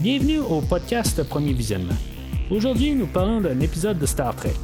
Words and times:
Bienvenue 0.00 0.38
au 0.38 0.60
podcast 0.60 1.20
Premier 1.24 1.52
Visionnement. 1.52 1.96
Aujourd'hui, 2.52 2.94
nous 2.94 3.08
parlons 3.08 3.40
d'un 3.40 3.58
épisode 3.58 3.98
de 3.98 4.06
Star 4.06 4.36
Trek. 4.36 4.54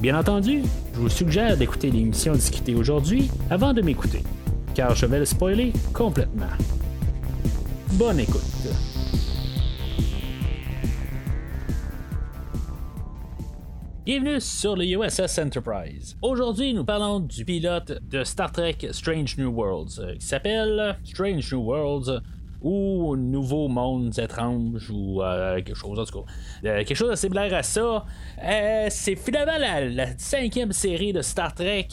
Bien 0.00 0.16
entendu, 0.16 0.62
je 0.94 1.00
vous 1.00 1.08
suggère 1.08 1.56
d'écouter 1.56 1.90
l'émission 1.90 2.32
discutée 2.32 2.76
aujourd'hui 2.76 3.28
avant 3.50 3.72
de 3.72 3.82
m'écouter, 3.82 4.22
car 4.72 4.94
je 4.94 5.04
vais 5.06 5.18
le 5.18 5.24
spoiler 5.24 5.72
complètement. 5.92 6.46
Bonne 7.94 8.20
écoute. 8.20 8.40
Bienvenue 14.04 14.40
sur 14.40 14.76
le 14.76 14.84
USS 14.84 15.40
Enterprise. 15.40 16.16
Aujourd'hui, 16.22 16.72
nous 16.72 16.84
parlons 16.84 17.18
du 17.18 17.44
pilote 17.44 17.98
de 18.08 18.22
Star 18.22 18.52
Trek 18.52 18.78
Strange 18.92 19.36
New 19.38 19.50
Worlds, 19.50 19.98
euh, 19.98 20.14
qui 20.14 20.24
s'appelle 20.24 20.96
Strange 21.02 21.52
New 21.52 21.64
Worlds 21.64 22.22
ou 22.62 23.16
Nouveaux 23.16 23.68
Mondes 23.68 24.18
étranges 24.18 24.90
ou 24.90 25.22
euh, 25.22 25.56
quelque 25.56 25.74
chose 25.74 25.98
en 25.98 26.04
tout 26.04 26.22
cas. 26.22 26.32
Euh, 26.64 26.84
quelque 26.84 26.96
chose 26.96 27.10
de 27.10 27.16
similaire 27.16 27.54
à 27.54 27.62
ça. 27.62 28.04
c'est 28.88 29.16
finalement 29.16 29.58
la, 29.58 30.06
cinquième 30.18 30.72
série 30.72 31.12
de 31.12 31.22
Star 31.22 31.54
Trek 31.54 31.88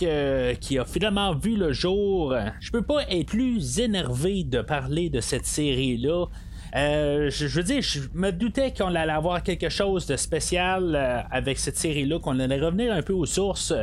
qui 0.59 0.77
a 0.79 0.85
finalement 0.85 1.33
vu 1.35 1.55
le 1.55 1.73
jour. 1.73 2.35
Je 2.59 2.71
peux 2.71 2.81
pas 2.81 3.03
être 3.09 3.27
plus 3.27 3.79
énervé 3.79 4.43
de 4.43 4.61
parler 4.61 5.09
de 5.09 5.21
cette 5.21 5.45
série-là. 5.45 6.25
Euh, 6.75 7.29
je, 7.29 7.45
veux 7.47 7.63
dire, 7.63 7.81
je 7.81 7.99
me 8.13 8.31
doutais 8.31 8.73
qu'on 8.73 8.95
allait 8.95 9.11
avoir 9.11 9.43
quelque 9.43 9.69
chose 9.69 10.07
de 10.07 10.15
spécial 10.15 10.95
euh, 10.95 11.21
avec 11.29 11.59
cette 11.59 11.77
série-là, 11.77 12.19
qu'on 12.19 12.39
allait 12.39 12.59
revenir 12.59 12.93
un 12.93 13.03
peu 13.03 13.13
aux 13.13 13.27
sources. 13.27 13.73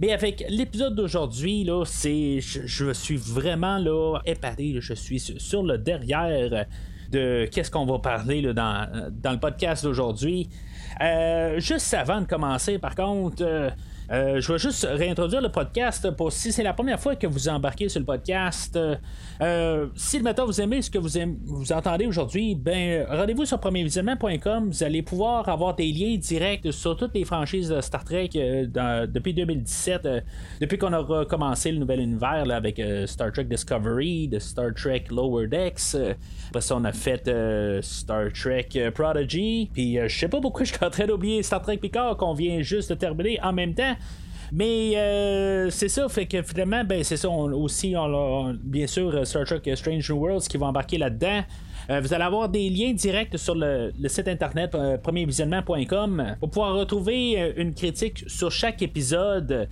Mais 0.00 0.12
avec 0.12 0.44
l'épisode 0.48 0.94
d'aujourd'hui, 0.94 1.64
là, 1.64 1.84
c'est, 1.84 2.40
je, 2.40 2.92
suis 2.92 3.16
vraiment 3.16 3.78
là 3.78 4.18
épaté. 4.26 4.76
je 4.80 4.94
suis 4.94 5.20
sur 5.20 5.62
le 5.62 5.78
derrière 5.78 6.66
de 7.10 7.46
qu'est-ce 7.50 7.70
qu'on 7.70 7.86
va 7.86 7.98
parler 7.98 8.42
dans, 8.52 9.10
dans 9.10 9.32
le 9.32 9.38
podcast 9.40 9.84
d'aujourd'hui. 9.84 10.48
Euh, 11.00 11.58
juste 11.60 11.92
avant 11.94 12.20
de 12.20 12.26
commencer, 12.26 12.78
par 12.78 12.94
contre. 12.94 13.42
Euh, 13.42 13.70
je 14.10 14.52
vais 14.52 14.58
juste 14.58 14.86
réintroduire 14.90 15.40
le 15.40 15.50
podcast 15.50 16.10
pour 16.10 16.32
si 16.32 16.52
c'est 16.52 16.62
la 16.62 16.72
première 16.72 17.00
fois 17.00 17.16
que 17.16 17.26
vous 17.26 17.48
embarquez 17.48 17.88
sur 17.88 18.00
le 18.00 18.06
podcast. 18.06 18.78
Euh, 19.40 19.86
si 19.96 20.18
le 20.18 20.24
matin 20.24 20.44
vous 20.44 20.60
aimez 20.60 20.82
ce 20.82 20.90
que 20.90 20.98
vous, 20.98 21.08
vous 21.44 21.72
entendez 21.72 22.06
aujourd'hui, 22.06 22.54
ben 22.54 23.06
rendez-vous 23.08 23.44
sur 23.44 23.58
premiervisionnement.com. 23.58 24.68
Vous 24.68 24.82
allez 24.82 25.02
pouvoir 25.02 25.48
avoir 25.48 25.74
des 25.74 25.90
liens 25.90 26.16
directs 26.16 26.72
sur 26.72 26.96
toutes 26.96 27.14
les 27.14 27.24
franchises 27.24 27.68
de 27.68 27.80
Star 27.80 28.04
Trek 28.04 28.30
euh, 28.36 29.06
depuis 29.06 29.34
2017, 29.34 30.08
depuis 30.60 30.78
qu'on 30.78 30.92
a 30.92 30.98
recommencé 30.98 31.72
le 31.72 31.78
nouvel 31.78 32.00
univers 32.00 32.44
avec 32.50 32.80
Star 33.06 33.32
Trek 33.32 33.44
Discovery, 33.44 34.28
de 34.28 34.38
Star 34.38 34.74
Trek 34.74 35.04
Lower 35.10 35.46
Decks. 35.46 35.96
après 36.48 36.60
ça, 36.60 36.76
on 36.76 36.84
a 36.84 36.92
fait 36.92 37.30
Star 37.82 38.32
Trek 38.32 38.68
Prodigy. 38.94 39.70
Puis 39.72 39.98
je 40.06 40.18
sais 40.18 40.28
pas 40.28 40.40
pourquoi 40.40 40.64
je 40.64 40.72
suis 40.72 40.84
en 40.84 40.90
train 40.90 41.06
d'oublier 41.06 41.42
Star 41.42 41.62
Trek 41.62 41.78
Picard 41.78 42.16
qu'on 42.16 42.34
vient 42.34 42.60
juste 42.62 42.90
de 42.90 42.94
terminer 42.94 43.40
en 43.42 43.52
même 43.52 43.74
temps. 43.74 43.94
Mais 44.52 44.92
euh, 44.96 45.70
c'est 45.70 45.88
ça, 45.88 46.08
fait 46.08 46.26
que 46.26 46.42
finalement, 46.42 46.84
ben, 46.84 47.02
c'est 47.02 47.16
ça 47.16 47.28
aussi, 47.28 47.94
bien 48.62 48.86
sûr, 48.86 49.14
euh, 49.14 49.24
Star 49.24 49.44
Trek 49.44 49.62
Strange 49.74 50.10
New 50.10 50.18
Worlds 50.18 50.48
qui 50.48 50.56
va 50.56 50.66
embarquer 50.66 50.98
là-dedans. 50.98 51.42
Euh, 51.90 52.00
vous 52.00 52.14
allez 52.14 52.24
avoir 52.24 52.48
des 52.48 52.70
liens 52.70 52.92
directs 52.92 53.38
sur 53.38 53.54
le, 53.54 53.92
site 54.06 54.28
internet 54.28 54.76
premiervisionnement.com 55.02 56.36
pour 56.40 56.50
pouvoir 56.50 56.74
retrouver 56.74 57.52
une 57.56 57.74
critique 57.74 58.24
sur 58.26 58.50
chaque 58.50 58.80
épisode. 58.80 59.68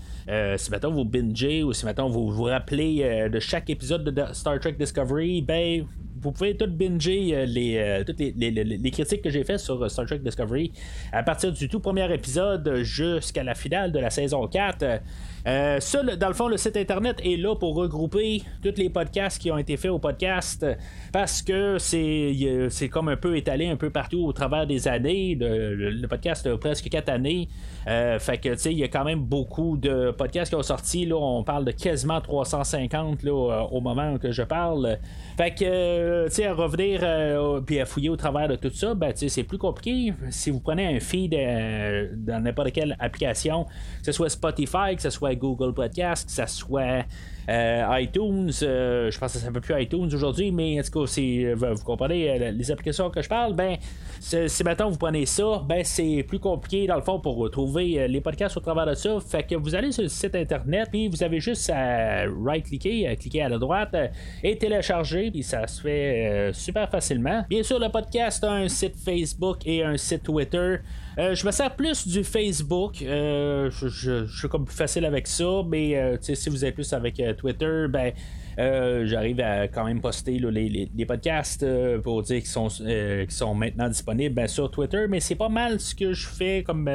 si 0.56 0.70
maintenant 0.70 0.90
vous 0.90 1.04
bingez 1.04 1.62
ou 1.62 1.72
si 1.72 1.84
maintenant 1.86 2.08
vous 2.08 2.30
vous 2.30 2.44
rappelez 2.44 3.28
de 3.30 3.40
chaque 3.40 3.70
épisode 3.70 4.04
de 4.04 4.24
Star 4.32 4.60
Trek 4.60 4.72
Discovery, 4.72 5.40
ben 5.40 5.86
vous 6.22 6.30
pouvez 6.30 6.56
tout 6.56 6.68
binger 6.68 7.34
euh, 7.34 7.44
les, 7.44 7.76
euh, 7.76 8.04
toutes 8.04 8.20
les, 8.20 8.90
critiques 8.92 9.22
que 9.22 9.30
j'ai 9.30 9.42
faites 9.42 9.58
sur 9.58 9.82
euh, 9.82 9.88
Star 9.88 10.06
Trek 10.06 10.20
Discovery 10.20 10.72
à 11.12 11.22
partir 11.22 11.52
du 11.52 11.68
tout 11.68 11.80
premier 11.80 12.12
épisode 12.14 12.82
jusqu'à 12.82 13.42
la 13.42 13.54
finale 13.54 13.90
de 13.90 13.98
la 13.98 14.10
saison 14.10 14.46
4. 14.46 15.00
Euh, 15.46 15.80
ça, 15.80 16.02
dans 16.02 16.28
le 16.28 16.34
fond, 16.34 16.48
le 16.48 16.56
site 16.56 16.76
internet 16.76 17.20
est 17.24 17.36
là 17.36 17.56
pour 17.56 17.74
regrouper 17.74 18.42
tous 18.62 18.74
les 18.76 18.90
podcasts 18.90 19.40
qui 19.40 19.50
ont 19.50 19.58
été 19.58 19.76
faits 19.76 19.90
au 19.90 19.98
podcast 19.98 20.66
parce 21.12 21.42
que 21.42 21.78
c'est, 21.78 22.88
comme 22.90 23.08
un 23.08 23.16
peu 23.16 23.36
étalé 23.36 23.66
un 23.66 23.76
peu 23.76 23.90
partout 23.90 24.24
au 24.24 24.32
travers 24.32 24.66
des 24.66 24.88
années. 24.88 25.36
Le, 25.38 26.06
podcast 26.06 26.46
a 26.46 26.56
presque 26.58 26.88
4 26.88 27.08
années. 27.08 27.48
fait 27.86 28.38
que, 28.38 28.50
tu 28.50 28.58
sais, 28.58 28.72
il 28.72 28.78
y 28.78 28.84
a 28.84 28.88
quand 28.88 29.04
même 29.04 29.20
beaucoup 29.20 29.76
de 29.76 30.10
podcasts 30.10 30.50
qui 30.50 30.56
ont 30.56 30.62
sorti. 30.62 31.06
Là, 31.06 31.16
on 31.16 31.42
parle 31.42 31.64
de 31.64 31.72
quasiment 31.72 32.20
350 32.20 33.22
là, 33.22 33.66
au 33.70 33.80
moment 33.80 34.18
que 34.18 34.30
je 34.30 34.42
parle. 34.42 34.98
Fait 35.36 35.54
que, 35.54 35.64
euh, 35.64 36.28
à 36.44 36.52
revenir 36.52 37.00
euh, 37.02 37.60
puis 37.60 37.80
à 37.80 37.86
fouiller 37.86 38.10
au 38.10 38.16
travers 38.16 38.48
de 38.48 38.56
tout 38.56 38.70
ça, 38.70 38.94
ben, 38.94 39.12
c'est 39.14 39.44
plus 39.44 39.58
compliqué. 39.58 40.12
Si 40.30 40.50
vous 40.50 40.60
prenez 40.60 40.94
un 40.94 41.00
feed 41.00 41.34
euh, 41.34 42.08
dans 42.14 42.42
n'importe 42.42 42.72
quelle 42.72 42.96
application, 42.98 43.64
que 43.64 44.04
ce 44.04 44.12
soit 44.12 44.28
Spotify, 44.28 44.96
que 44.96 45.02
ce 45.02 45.10
soit 45.10 45.31
Google 45.36 45.74
Podcast, 45.74 46.26
que 46.26 46.32
ce 46.32 46.46
soit 46.46 47.04
euh, 47.48 47.98
iTunes, 48.00 48.50
euh, 48.62 49.10
je 49.10 49.18
pense 49.18 49.32
que 49.32 49.38
ça 49.38 49.50
ne 49.50 49.58
plus 49.58 49.82
iTunes 49.82 50.08
aujourd'hui, 50.12 50.52
mais 50.52 50.78
en 50.78 50.82
tout 50.82 51.04
cas, 51.04 51.20
euh, 51.20 51.54
vous 51.54 51.84
comprenez 51.84 52.52
les 52.52 52.70
applications 52.70 53.10
que 53.10 53.20
je 53.20 53.28
parle, 53.28 53.54
ben, 53.54 53.76
si 54.22 54.64
maintenant 54.64 54.88
vous 54.88 54.98
prenez 54.98 55.26
ça, 55.26 55.62
ben, 55.66 55.82
c'est 55.84 56.24
plus 56.26 56.38
compliqué 56.38 56.86
dans 56.86 56.96
le 56.96 57.02
fond 57.02 57.18
pour 57.18 57.36
retrouver 57.36 58.06
les 58.08 58.20
podcasts 58.20 58.56
au 58.56 58.60
travers 58.60 58.86
de 58.86 58.94
ça. 58.94 59.18
Fait 59.20 59.42
que 59.42 59.56
vous 59.56 59.74
allez 59.74 59.90
sur 59.90 60.02
le 60.02 60.08
site 60.08 60.34
internet, 60.34 60.88
puis 60.90 61.08
vous 61.08 61.22
avez 61.22 61.40
juste 61.40 61.68
à 61.70 62.24
right-cliquer, 62.26 63.08
à 63.08 63.16
cliquer 63.16 63.42
à 63.42 63.48
la 63.48 63.58
droite 63.58 63.96
et 64.42 64.56
télécharger, 64.56 65.30
puis 65.30 65.42
ça 65.42 65.66
se 65.66 65.80
fait 65.80 66.50
super 66.52 66.88
facilement. 66.88 67.44
Bien 67.48 67.62
sûr, 67.62 67.78
le 67.78 67.88
podcast 67.88 68.44
a 68.44 68.52
un 68.52 68.68
site 68.68 68.96
Facebook 68.96 69.66
et 69.66 69.82
un 69.82 69.96
site 69.96 70.22
Twitter. 70.22 70.76
Euh, 71.18 71.34
je 71.34 71.44
me 71.44 71.50
sers 71.50 71.74
plus 71.74 72.06
du 72.06 72.24
Facebook. 72.24 73.02
Euh, 73.02 73.70
je, 73.70 74.26
suis 74.26 74.48
comme 74.48 74.64
plus 74.64 74.76
facile 74.76 75.04
avec 75.04 75.26
ça, 75.26 75.62
mais 75.66 75.96
euh, 75.96 76.16
si 76.20 76.48
vous 76.48 76.64
êtes 76.64 76.74
plus 76.74 76.92
avec 76.92 77.22
Twitter, 77.36 77.86
ben. 77.88 78.12
J'arrive 78.58 79.40
à 79.40 79.68
quand 79.68 79.84
même 79.84 80.00
poster 80.00 80.38
les, 80.38 81.06
podcasts 81.06 81.66
pour 82.02 82.22
dire 82.22 82.38
qu'ils 82.38 82.46
sont, 82.46 82.68
sont 82.68 83.54
maintenant 83.54 83.88
disponibles 83.88 84.34
ben, 84.34 84.46
sur 84.46 84.70
Twitter, 84.70 85.06
mais 85.08 85.20
c'est 85.20 85.34
pas 85.34 85.48
mal 85.48 85.80
ce 85.80 85.94
que 85.94 86.12
je 86.12 86.26
fais 86.26 86.62
comme 86.62 86.90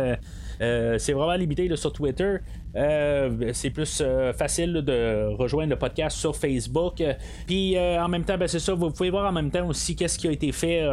c'est 0.59 1.13
vraiment 1.13 1.35
limité 1.35 1.73
sur 1.75 1.94
Twitter. 1.94 2.38
Euh, 2.75 3.51
c'est 3.53 3.69
plus 3.69 4.01
euh, 4.01 4.33
facile 4.33 4.73
de 4.73 5.33
rejoindre 5.35 5.72
le 5.72 5.78
podcast 5.78 6.17
sur 6.17 6.35
Facebook. 6.35 7.03
Puis 7.47 7.75
euh, 7.75 8.01
en 8.01 8.07
même 8.07 8.23
temps, 8.23 8.38
ben, 8.38 8.47
c'est 8.47 8.59
ça, 8.59 8.73
vous 8.73 8.91
pouvez 8.91 9.09
voir 9.09 9.28
en 9.28 9.31
même 9.31 9.50
temps 9.50 9.67
aussi 9.67 9.95
qu'est-ce 9.95 10.19
qui 10.19 10.28
a 10.28 10.31
été 10.31 10.51
fait 10.51 10.88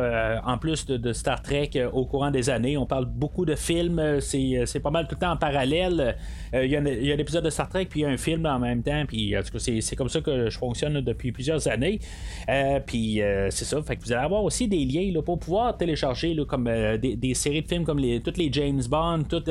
en 0.45 0.59
plus 0.59 0.87
de, 0.87 1.13
Star 1.13 1.43
Trek 1.43 1.71
au 1.93 2.07
courant 2.07 2.31
des 2.31 2.51
années. 2.51 2.77
On 2.77 2.87
parle 2.87 3.07
beaucoup 3.07 3.45
de 3.45 3.55
films, 3.55 4.21
c'est, 4.21 4.81
pas 4.83 4.91
mal 4.91 5.07
tout 5.07 5.15
le 5.15 5.21
temps 5.21 5.33
en 5.33 5.37
parallèle. 5.37 6.17
Il 6.53 6.67
y, 6.67 6.77
a 6.77 6.81
un, 6.81 6.85
épisode 7.19 7.45
de 7.45 7.51
Star 7.51 7.69
Trek, 7.69 7.87
puis 7.87 8.01
il 8.01 8.03
y 8.05 8.07
a 8.07 8.09
un 8.09 8.17
film 8.17 8.47
en 8.47 8.59
même 8.59 8.83
temps. 8.83 9.05
Puis 9.07 9.37
en 9.37 9.43
tout 9.43 9.53
cas, 9.53 9.59
c'est, 9.59 9.97
comme 9.97 10.09
ça 10.09 10.21
que 10.21 10.51
je 10.51 10.59
fonctionne 10.59 11.01
depuis 11.01 11.33
plusieurs 11.33 11.69
années. 11.69 12.01
puis 12.87 13.21
c'est 13.51 13.65
ça, 13.65 13.83
fait 13.83 13.97
que 13.97 14.03
vous 14.03 14.13
allez 14.13 14.25
avoir 14.25 14.45
aussi 14.45 14.69
des 14.69 14.85
liens 14.85 15.11
là, 15.13 15.23
pour 15.23 15.39
pouvoir 15.39 15.77
télécharger 15.77 16.37
comme 16.49 16.65
des, 16.99 17.35
séries 17.35 17.63
de 17.63 17.69
films 17.69 17.85
comme 17.85 17.99
les, 17.99 18.21
toutes 18.21 18.39
les 18.39 18.53
James 18.53 18.83
Bond, 18.89 19.25
toutes. 19.29 19.51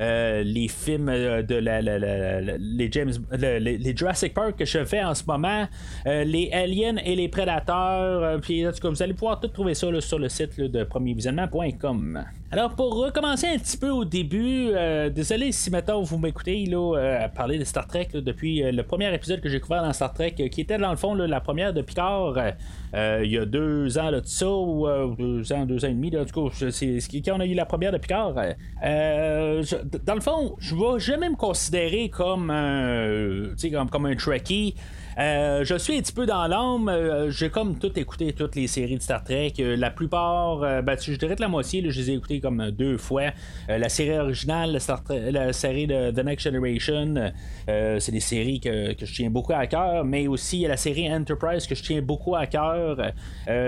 Euh, 0.00 0.42
les 0.42 0.68
films 0.68 1.08
euh, 1.08 1.42
de 1.42 1.56
la, 1.56 1.80
les 1.80 2.92
James 2.92 3.12
les, 3.32 3.96
Jurassic 3.96 4.32
Park 4.32 4.56
que 4.56 4.64
je 4.64 4.84
fais 4.84 5.02
en 5.02 5.14
ce 5.14 5.24
moment, 5.26 5.66
euh, 6.06 6.24
les 6.24 6.50
Aliens 6.52 6.96
et 7.04 7.16
les 7.16 7.28
Prédateurs. 7.28 8.40
puis 8.40 8.64
cas, 8.80 8.88
vous 8.88 9.02
allez 9.02 9.14
pouvoir 9.14 9.40
tout 9.40 9.48
trouver 9.48 9.74
ça 9.74 9.88
sur 10.00 10.18
le 10.18 10.28
site 10.28 10.60
de 10.60 10.84
premiervisionnement.com. 10.84 12.24
Alors 12.50 12.74
pour 12.74 12.94
recommencer 12.94 13.46
un 13.46 13.58
petit 13.58 13.76
peu 13.76 13.90
au 13.90 14.06
début, 14.06 14.70
désolé 15.14 15.52
si 15.52 15.70
maintenant 15.70 16.00
vous 16.00 16.16
m'écoutez 16.16 16.64
là 16.64 17.28
parler 17.34 17.58
de 17.58 17.64
Star 17.64 17.86
Trek 17.86 18.08
depuis 18.14 18.62
le 18.62 18.82
premier 18.82 19.14
épisode 19.14 19.42
que 19.42 19.50
j'ai 19.50 19.60
couvert 19.60 19.82
dans 19.82 19.92
Star 19.92 20.14
Trek, 20.14 20.32
qui 20.32 20.60
était 20.62 20.78
dans 20.78 20.90
le 20.90 20.96
fond 20.96 21.14
la 21.14 21.40
première 21.42 21.74
de 21.74 21.82
Picard. 21.82 22.34
il 22.94 23.30
y 23.30 23.36
a 23.36 23.44
deux 23.44 23.98
ans 23.98 24.08
là, 24.08 24.22
de 24.22 24.26
ça, 24.26 24.50
ou 24.50 24.86
deux 25.18 25.52
ans, 25.52 25.66
deux 25.66 25.84
ans 25.84 25.88
et 25.88 25.92
demi, 25.92 26.08
là, 26.08 26.24
du 26.24 26.32
coup, 26.32 26.48
c'est 26.50 27.00
quand 27.22 27.36
on 27.36 27.40
a 27.40 27.46
eu 27.46 27.52
la 27.52 27.66
première 27.66 27.92
de 27.92 27.98
Picard. 27.98 28.32
Dans 28.32 30.14
le 30.14 30.20
fond, 30.22 30.56
je 30.58 30.74
vais 30.74 30.98
jamais 31.00 31.28
me 31.28 31.36
considérer 31.36 32.08
comme 32.08 32.46
comme, 32.48 33.90
comme 33.90 34.06
un 34.06 34.16
Trekkie. 34.16 34.74
Euh, 35.18 35.64
je 35.64 35.74
suis 35.74 35.96
un 35.96 36.00
petit 36.00 36.12
peu 36.12 36.26
dans 36.26 36.46
l'âme. 36.46 36.88
Euh, 36.88 37.30
j'ai 37.30 37.50
comme 37.50 37.76
tout 37.78 37.98
écouté 37.98 38.32
toutes 38.32 38.54
les 38.54 38.68
séries 38.68 38.96
de 38.96 39.02
Star 39.02 39.24
Trek. 39.24 39.52
Euh, 39.58 39.76
la 39.76 39.90
plupart, 39.90 40.60
ben, 40.82 40.96
je 41.00 41.12
dirais 41.14 41.34
que 41.34 41.42
la 41.42 41.48
moitié, 41.48 41.82
je 41.90 42.00
les 42.00 42.10
ai 42.10 42.14
écoutées 42.14 42.40
comme 42.40 42.70
deux 42.70 42.96
fois. 42.96 43.32
la 43.68 43.88
série 43.88 44.18
originale, 44.18 44.78
la, 45.10 45.52
série 45.52 45.86
de 45.86 46.10
The 46.12 46.24
Next 46.24 46.44
Generation, 46.44 47.32
c'est 47.66 48.12
des 48.12 48.20
séries 48.20 48.60
que, 48.60 48.94
je 48.98 49.12
tiens 49.12 49.30
beaucoup 49.30 49.52
à 49.52 49.66
cœur. 49.66 50.04
Mais 50.04 50.28
aussi 50.28 50.62
la 50.62 50.76
série 50.76 51.12
Enterprise 51.12 51.66
que 51.66 51.74
je 51.74 51.82
tiens 51.82 52.00
beaucoup 52.00 52.36
à 52.36 52.46
cœur. 52.46 52.96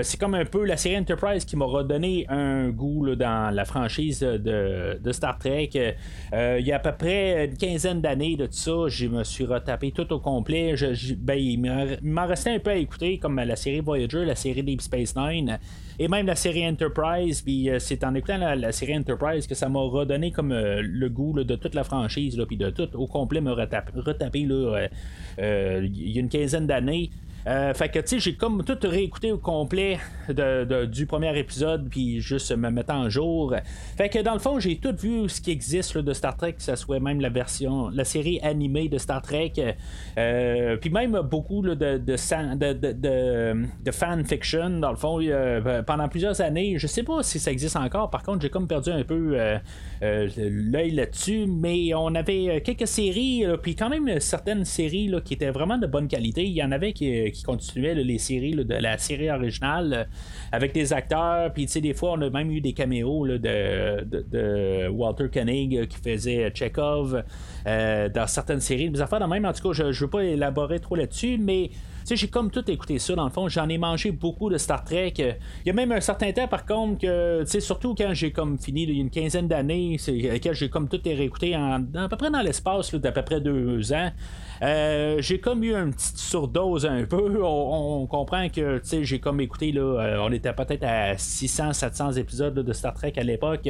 c'est 0.03 0.19
comme 0.19 0.35
un 0.35 0.45
peu 0.45 0.65
la 0.65 0.77
série 0.77 0.99
Enterprise 0.99 1.45
qui 1.45 1.57
m'a 1.57 1.65
redonné 1.65 2.27
un 2.29 2.69
goût 2.69 3.15
dans 3.17 3.53
la 3.53 3.65
franchise 3.65 4.21
de, 4.21 5.13
Star 5.13 5.39
Trek. 5.39 5.71
il 5.75 6.67
y 6.67 6.73
a 6.73 6.77
à 6.77 6.79
peu 6.79 6.93
près 6.93 7.47
une 7.47 7.57
quinzaine 7.57 8.01
d'années 8.01 8.37
de 8.37 8.47
tout 8.47 8.53
ça, 8.53 8.89
je 8.89 9.07
me 9.07 9.25
suis 9.25 9.45
retapé 9.45 9.91
tout 9.91 10.13
au 10.13 10.21
complet. 10.21 10.75
Ben, 11.19 11.40
il 11.41 11.59
m'en 12.03 12.27
restait 12.27 12.55
un 12.55 12.59
peu 12.59 12.71
à 12.71 12.77
écouter, 12.77 13.19
comme 13.19 13.37
la 13.37 13.57
série 13.57 13.81
Voyager, 13.81 14.25
la 14.25 14.35
série 14.35 14.63
Deep 14.63 14.81
Space 14.81 15.15
Nine 15.17 15.59
et 15.99 16.09
même 16.09 16.27
la 16.27 16.37
série 16.37 16.67
Enterprise. 16.67 17.43
Puis 17.43 17.69
c'est 17.79 18.05
en 18.05 18.15
écoutant 18.15 18.39
la, 18.39 18.73
série 18.73 18.97
Enterprise 18.97 19.47
que 19.47 19.55
ça 19.55 19.69
m'a 19.69 19.81
redonné 19.81 20.31
comme 20.31 20.53
le 20.53 21.09
goût 21.09 21.33
de 21.43 21.57
toute 21.57 21.75
la 21.75 21.85
franchise, 21.85 22.41
puis 22.47 22.57
de 22.57 22.71
tout 22.71 22.89
au 22.95 23.07
complet 23.07 23.41
me 23.41 23.53
retaper, 23.53 23.93
retaper 23.97 24.41
il 24.41 24.89
y 25.39 26.17
a 26.17 26.21
une 26.21 26.29
quinzaine 26.29 26.67
d'années. 26.67 27.11
Euh, 27.47 27.73
fait 27.75 27.89
que, 27.89 27.99
tu 28.01 28.07
sais, 28.07 28.19
j'ai 28.19 28.35
comme 28.35 28.65
tout 28.65 28.79
réécouté 28.83 29.33
au 29.33 29.39
complet 29.39 29.99
du 30.29 31.07
premier 31.07 31.37
épisode, 31.39 31.89
puis 31.91 32.21
juste 32.21 32.55
me 32.57 32.71
mettre 32.71 32.93
en 32.93 33.09
jour. 33.09 33.55
Fait 33.97 34.09
que, 34.09 34.21
dans 34.21 34.35
le 34.35 34.39
fond, 34.39 34.61
j'ai 34.61 34.77
tout 34.77 34.95
vu 34.97 35.29
ce 35.29 35.41
qui 35.41 35.51
existe 35.51 35.97
de 35.99 36.13
Star 36.13 36.37
Trek, 36.37 36.55
que 36.55 36.63
ce 36.63 36.77
soit 36.77 37.01
même 37.01 37.21
la 37.21 37.31
version, 37.31 37.89
la 37.89 38.05
série 38.05 38.41
animée 38.43 38.89
de 38.89 38.99
Star 38.99 39.23
Trek, 39.23 39.53
euh, 40.19 40.77
puis 40.77 40.91
même 40.91 41.19
beaucoup 41.23 41.63
de, 41.63 41.75
de, 41.75 41.99
de, 41.99 42.73
de, 43.83 43.91
fanfiction, 43.91 44.71
dans 44.79 44.91
le 44.91 44.97
fond, 44.97 45.19
ben, 45.19 45.83
pendant 45.83 46.09
plusieurs 46.09 46.41
années. 46.41 46.79
Je 46.79 46.87
sais 46.87 47.03
pas 47.03 47.23
si 47.23 47.39
ça 47.39 47.51
existe 47.51 47.77
encore, 47.77 48.11
par 48.11 48.23
contre, 48.23 48.43
j'ai 48.43 48.51
comme 48.51 48.69
perdu 48.69 48.91
un 48.91 49.03
peu 49.03 49.33
euh, 49.35 49.59
l'œil 50.37 50.93
là-dessus, 50.93 51.47
mais 51.49 51.93
on 51.95 52.15
avait 52.15 52.61
quelques 52.65 52.87
séries, 52.87 53.45
puis 53.63 53.75
quand 53.75 53.89
même 53.89 54.21
certaines 54.21 54.65
séries 54.65 55.11
qui 55.25 55.35
étaient 55.35 55.51
vraiment 55.51 55.79
de 55.79 55.87
bonne 55.87 56.09
qualité. 56.09 56.45
Il 56.45 56.53
y 56.53 56.63
en 56.63 56.73
avait 56.73 56.93
qui 56.93 57.30
qui 57.31 57.43
continuait 57.43 57.95
les 57.95 58.19
séries 58.19 58.55
de 58.55 58.75
la 58.75 58.99
série 58.99 59.31
originale 59.31 59.93
euh, 59.93 60.05
avec 60.53 60.73
des 60.73 60.93
acteurs. 60.93 61.53
Puis, 61.53 61.67
tu 61.67 61.81
des 61.81 61.95
fois, 61.95 62.13
on 62.13 62.23
a 62.23 62.31
même 62.31 62.51
eu 62.51 62.61
des 62.61 62.73
caméos 62.73 63.27
de, 63.27 64.89
Walter 64.89 65.29
Koenig 65.33 65.77
euh, 65.77 65.87
qui 65.87 65.99
faisait 65.99 66.51
Chekhov 66.55 67.23
euh, 67.67 68.09
dans 68.09 68.27
certaines 68.27 68.61
séries. 68.61 68.91
Des 68.91 69.01
affaires 69.01 69.21
de 69.21 69.27
même, 69.27 69.45
en 69.45 69.53
tout 69.53 69.69
cas, 69.69 69.73
je 69.73 69.85
ne 69.85 69.93
veux 69.93 70.11
pas 70.11 70.25
élaborer 70.25 70.81
trop 70.81 70.97
là-dessus, 70.97 71.39
mais 71.39 71.71
j'ai 72.11 72.29
comme 72.29 72.51
tout 72.51 72.69
écouté 72.71 72.99
ça 72.99 73.15
dans 73.15 73.25
le 73.25 73.31
fond. 73.31 73.49
J'en 73.49 73.69
ai 73.69 73.79
mangé 73.79 74.11
beaucoup 74.11 74.51
de 74.51 74.59
Star 74.59 74.85
Trek. 74.85 75.15
Il 75.19 75.67
y 75.67 75.71
a 75.71 75.73
même 75.73 75.93
un 75.93 76.01
certain 76.01 76.33
temps, 76.33 76.49
par 76.49 76.67
contre, 76.67 76.99
que, 76.99 77.43
tu 77.45 77.51
sais, 77.51 77.61
surtout 77.61 77.95
quand 77.95 78.13
j'ai 78.15 78.33
comme 78.33 78.59
fini 78.59 78.83
il 78.83 78.95
y 78.95 78.99
a 78.99 79.01
une 79.01 79.11
quinzaine 79.11 79.49
d'années, 79.49 79.97
que 79.99 80.53
j'ai 80.53 80.69
comme 80.69 80.89
tout 80.89 81.01
réécouté 81.05 81.57
en, 81.57 81.85
à 81.95 82.09
peu 82.09 82.17
près 82.17 82.31
dans 82.31 82.41
l'espace 82.41 82.95
d'à 82.95 83.13
peu 83.13 83.23
près 83.23 83.41
deux 83.41 83.93
ans. 83.93 84.11
Euh, 84.63 85.17
j'ai 85.21 85.41
comme 85.41 85.65
eu 85.65 85.75
une 85.75 85.93
petite 85.93 86.19
surdose 86.19 86.85
un 86.85 87.05
peu. 87.05 87.43
On, 87.43 88.07
comprend 88.07 88.49
que 88.49 88.81
j'ai 89.03 89.19
comme 89.19 89.41
écouté, 89.41 89.73
là, 89.73 89.81
euh, 89.81 90.19
on 90.21 90.33
était 90.33 90.53
peut-être 90.53 90.85
à 90.85 91.15
600-700 91.15 92.19
épisodes 92.19 92.55
de 92.55 92.73
Star 92.73 92.93
Trek 92.95 93.15
à 93.17 93.23
l'époque. 93.23 93.69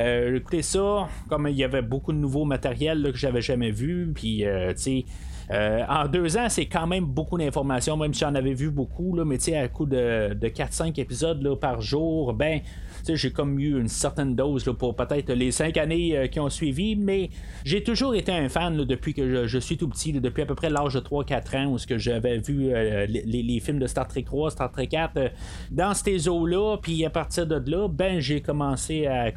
Euh, 0.00 0.36
écoutez 0.36 0.62
ça, 0.62 1.08
comme 1.28 1.48
il 1.48 1.56
y 1.56 1.64
avait 1.64 1.82
beaucoup 1.82 2.12
de 2.12 2.18
nouveaux 2.18 2.44
matériels 2.44 3.10
que 3.12 3.18
j'avais 3.18 3.42
jamais 3.42 3.70
vu, 3.70 4.10
puis 4.14 4.44
tu 4.70 4.76
sais. 4.76 5.04
en 5.50 6.08
deux 6.08 6.36
ans, 6.38 6.48
c'est 6.48 6.66
quand 6.66 6.86
même 6.86 7.04
beaucoup 7.04 7.36
d'informations, 7.36 7.96
même 7.96 8.14
si 8.14 8.20
j'en 8.20 8.34
avais 8.34 8.54
vu 8.54 8.70
beaucoup, 8.70 9.14
là, 9.14 9.24
mais 9.24 9.38
à 9.54 9.68
coup 9.68 9.86
de, 9.86 10.32
de 10.34 10.48
4-5 10.48 10.98
épisodes 10.98 11.42
là, 11.42 11.56
par 11.56 11.80
jour, 11.82 12.32
ben 12.32 12.60
j'ai 13.06 13.30
comme 13.30 13.58
eu 13.58 13.80
une 13.80 13.88
certaine 13.88 14.34
dose 14.34 14.64
pour 14.78 14.94
peut-être 14.94 15.32
les 15.32 15.50
cinq 15.50 15.76
années 15.76 16.16
euh, 16.16 16.26
qui 16.26 16.40
ont 16.40 16.50
suivi, 16.50 16.96
mais 16.96 17.30
j'ai 17.64 17.82
toujours 17.82 18.14
été 18.14 18.32
un 18.32 18.48
fan 18.48 18.84
depuis 18.84 19.14
que 19.14 19.46
je, 19.46 19.58
suis 19.58 19.76
tout 19.76 19.88
petit, 19.88 20.12
depuis 20.12 20.42
à 20.42 20.46
peu 20.46 20.54
près 20.54 20.70
l'âge 20.70 20.94
de 20.94 21.00
3-4 21.00 21.56
ans, 21.56 21.72
où 21.72 21.78
ce 21.78 21.86
que 21.86 21.98
j'avais 21.98 22.38
vu 22.38 22.70
euh, 22.72 23.06
les, 23.06 23.60
films 23.60 23.78
de 23.78 23.86
Star 23.86 24.08
Trek 24.08 24.22
3, 24.22 24.50
Star 24.52 24.70
Trek 24.72 24.88
4 24.88 25.16
euh, 25.16 25.28
dans 25.70 25.94
ces 25.94 26.28
eaux-là, 26.28 26.78
puis 26.80 27.04
à 27.04 27.10
partir 27.10 27.46
de 27.46 27.62
là, 27.70 27.88
ben 27.88 28.20
j'ai 28.20 28.40
commencé 28.40 29.06
à, 29.06 29.32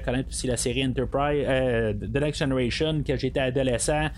connaître 0.00 0.28
aussi 0.28 0.46
la 0.46 0.56
série 0.56 0.84
Enterprise, 0.84 1.44
The 2.00 2.20
Next 2.20 2.38
Generation, 2.40 3.02
que 3.02 3.16
j'étais 3.16 3.40
adolescent. 3.40 4.08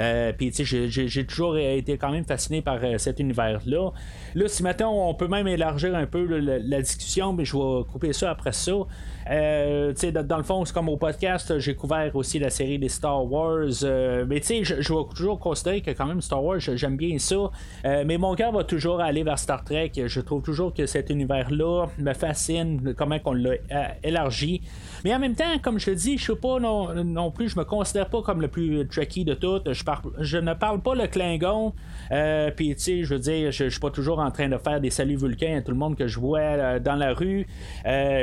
Euh, 0.00 0.32
puis, 0.32 0.50
tu 0.52 0.64
sais, 0.64 0.88
j'ai 0.88 1.26
toujours 1.26 1.58
été 1.58 1.98
quand 1.98 2.10
même 2.10 2.24
fasciné 2.24 2.62
par 2.62 2.78
euh, 2.82 2.98
cet 2.98 3.18
univers-là. 3.20 3.90
Là, 4.34 4.48
si 4.48 4.62
maintenant 4.62 5.08
on 5.08 5.14
peut 5.14 5.28
même 5.28 5.48
élargir 5.48 5.94
un 5.94 6.06
peu 6.06 6.24
la, 6.24 6.80
discussion, 6.80 7.32
mais 7.32 7.44
je 7.44 7.56
vais 7.56 7.84
couper 7.90 8.12
ça 8.12 8.30
après 8.30 8.52
ça. 8.52 8.72
Euh, 9.30 9.92
dans, 10.12 10.36
le 10.38 10.42
fond, 10.42 10.64
c'est 10.64 10.72
comme 10.72 10.88
au 10.88 10.96
podcast, 10.96 11.58
j'ai 11.58 11.74
couvert 11.74 12.14
aussi 12.14 12.38
la 12.38 12.50
série 12.50 12.78
des 12.78 12.88
Star 12.88 13.30
Wars. 13.30 13.66
Euh, 13.82 14.24
mais 14.26 14.40
tu 14.40 14.46
sais, 14.46 14.64
je, 14.64 14.74
vais 14.74 15.14
toujours 15.14 15.38
considérer 15.38 15.80
que 15.80 15.90
quand 15.90 16.06
même 16.06 16.20
Star 16.20 16.42
Wars, 16.42 16.60
j'aime 16.60 16.96
bien 16.96 17.18
ça. 17.18 17.36
Euh, 17.84 18.04
mais 18.06 18.16
mon 18.16 18.34
cœur 18.34 18.52
va 18.52 18.64
toujours 18.64 19.00
aller 19.00 19.22
vers 19.22 19.38
Star 19.38 19.64
Trek. 19.64 19.92
Je 19.96 20.20
trouve 20.20 20.42
toujours 20.42 20.72
que 20.72 20.86
cet 20.86 21.10
univers-là 21.10 21.86
me 21.98 22.14
fascine, 22.14 22.94
comment 22.96 23.18
on 23.24 23.32
l'a 23.32 23.56
élargi. 24.02 24.62
Mais 25.04 25.14
en 25.14 25.18
même 25.18 25.34
temps, 25.34 25.58
comme 25.62 25.78
je 25.78 25.90
le 25.90 25.96
dis, 25.96 26.16
je 26.16 26.22
suis 26.22 26.34
pas 26.34 26.58
non, 26.58 27.30
plus, 27.30 27.50
je 27.50 27.58
me 27.58 27.64
considère 27.64 28.08
pas 28.08 28.22
comme 28.22 28.40
le 28.40 28.48
plus 28.48 28.86
tricky 28.88 29.24
de 29.24 29.34
tout. 29.34 29.60
Je, 29.66 29.84
je 30.20 30.38
ne 30.38 30.54
parle 30.54 30.80
pas 30.80 30.94
le 30.94 31.06
Klingon. 31.06 31.74
Puis 32.56 32.74
tu 32.76 32.82
sais, 32.82 33.02
je 33.02 33.14
veux 33.14 33.20
dire, 33.20 33.52
je, 33.52 33.68
suis 33.68 33.80
pas 33.80 33.90
toujours 33.90 34.20
en 34.20 34.30
train 34.30 34.48
de 34.48 34.56
faire 34.56 34.80
des 34.80 34.90
saluts 34.90 35.16
vulcains 35.16 35.58
à 35.58 35.60
tout 35.60 35.72
le 35.72 35.76
monde 35.76 35.96
que 35.96 36.08
je 36.08 36.18
vois 36.18 36.78
dans 36.80 36.96
la 36.96 37.12
rue. 37.12 37.46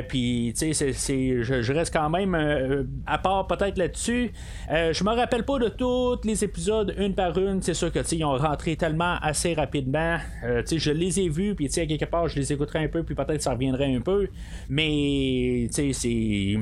Puis 0.07 0.53
tu 0.57 0.73
sais, 0.73 0.94
je, 0.95 1.73
reste 1.73 1.93
quand 1.93 2.09
même 2.09 2.35
euh, 2.35 2.83
à 3.05 3.17
part 3.17 3.47
peut-être 3.47 3.77
là-dessus. 3.77 4.31
Euh, 4.71 4.93
je 4.93 5.03
me 5.03 5.11
rappelle 5.11 5.43
pas 5.43 5.59
de 5.59 5.69
tous 5.69 6.19
les 6.23 6.43
épisodes 6.43 6.93
une 6.97 7.13
par 7.13 7.37
une. 7.37 7.61
C'est 7.61 7.73
sûr 7.73 7.91
que 7.91 7.99
ils 8.11 8.23
ont 8.23 8.37
rentré 8.37 8.75
tellement 8.75 9.15
assez 9.21 9.53
rapidement. 9.53 10.17
Euh, 10.43 10.63
je 10.65 10.91
les 10.91 11.19
ai 11.19 11.29
vus, 11.29 11.55
puis 11.55 11.67
à 11.77 11.85
quelque 11.85 12.05
part, 12.05 12.27
je 12.27 12.35
les 12.35 12.53
écouterai 12.53 12.79
un 12.85 12.87
peu, 12.87 13.03
puis 13.03 13.15
peut-être 13.15 13.41
ça 13.41 13.51
reviendrait 13.51 13.93
un 13.93 14.01
peu. 14.01 14.27
Mais 14.69 15.67
c'est 15.71 16.57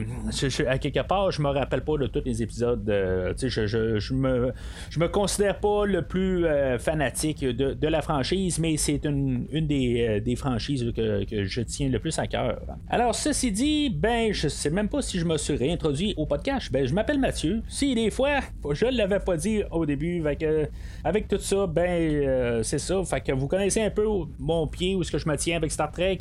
à 0.68 0.78
quelque 0.78 1.06
part, 1.08 1.32
je 1.32 1.42
me 1.42 1.50
rappelle 1.50 1.82
pas 1.82 1.98
de 1.98 2.08
tous 2.08 2.24
les 2.26 2.42
épisodes. 2.42 2.84
je, 2.86 3.48
je, 3.48 4.00
je, 4.00 4.14
me 4.14 4.52
je 4.90 5.00
me 5.00 5.08
considère 5.08 5.60
pas 5.60 5.86
le 5.86 6.02
plus 6.02 6.46
fanatique 6.80 7.44
de, 7.44 7.88
la 7.88 8.02
franchise, 8.02 8.58
mais 8.60 8.78
c'est 8.78 9.06
une, 9.06 9.46
une 9.52 9.68
des, 9.68 10.22
des 10.22 10.36
franchises 10.36 10.92
que, 10.96 11.26
que, 11.26 11.44
je 11.44 11.62
tiens 11.62 11.90
le 11.90 12.00
plus 12.00 12.18
à 12.18 12.28
cœur. 12.28 12.60
Alors 12.90 13.14
ceci 13.14 13.52
dit, 13.52 13.90
ben 13.90 14.23
je 14.32 14.48
sais 14.48 14.70
même 14.70 14.88
pas 14.88 15.02
si 15.02 15.20
je 15.20 15.26
me 15.26 15.38
suis 15.38 15.56
réintroduit 15.56 16.14
au 16.18 16.26
podcast. 16.26 16.72
Ben, 16.72 16.86
je 16.88 16.94
m'appelle 16.94 17.20
Mathieu. 17.20 17.62
Si 17.68 17.96
des 17.96 18.12
fois, 18.12 18.40
je 18.72 18.86
l'avais 18.86 19.20
pas 19.20 19.36
dit 19.36 19.64
au 19.72 19.86
début, 19.86 20.24
avec, 21.04 21.28
tout 21.28 21.40
ça, 21.40 21.68
ben, 21.68 21.90
euh, 21.90 22.64
c'est 22.64 22.80
ça. 22.80 23.04
Fait 23.04 23.22
que 23.22 23.32
vous 23.32 23.48
connaissez 23.48 23.82
un 23.82 23.90
peu 23.90 24.06
mon 24.40 24.68
pied, 24.68 24.96
où 24.96 25.02
est-ce 25.02 25.12
que 25.12 25.18
je 25.18 25.28
me 25.28 25.36
tiens 25.36 25.58
avec 25.58 25.72
Star 25.72 25.92
Trek. 25.92 26.20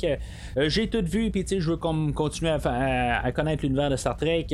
Euh, 0.57 0.69
j'ai 0.69 0.89
tout 0.89 1.03
vu, 1.05 1.31
puis 1.31 1.45
je 1.47 1.69
veux 1.69 1.77
continuer 1.77 2.51
à, 2.51 3.31
connaître 3.31 3.63
l'univers 3.63 3.89
de 3.89 3.95
Star 3.95 4.17
Trek. 4.17 4.47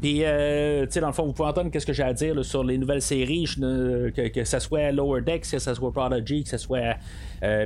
Puis, 0.00 0.20
euh, 0.22 0.86
tu 0.86 0.92
sais, 0.92 1.00
dans 1.00 1.08
le 1.08 1.12
fond, 1.12 1.26
vous 1.26 1.32
pouvez 1.32 1.48
entendre 1.48 1.70
qu'est-ce 1.70 1.86
que 1.86 1.92
j'ai 1.92 2.04
à 2.04 2.12
dire 2.12 2.44
sur 2.44 2.62
les 2.62 2.78
nouvelles 2.78 3.02
séries, 3.02 3.44
que, 3.56 4.28
que 4.28 4.44
ce 4.44 4.58
soit 4.58 4.92
Lower 4.92 5.22
Decks, 5.22 5.50
que 5.50 5.58
ce 5.58 5.74
soit 5.74 5.92
Prodigy, 5.92 6.44
que 6.44 6.50
ce 6.50 6.58
soit 6.58 6.96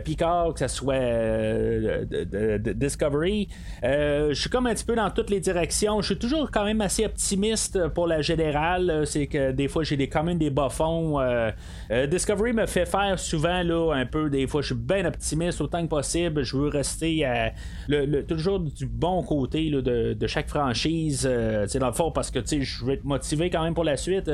Picard, 0.04 0.54
que 0.54 0.60
ce 0.60 0.68
soit 0.68 0.94
euh, 0.94 2.58
Discovery. 2.58 3.48
Euh, 3.84 4.28
je 4.30 4.40
suis 4.40 4.50
comme 4.50 4.66
un 4.66 4.74
petit 4.74 4.84
peu 4.84 4.94
dans 4.94 5.10
toutes 5.10 5.30
les 5.30 5.40
directions. 5.40 6.00
Je 6.00 6.06
suis 6.06 6.18
toujours 6.18 6.50
quand 6.50 6.64
même 6.64 6.80
assez 6.80 7.04
optimiste 7.04 7.88
pour 7.88 8.06
la 8.06 8.20
générale. 8.20 9.04
C'est 9.06 9.26
que 9.26 9.52
des 9.52 9.68
fois, 9.68 9.82
j'ai 9.82 9.96
des, 9.96 10.08
quand 10.08 10.24
même 10.24 10.38
des 10.38 10.50
bas 10.50 10.68
fonds. 10.68 11.20
Discovery 12.08 12.52
me 12.52 12.66
fait 12.66 12.86
faire 12.86 13.18
souvent 13.18 13.62
là, 13.62 13.94
un 13.94 14.06
peu. 14.06 14.30
Des 14.30 14.46
fois, 14.46 14.60
je 14.62 14.66
suis 14.66 14.74
bien 14.74 15.04
optimiste 15.04 15.60
autant 15.60 15.82
que 15.82 15.88
possible. 15.88 16.42
Je 16.42 16.56
veux 16.56 16.68
rester 16.68 17.26
toujours 18.28 18.60
du 18.60 18.86
bon 18.86 19.22
côté 19.22 19.70
de, 19.70 20.26
chaque 20.26 20.48
franchise. 20.48 21.28
c'est 21.66 21.78
dans 21.78 21.88
le 21.88 21.92
fond, 21.92 22.10
parce 22.10 22.30
que 22.30 22.40
je 22.44 22.84
veux 22.84 22.94
être 22.94 23.04
motivé 23.04 23.50
quand 23.50 23.62
même 23.62 23.74
pour 23.74 23.84
la 23.84 23.96
suite. 23.96 24.30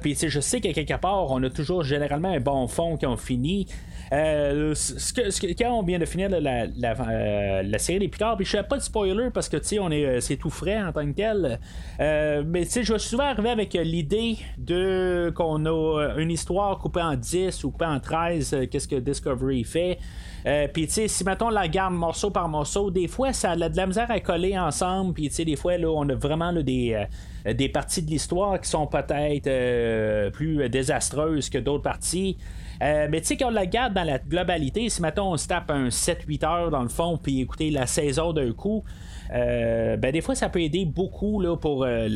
Puis 0.00 0.14
je 0.14 0.40
sais 0.40 0.60
qu'à 0.60 0.72
quelque 0.72 0.98
part, 1.00 1.30
on 1.30 1.42
a 1.42 1.50
toujours 1.50 1.82
généralement 1.82 2.30
un 2.30 2.40
bon 2.40 2.66
fond 2.66 2.96
qui 2.96 3.06
ont 3.06 3.16
fini. 3.16 3.66
Euh, 4.12 4.74
ce 4.74 5.54
quand 5.54 5.78
on 5.78 5.82
vient 5.82 5.98
de 5.98 6.04
finir 6.04 6.28
la, 6.28 6.66
euh, 7.00 7.78
série 7.78 7.98
des 7.98 8.08
Picards, 8.08 8.36
puis 8.36 8.46
je 8.46 8.50
fais 8.50 8.62
pas 8.62 8.76
de 8.76 8.82
spoiler 8.82 9.30
parce 9.32 9.48
que 9.48 9.56
on 9.80 9.90
est, 9.90 10.04
euh, 10.04 10.20
c'est 10.20 10.36
tout 10.36 10.50
frais 10.50 10.80
en 10.80 10.92
tant 10.92 11.04
que 11.06 11.12
tel. 11.12 11.58
mais 11.98 12.64
je 12.64 12.92
vais 12.92 12.98
souvent 12.98 13.24
arriver 13.24 13.50
avec 13.50 13.74
l'idée 13.74 14.36
de 14.58 15.32
qu'on 15.34 15.66
a 15.66 16.14
une 16.18 16.30
histoire 16.30 16.78
coupée 16.78 17.02
en 17.02 17.16
10 17.16 17.64
ou 17.64 17.70
coupée 17.70 17.86
en 17.86 17.98
13, 17.98 18.68
qu'est-ce 18.70 18.86
que 18.86 18.96
Discovery 18.96 19.64
fait. 19.64 19.98
puis 20.72 20.86
tu 20.86 20.92
sais, 20.92 21.08
si 21.08 21.24
mettons 21.24 21.50
la 21.50 21.66
garde 21.66 21.94
morceau 21.94 22.30
par 22.30 22.48
morceau, 22.48 22.90
des 22.90 23.08
fois 23.08 23.32
ça 23.32 23.52
a 23.52 23.68
de 23.68 23.76
la 23.76 23.86
misère 23.86 24.10
à 24.10 24.20
coller 24.20 24.56
ensemble. 24.56 25.14
Puis 25.14 25.28
tu 25.28 25.34
sais, 25.34 25.44
des 25.44 25.56
fois 25.56 25.76
là, 25.78 25.90
on 25.90 26.08
a 26.08 26.14
vraiment 26.14 26.52
des, 26.52 27.04
des 27.44 27.68
parties 27.68 28.02
de 28.02 28.10
l'histoire 28.10 28.60
qui 28.60 28.70
sont 28.70 28.86
peut-être 28.86 30.30
plus 30.30 30.68
désastreuses 30.68 31.50
que 31.50 31.58
d'autres 31.58 31.82
parties. 31.82 32.36
Euh, 32.82 33.08
mais 33.10 33.20
tu 33.20 33.28
sais, 33.28 33.36
qu'on 33.36 33.50
la 33.50 33.66
garde 33.66 33.94
dans 33.94 34.04
la 34.04 34.18
globalité, 34.18 34.88
si 34.88 35.00
maintenant 35.00 35.32
on 35.32 35.36
se 35.36 35.48
tape 35.48 35.70
un 35.70 35.88
7-8 35.88 36.44
heures 36.44 36.70
dans 36.70 36.82
le 36.82 36.88
fond, 36.88 37.18
puis 37.20 37.40
écouter 37.40 37.70
la 37.70 37.86
saison 37.86 38.32
d'un 38.32 38.52
coup, 38.52 38.84
euh, 39.34 39.96
ben 39.96 40.12
des 40.12 40.20
fois 40.20 40.36
ça 40.36 40.48
peut 40.48 40.60
aider 40.60 40.84
beaucoup 40.84 41.40
là, 41.40 41.56
pour 41.56 41.84
euh, 41.84 42.08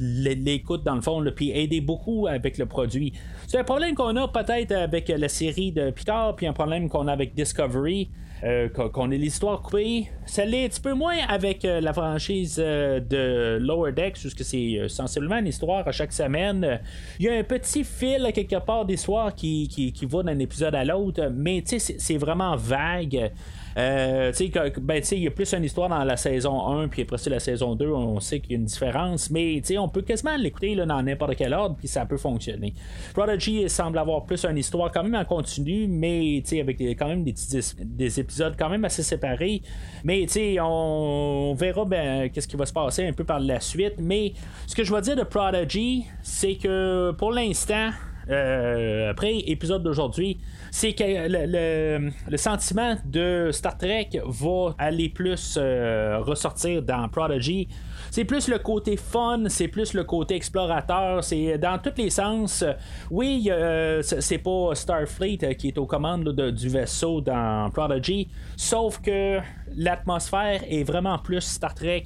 l'écoute 0.00 0.82
dans 0.84 0.94
le 0.94 1.00
fond, 1.00 1.24
puis 1.34 1.50
aider 1.50 1.80
beaucoup 1.80 2.26
avec 2.26 2.58
le 2.58 2.66
produit. 2.66 3.12
C'est 3.46 3.58
un 3.58 3.64
problème 3.64 3.94
qu'on 3.94 4.16
a 4.16 4.28
peut-être 4.28 4.72
avec 4.72 5.08
la 5.08 5.28
série 5.28 5.72
de 5.72 5.90
Picard, 5.90 6.36
puis 6.36 6.46
un 6.46 6.52
problème 6.52 6.88
qu'on 6.88 7.06
a 7.08 7.12
avec 7.12 7.34
Discovery. 7.34 8.10
Euh, 8.44 8.68
qu'on 8.68 9.12
ait 9.12 9.18
l'histoire 9.18 9.62
coupée. 9.62 10.08
Ça 10.26 10.44
l'est 10.44 10.64
un 10.64 10.68
petit 10.68 10.80
peu 10.80 10.94
moins 10.94 11.16
avec 11.28 11.64
euh, 11.64 11.80
la 11.80 11.92
franchise 11.92 12.56
euh, 12.58 12.98
de 12.98 13.64
Lower 13.64 13.92
Decks, 13.92 14.18
puisque 14.18 14.42
c'est 14.42 14.88
sensiblement 14.88 15.38
une 15.38 15.46
histoire 15.46 15.86
à 15.86 15.92
chaque, 15.92 16.12
semaine. 16.12 16.80
Il 17.20 17.26
y 17.26 17.28
a 17.28 17.34
un 17.34 17.44
petit 17.44 17.84
fil 17.84 18.32
quelque 18.34 18.58
part 18.58 18.84
d'histoire 18.84 19.32
qui, 19.32 19.68
qui, 19.68 19.92
qui 19.92 20.06
va 20.06 20.24
d'un 20.24 20.40
épisode 20.40 20.74
à 20.74 20.84
l'autre, 20.84 21.30
mais 21.32 21.62
c'est 21.64 22.16
vraiment 22.16 22.56
vague. 22.56 23.30
Euh, 23.76 24.32
ben, 24.80 25.02
il 25.10 25.18
y 25.18 25.26
a 25.26 25.30
plus 25.30 25.52
une 25.54 25.64
histoire 25.64 25.88
dans 25.88 26.04
la 26.04 26.16
saison 26.16 26.68
1, 26.68 26.88
puis 26.88 27.02
après 27.02 27.16
la 27.30 27.40
saison 27.40 27.74
2, 27.74 27.90
on 27.90 28.20
sait 28.20 28.40
qu'il 28.40 28.52
y 28.52 28.54
a 28.54 28.58
une 28.58 28.64
différence, 28.64 29.30
mais 29.30 29.62
on 29.78 29.88
peut 29.88 30.02
quasiment 30.02 30.36
l'écouter 30.36 30.74
dans 30.76 31.02
n'importe 31.02 31.36
quel 31.36 31.54
ordre, 31.54 31.76
puis 31.76 31.88
ça 31.88 32.04
peut 32.06 32.16
fonctionner. 32.16 32.74
Prodigy 33.14 33.68
semble 33.68 33.98
avoir 33.98 34.24
plus 34.24 34.44
une 34.44 34.58
histoire 34.58 34.90
quand 34.92 35.02
même 35.02 35.14
en 35.14 35.24
continu, 35.24 35.86
mais 35.88 36.42
avec 36.60 36.80
quand 36.98 37.08
même 37.08 37.24
des, 37.24 37.32
petits, 37.32 37.60
des 37.82 38.20
épisodes 38.20 38.54
quand 38.58 38.68
même 38.68 38.84
assez 38.84 39.02
séparés. 39.02 39.62
Mais 40.04 40.26
on, 40.60 41.52
on 41.52 41.54
verra 41.54 41.84
ben, 41.84 42.30
qu'est-ce 42.30 42.48
qui 42.48 42.56
va 42.56 42.66
se 42.66 42.72
passer 42.72 43.06
un 43.06 43.12
peu 43.12 43.24
par 43.24 43.40
la 43.40 43.60
suite. 43.60 43.94
Mais 43.98 44.32
ce 44.66 44.74
que 44.74 44.84
je 44.84 44.94
vais 44.94 45.00
dire 45.00 45.16
de 45.16 45.22
Prodigy, 45.22 46.06
c'est 46.22 46.54
que 46.56 47.12
pour 47.12 47.32
l'instant, 47.32 47.90
euh, 48.30 49.10
après 49.10 49.38
épisode 49.38 49.82
d'aujourd'hui, 49.82 50.38
c'est 50.70 50.92
que 50.92 51.04
le, 51.06 52.36
sentiment 52.36 52.96
de 53.04 53.50
Star 53.52 53.76
Trek 53.76 54.10
va 54.24 54.74
aller 54.78 55.08
plus 55.08 55.58
euh, 55.60 56.18
ressortir 56.20 56.82
dans 56.82 57.08
Prodigy. 57.08 57.68
C'est 58.10 58.24
plus 58.24 58.48
le 58.48 58.58
côté 58.58 58.96
fun, 58.96 59.44
c'est 59.48 59.68
plus 59.68 59.94
le 59.94 60.04
côté 60.04 60.34
explorateur, 60.34 61.24
c'est 61.24 61.58
dans 61.58 61.78
tous 61.78 61.96
les 61.96 62.10
sens. 62.10 62.64
Oui, 63.10 63.48
euh, 63.50 64.02
c'est 64.02 64.38
pas 64.38 64.74
Starfleet 64.74 65.56
qui 65.56 65.68
est 65.68 65.78
aux 65.78 65.86
commandes 65.86 66.28
du 66.28 66.68
vaisseau 66.68 67.20
dans 67.20 67.70
Prodigy, 67.72 68.28
sauf 68.56 69.00
que 69.00 69.38
l'atmosphère 69.76 70.62
est 70.68 70.84
vraiment 70.84 71.18
plus 71.18 71.40
Star 71.40 71.74
Trek 71.74 72.04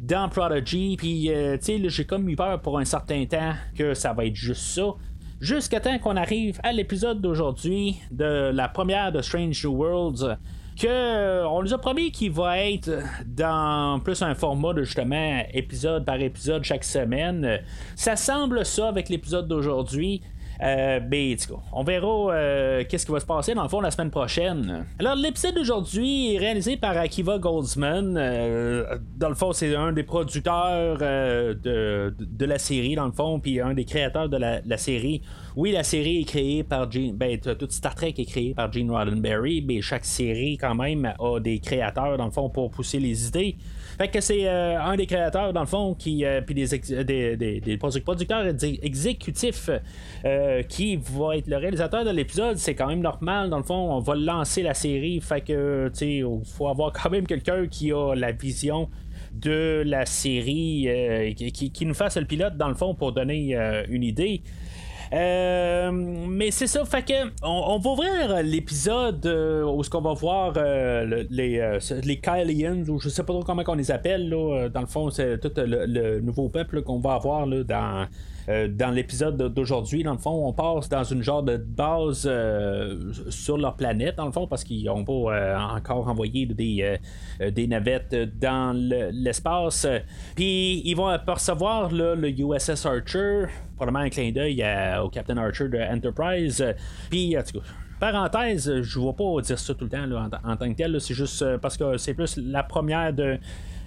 dans 0.00 0.28
Prodigy. 0.28 0.96
Puis, 0.96 1.30
tu 1.30 1.58
sais, 1.60 1.88
j'ai 1.88 2.04
comme 2.04 2.28
eu 2.28 2.36
peur 2.36 2.60
pour 2.60 2.78
un 2.78 2.84
certain 2.84 3.24
temps 3.26 3.54
que 3.76 3.94
ça 3.94 4.12
va 4.12 4.26
être 4.26 4.36
juste 4.36 4.62
ça 4.62 4.94
jusqu'à 5.40 5.80
temps 5.80 5.98
qu'on 5.98 6.16
arrive 6.16 6.60
à 6.62 6.72
l'épisode 6.72 7.20
d'aujourd'hui 7.20 7.96
de 8.10 8.50
la 8.52 8.68
première 8.68 9.10
de 9.10 9.22
Strange 9.22 9.64
New 9.64 9.72
Worlds 9.72 10.36
que 10.78 10.86
euh, 10.86 11.48
on 11.48 11.62
nous 11.62 11.74
a 11.74 11.78
promis 11.78 12.10
qu'il 12.10 12.32
va 12.32 12.58
être 12.58 12.90
dans 13.26 14.00
plus 14.00 14.22
un 14.22 14.34
format 14.34 14.72
de 14.72 14.82
justement 14.82 15.42
épisode 15.52 16.04
par 16.04 16.20
épisode 16.20 16.64
chaque 16.64 16.84
semaine. 16.84 17.60
Ça 17.96 18.16
semble 18.16 18.64
ça 18.64 18.88
avec 18.88 19.08
l'épisode 19.08 19.46
d'aujourd'hui. 19.46 20.22
Euh, 20.62 21.00
on 21.72 21.84
verra 21.84 22.34
euh, 22.34 22.84
qu'est-ce 22.88 23.06
qui 23.06 23.12
va 23.12 23.20
se 23.20 23.26
passer 23.26 23.54
dans 23.54 23.62
le 23.62 23.68
fond 23.68 23.80
la 23.80 23.90
semaine 23.90 24.10
prochaine. 24.10 24.84
Alors, 24.98 25.14
l'épisode 25.14 25.54
d'aujourd'hui 25.54 26.34
est 26.34 26.38
réalisé 26.38 26.76
par 26.76 26.96
Akiva 26.98 27.38
Goldsman. 27.38 28.16
Euh, 28.18 28.98
dans 29.16 29.30
le 29.30 29.34
fond, 29.34 29.52
c'est 29.52 29.74
un 29.74 29.92
des 29.92 30.02
producteurs 30.02 30.98
de, 30.98 32.44
la 32.44 32.58
série, 32.58 32.94
dans 32.94 33.06
le 33.06 33.12
fond, 33.12 33.40
puis 33.40 33.60
un 33.60 33.72
des 33.72 33.84
créateurs 33.84 34.28
de 34.28 34.36
la, 34.36 34.76
série. 34.76 35.22
Oui, 35.56 35.72
la 35.72 35.82
série 35.82 36.20
est 36.20 36.24
créée 36.24 36.62
par 36.62 36.90
Gene. 36.90 37.16
Ben, 37.16 37.38
toute 37.38 37.72
Star 37.72 37.94
Trek 37.94 38.14
est 38.18 38.24
créée 38.26 38.54
par 38.54 38.70
Gene 38.70 38.90
Roddenberry, 38.90 39.64
mais 39.66 39.80
chaque 39.80 40.04
série, 40.04 40.58
quand 40.58 40.74
même, 40.74 41.12
a 41.18 41.40
des 41.40 41.58
créateurs, 41.58 42.18
dans 42.18 42.26
le 42.26 42.30
fond, 42.30 42.50
pour 42.50 42.70
pousser 42.70 42.98
les 42.98 43.28
idées. 43.28 43.56
Fait 44.00 44.08
que 44.08 44.22
c'est 44.22 44.48
euh, 44.48 44.80
un 44.80 44.96
des 44.96 45.04
créateurs, 45.04 45.52
dans 45.52 45.60
le 45.60 45.66
fond, 45.66 45.94
qui 45.94 46.24
euh, 46.24 46.40
puis 46.40 46.54
des, 46.54 47.36
des, 47.36 47.76
producteurs 47.76 48.46
exécutifs 48.62 49.68
euh, 50.24 50.62
qui 50.62 50.96
va 50.96 51.36
être 51.36 51.48
le 51.48 51.58
réalisateur 51.58 52.02
de 52.02 52.10
l'épisode. 52.10 52.56
C'est 52.56 52.74
quand 52.74 52.86
même 52.86 53.02
normal, 53.02 53.50
dans 53.50 53.58
le 53.58 53.62
fond, 53.62 53.92
on 53.92 53.98
va 53.98 54.14
lancer 54.14 54.62
la 54.62 54.72
série. 54.72 55.20
Fait 55.20 55.42
que, 55.42 55.88
tu 55.88 55.98
sais, 55.98 56.14
il 56.14 56.40
faut 56.46 56.68
avoir 56.68 56.94
quand 56.94 57.10
même 57.10 57.26
quelqu'un 57.26 57.66
qui 57.66 57.92
a 57.92 58.14
la 58.14 58.32
vision 58.32 58.88
de 59.34 59.82
la 59.84 60.06
série, 60.06 61.34
qui, 61.36 61.70
qui, 61.70 61.84
nous 61.84 61.92
fasse 61.92 62.16
le 62.16 62.24
pilote, 62.24 62.56
dans 62.56 62.68
le 62.70 62.74
fond, 62.74 62.94
pour 62.94 63.12
donner 63.12 63.54
une 63.90 64.02
idée. 64.02 64.40
Euh, 65.12 65.90
mais 65.92 66.50
c'est 66.52 66.68
ça, 66.68 66.84
fait 66.84 67.02
que 67.02 67.30
on, 67.42 67.78
va 67.78 67.90
ouvrir 67.90 68.42
l'épisode 68.44 69.26
euh, 69.26 69.64
où 69.64 69.82
ce 69.82 69.90
qu'on 69.90 70.00
va 70.00 70.12
voir 70.12 70.52
euh, 70.56 71.24
les, 71.30 71.78
les 72.04 72.20
Kylians, 72.20 72.84
ou 72.88 73.00
je 73.00 73.08
sais 73.08 73.24
pas 73.24 73.32
trop 73.32 73.42
comment 73.42 73.64
on 73.66 73.74
les 73.74 73.90
appelle, 73.90 74.28
là, 74.28 74.68
dans 74.68 74.80
le 74.80 74.86
fond, 74.86 75.10
c'est 75.10 75.38
tout 75.40 75.50
le, 75.56 76.20
nouveau 76.20 76.48
peuple 76.48 76.82
qu'on 76.82 77.00
va 77.00 77.14
avoir 77.14 77.46
là, 77.46 77.64
dans 77.64 78.06
euh, 78.50 78.68
dans 78.68 78.90
l'épisode 78.90 79.36
d'aujourd'hui, 79.54 80.02
dans 80.02 80.12
le 80.12 80.18
fond, 80.18 80.46
on 80.46 80.52
passe 80.52 80.88
dans 80.88 81.04
une 81.04 81.22
genre 81.22 81.42
de 81.42 81.56
base 81.56 82.26
euh, 82.28 83.12
sur 83.28 83.56
leur 83.56 83.76
planète, 83.76 84.16
dans 84.16 84.26
le 84.26 84.32
fond, 84.32 84.48
parce 84.48 84.64
qu'ils 84.64 84.86
n'ont 84.86 85.04
pas 85.04 85.12
euh, 85.12 85.56
encore 85.56 86.08
envoyé 86.08 86.46
des, 86.46 87.66
navettes 87.68 88.14
dans 88.40 88.76
l'espace. 88.76 89.86
Puis 90.34 90.82
ils 90.84 90.94
vont 90.94 91.06
apercevoir 91.06 91.90
le 91.92 92.28
USS 92.28 92.86
Archer, 92.86 93.46
probablement 93.76 94.04
un 94.04 94.10
clin 94.10 94.32
d'œil 94.32 94.64
au 95.00 95.08
Captain 95.10 95.36
Archer 95.36 95.68
de 95.68 95.78
Enterprise. 95.78 96.64
Puis, 97.08 97.38
en 97.38 97.42
tout 97.42 97.60
cas, 97.60 97.66
parenthèse, 98.00 98.82
je 98.82 98.98
ne 98.98 99.06
vais 99.06 99.12
pas 99.12 99.40
dire 99.42 99.58
ça 99.58 99.74
tout 99.74 99.84
le 99.84 99.90
temps 99.90 100.28
en, 100.44 100.56
tant 100.56 100.68
que 100.70 100.76
tel, 100.76 101.00
c'est 101.00 101.14
juste 101.14 101.44
parce 101.58 101.76
que 101.76 101.98
c'est 101.98 102.14
plus 102.14 102.36
la 102.38 102.64
première 102.64 103.12
de 103.12 103.38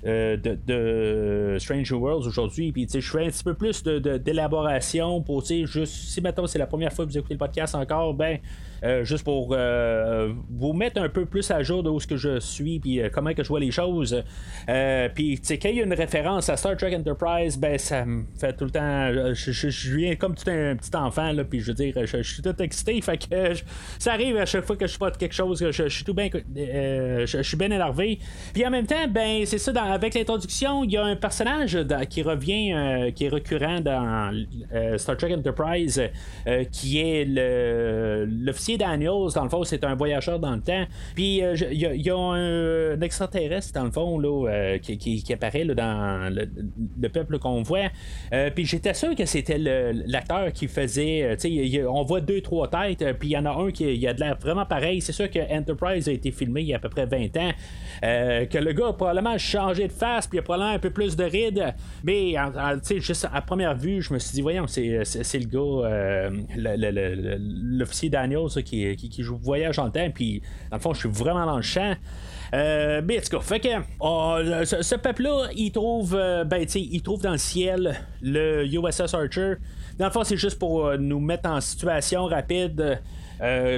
de, 0.06 0.58
de, 0.66 1.58
Stranger 1.60 1.96
Worlds 1.96 2.28
aujourd'hui. 2.28 2.72
Puis 2.72 2.88
je 2.92 3.00
fais 3.00 3.26
un 3.26 3.30
petit 3.30 3.44
peu 3.44 3.54
plus 3.54 3.84
d'élaboration 3.84 5.20
de, 5.20 5.24
pour 5.24 5.46
juste 5.46 5.86
si 5.86 6.22
maintenant 6.22 6.48
c'est 6.48 6.60
la 6.60 6.68
première 6.68 6.92
fois 6.92 7.06
que 7.06 7.12
vous 7.12 7.18
écoutez 7.18 7.36
le 7.36 7.40
podcast 7.40 7.76
encore, 7.76 8.14
ben 8.14 8.40
euh, 8.84 9.06
juste 9.06 9.24
pour 9.24 9.50
euh, 9.52 10.34
vous 10.50 10.74
mettre 10.74 11.02
un 11.02 11.08
peu 11.08 11.26
plus 11.26 11.50
à 11.52 11.64
jour 11.64 11.84
de 11.84 11.90
où 11.90 12.02
ce 12.02 12.08
que 12.08 12.18
je 12.18 12.40
suis 12.40 12.80
puis 12.80 13.00
euh, 13.00 13.10
comment 13.12 13.34
que 13.34 13.42
je 13.42 13.48
vois 13.48 13.62
les 13.62 13.72
choses. 13.72 14.24
puis 15.16 15.40
quand 15.42 15.70
il 15.70 15.76
y 15.76 15.82
a 15.82 15.86
une 15.86 15.94
référence 15.94 16.50
à 16.50 16.58
Star 16.58 16.76
Trek 16.76 16.94
Enterprise, 16.94 17.58
ben 17.58 17.78
ça 17.78 18.06
me 18.06 18.26
fait 18.38 18.54
tout 18.54 18.66
le 18.66 18.72
temps. 18.72 19.34
Je, 19.34 19.96
viens 19.96 20.16
comme 20.16 20.36
tout 20.36 20.50
un 20.50 20.76
petit 20.76 20.96
enfant 20.96 21.32
là, 21.32 21.46
puis 21.46 21.62
je 21.62 21.68
veux 21.68 21.74
dire, 21.74 21.94
je, 22.06 22.22
suis 22.22 22.42
tout 22.42 22.62
excité, 22.62 23.00
fait 23.02 23.18
que 23.18 23.54
ça 24.00 24.14
arrive 24.14 24.38
à 24.38 24.46
chaque 24.46 24.66
fois 24.66 24.76
que 24.76 24.86
je 24.86 24.94
spot 24.94 25.18
quelque 25.18 25.34
chose, 25.34 25.66
je, 25.72 25.88
suis 25.88 26.04
tout 26.04 26.14
bien, 26.14 26.30
je, 26.56 27.42
suis 27.42 27.58
bien 27.58 27.72
énervé. 27.72 28.20
Puis 28.54 28.66
en 28.66 28.70
même 28.70 28.86
temps, 28.86 29.08
ben 29.10 29.46
c'est 29.46 29.58
ça, 29.60 29.72
avec 29.84 30.14
l'introduction, 30.14 30.84
il 30.84 30.92
y 30.92 30.98
a 30.98 31.04
un 31.04 31.16
personnage 31.16 31.78
qui 32.10 32.22
revient, 32.22 33.12
qui 33.16 33.26
est 33.26 33.30
récurrent 33.30 33.80
dans 33.80 34.34
Star 34.98 35.16
Trek 35.16 35.34
Enterprise, 35.34 36.02
qui 36.72 37.00
est 37.00 37.26
l'officier 37.26 38.73
Daniels, 38.78 39.34
dans 39.34 39.44
le 39.44 39.50
fond, 39.50 39.64
c'est 39.64 39.84
un 39.84 39.96
voyageur 39.96 40.40
dans 40.40 40.56
le 40.56 40.62
temps. 40.62 40.86
Puis 41.16 41.38
il 41.38 41.44
euh, 41.44 41.56
y, 41.74 42.10
a 42.10 42.18
un, 42.18 43.02
extraterrestre, 43.02 43.74
dans 43.74 43.86
le 43.86 43.92
fond, 43.92 44.20
là, 44.20 44.50
euh, 44.50 44.78
qui, 44.78 45.24
apparaît 45.34 45.66
dans 45.66 46.34
le, 46.34 47.10
peuple 47.10 47.40
qu'on 47.40 47.62
voit. 47.62 47.90
Euh, 48.34 48.50
puis 48.54 48.66
j'étais 48.66 48.94
sûr 48.94 49.16
que 49.16 49.26
c'était 49.26 49.58
l'acteur 49.58 50.52
qui 50.52 50.68
faisait. 50.68 51.38
on 51.88 52.04
voit 52.04 52.22
deux, 52.22 52.42
trois 52.42 52.70
têtes, 52.70 53.06
puis 53.20 53.30
il 53.30 53.32
y 53.32 53.38
en 53.38 53.46
a 53.46 53.52
un 53.52 53.72
qui 53.72 54.08
a 54.08 54.14
de 54.14 54.20
l'air 54.20 54.38
vraiment 54.40 54.66
pareil. 54.66 55.02
C'est 55.02 55.12
sûr 55.12 55.30
que 55.30 55.40
Enterprise 55.40 56.08
a 56.08 56.12
été 56.12 56.32
filmé 56.32 56.62
il 56.62 56.68
y 56.68 56.74
a 56.74 56.78
à 56.78 56.80
peu 56.80 56.90
près 56.90 57.06
20 57.06 57.38
ans. 57.38 57.52
que 58.02 58.58
le 58.58 58.74
gars 58.74 58.88
a 58.88 58.94
probablement 58.94 59.38
changé 59.38 59.88
de 59.88 59.92
face, 59.92 60.28
puis 60.28 60.38
il 60.38 60.40
a 60.40 60.44
probablement 60.44 60.76
un 60.76 60.80
peu 60.80 60.90
plus 60.90 61.16
de 61.16 61.24
rides. 61.24 61.74
Mais 62.04 62.36
juste 62.98 63.28
à 63.32 63.42
première 63.42 63.76
vue, 63.76 64.02
je 64.02 64.14
me 64.14 64.20
suis 64.20 64.34
dit, 64.34 64.42
voyons, 64.42 64.68
c'est, 64.68 64.84
le 64.84 65.46
gars, 65.46 66.30
l'officier 66.58 68.10
Daniels 68.10 68.50
qui, 68.64 69.24
joue 69.24 69.38
Voyage 69.38 69.80
en 69.80 69.90
temps, 69.90 70.10
puis 70.14 70.42
dans 70.70 70.78
le 70.78 70.82
fond, 70.82 70.94
je 70.94 71.00
suis 71.00 71.10
vraiment 71.10 71.46
dans 71.46 71.58
le 71.58 71.62
champ. 71.62 71.96
Euh, 72.54 73.02
mais 73.04 73.20
en 73.34 73.42
fait 73.42 73.60
que 73.60 73.68
oh, 74.00 74.38
ce, 74.64 74.96
peuple-là, 74.96 75.48
il 75.56 75.72
trouve, 75.72 76.16
euh, 76.16 76.44
ben, 76.44 76.66
il 76.76 77.02
trouve 77.02 77.22
dans 77.22 77.32
le 77.32 77.38
ciel 77.38 78.00
le 78.22 78.66
USS 78.66 79.14
Archer. 79.14 79.56
Dans 79.98 80.06
le 80.06 80.12
fond, 80.12 80.24
c'est 80.24 80.38
juste 80.38 80.60
pour 80.60 80.86
euh, 80.86 80.98
nous 80.98 81.20
mettre 81.20 81.50
en 81.50 81.60
situation 81.62 82.26
rapide. 82.26 83.02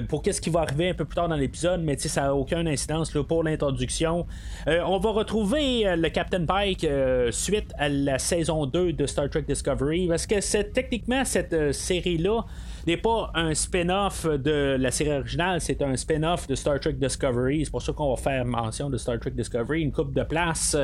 pour 0.09 0.21
qu'est-ce 0.21 0.41
qui 0.41 0.51
va 0.51 0.59
arriver 0.59 0.89
un 0.89 0.93
peu 0.93 1.05
plus 1.05 1.15
tard 1.15 1.27
dans 1.27 1.35
l'épisode, 1.35 1.81
mais 1.81 1.97
ça 1.97 2.23
n'a 2.23 2.35
aucune 2.35 2.67
incidence 2.67 3.11
pour 3.27 3.43
l'introduction. 3.43 4.27
on 4.67 4.99
va 4.99 5.09
retrouver 5.09 5.95
le 5.95 6.09
Captain 6.09 6.45
Pike 6.45 6.85
suite 7.31 7.73
à 7.79 7.89
la 7.89 8.19
saison 8.19 8.67
2 8.67 8.93
de 8.93 9.05
Star 9.07 9.27
Trek 9.27 9.45
Discovery, 9.47 10.07
parce 10.07 10.27
que 10.27 10.39
c'est 10.39 10.71
techniquement 10.71 11.25
cette 11.25 11.71
série-là 11.71 12.45
n'est 12.87 12.97
pas 12.97 13.31
un 13.33 13.53
spin-off 13.53 14.25
de 14.25 14.77
la 14.79 14.91
série 14.91 15.11
originale, 15.11 15.61
c'est 15.61 15.81
un 15.81 15.95
spin-off 15.95 16.47
de 16.47 16.55
Star 16.55 16.79
Trek 16.79 16.93
Discovery. 16.93 17.65
C'est 17.65 17.71
pour 17.71 17.81
ça 17.81 17.93
qu'on 17.93 18.09
va 18.13 18.21
faire 18.21 18.45
mention 18.45 18.89
de 18.89 18.97
Star 18.97 19.19
Trek 19.19 19.31
Discovery, 19.31 19.81
une 19.81 19.91
coupe 19.91 20.13
de 20.13 20.23
place. 20.23 20.75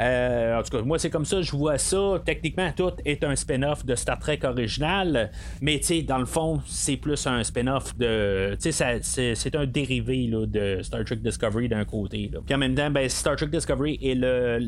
Euh, 0.00 0.58
en 0.58 0.62
tout 0.62 0.76
cas, 0.76 0.82
moi, 0.82 0.98
c'est 0.98 1.10
comme 1.10 1.24
ça, 1.24 1.42
je 1.42 1.52
vois 1.52 1.78
ça. 1.78 2.22
Techniquement, 2.24 2.70
tout 2.76 2.92
est 3.04 3.24
un 3.24 3.36
spin-off 3.36 3.84
de 3.84 3.94
Star 3.94 4.18
Trek 4.18 4.40
original, 4.44 5.30
mais 5.60 5.78
tu 5.78 5.86
sais, 5.86 6.02
dans 6.02 6.18
le 6.18 6.26
fond, 6.26 6.60
c'est 6.66 6.96
plus 6.96 7.26
un 7.26 7.42
spin-off 7.42 7.96
de. 7.96 8.56
Tu 8.60 8.72
sais, 8.72 9.00
c'est 9.02 9.56
un 9.56 9.66
dérivé 9.66 10.28
de 10.28 10.82
Star 10.82 11.04
Trek 11.04 11.16
Discovery 11.16 11.68
d'un 11.68 11.84
côté. 11.84 12.30
Puis 12.44 12.54
en 12.54 12.58
même 12.58 12.74
temps, 12.74 12.90
ben, 12.90 13.08
Star 13.08 13.36
Trek 13.36 13.48
Discovery 13.48 13.98
est 14.02 14.14
le, 14.14 14.58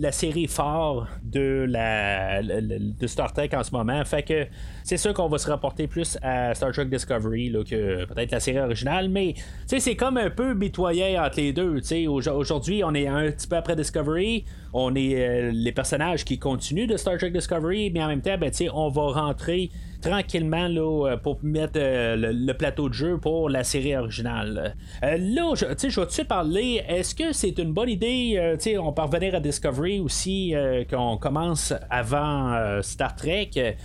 la 0.00 0.12
série 0.12 0.46
phare 0.46 1.08
de, 1.22 1.66
la, 1.68 2.42
de 2.42 3.06
Star 3.06 3.32
Trek 3.32 3.50
en 3.54 3.62
ce 3.62 3.70
moment. 3.70 4.04
Fait 4.04 4.22
que 4.22 4.46
c'est 4.84 4.96
sûr 4.96 5.14
qu'on 5.14 5.28
va 5.28 5.38
se 5.38 5.50
rapporter 5.50 5.86
plus 5.86 6.15
à 6.22 6.54
Star 6.54 6.72
Trek 6.72 6.86
Discovery 6.86 7.52
que 7.68 8.04
peut-être 8.04 8.32
la 8.32 8.40
série 8.40 8.58
originale, 8.58 9.08
mais 9.08 9.34
c'est 9.66 9.96
comme 9.96 10.16
un 10.16 10.30
peu 10.30 10.54
mitoyen 10.54 11.24
entre 11.24 11.38
les 11.38 11.52
deux. 11.52 11.80
Aujourd'hui, 12.08 12.82
on 12.84 12.94
est 12.94 13.06
un 13.06 13.30
petit 13.30 13.46
peu 13.46 13.56
après 13.56 13.76
Discovery, 13.76 14.44
on 14.72 14.94
est 14.94 15.14
euh, 15.16 15.50
les 15.52 15.72
personnages 15.72 16.24
qui 16.24 16.38
continuent 16.38 16.86
de 16.86 16.96
Star 16.96 17.16
Trek 17.18 17.30
Discovery, 17.30 17.90
mais 17.90 18.02
en 18.02 18.08
même 18.08 18.20
temps, 18.20 18.36
ben, 18.38 18.50
on 18.74 18.88
va 18.88 19.02
rentrer 19.12 19.70
tranquillement 20.02 20.68
là, 20.68 21.12
euh, 21.12 21.16
pour 21.16 21.38
mettre 21.42 21.74
euh, 21.76 22.32
le, 22.32 22.52
plateau 22.52 22.88
de 22.88 22.94
jeu 22.94 23.18
pour 23.18 23.48
la 23.48 23.64
série 23.64 23.96
originale. 23.96 24.76
là, 25.02 25.54
je, 25.54 25.88
je 25.88 26.00
vais-tu 26.00 26.24
parler, 26.24 26.82
est-ce 26.86 27.14
que 27.14 27.32
c'est 27.32 27.58
une 27.58 27.72
bonne 27.72 27.88
idée, 27.88 28.56
on 28.78 28.92
peut 28.92 29.02
revenir 29.02 29.34
à 29.34 29.40
Discovery 29.40 30.00
aussi, 30.00 30.54
qu'on 30.90 31.16
commence 31.16 31.72
avant 31.90 32.80
Star 32.82 33.14
Trek? 33.14 33.76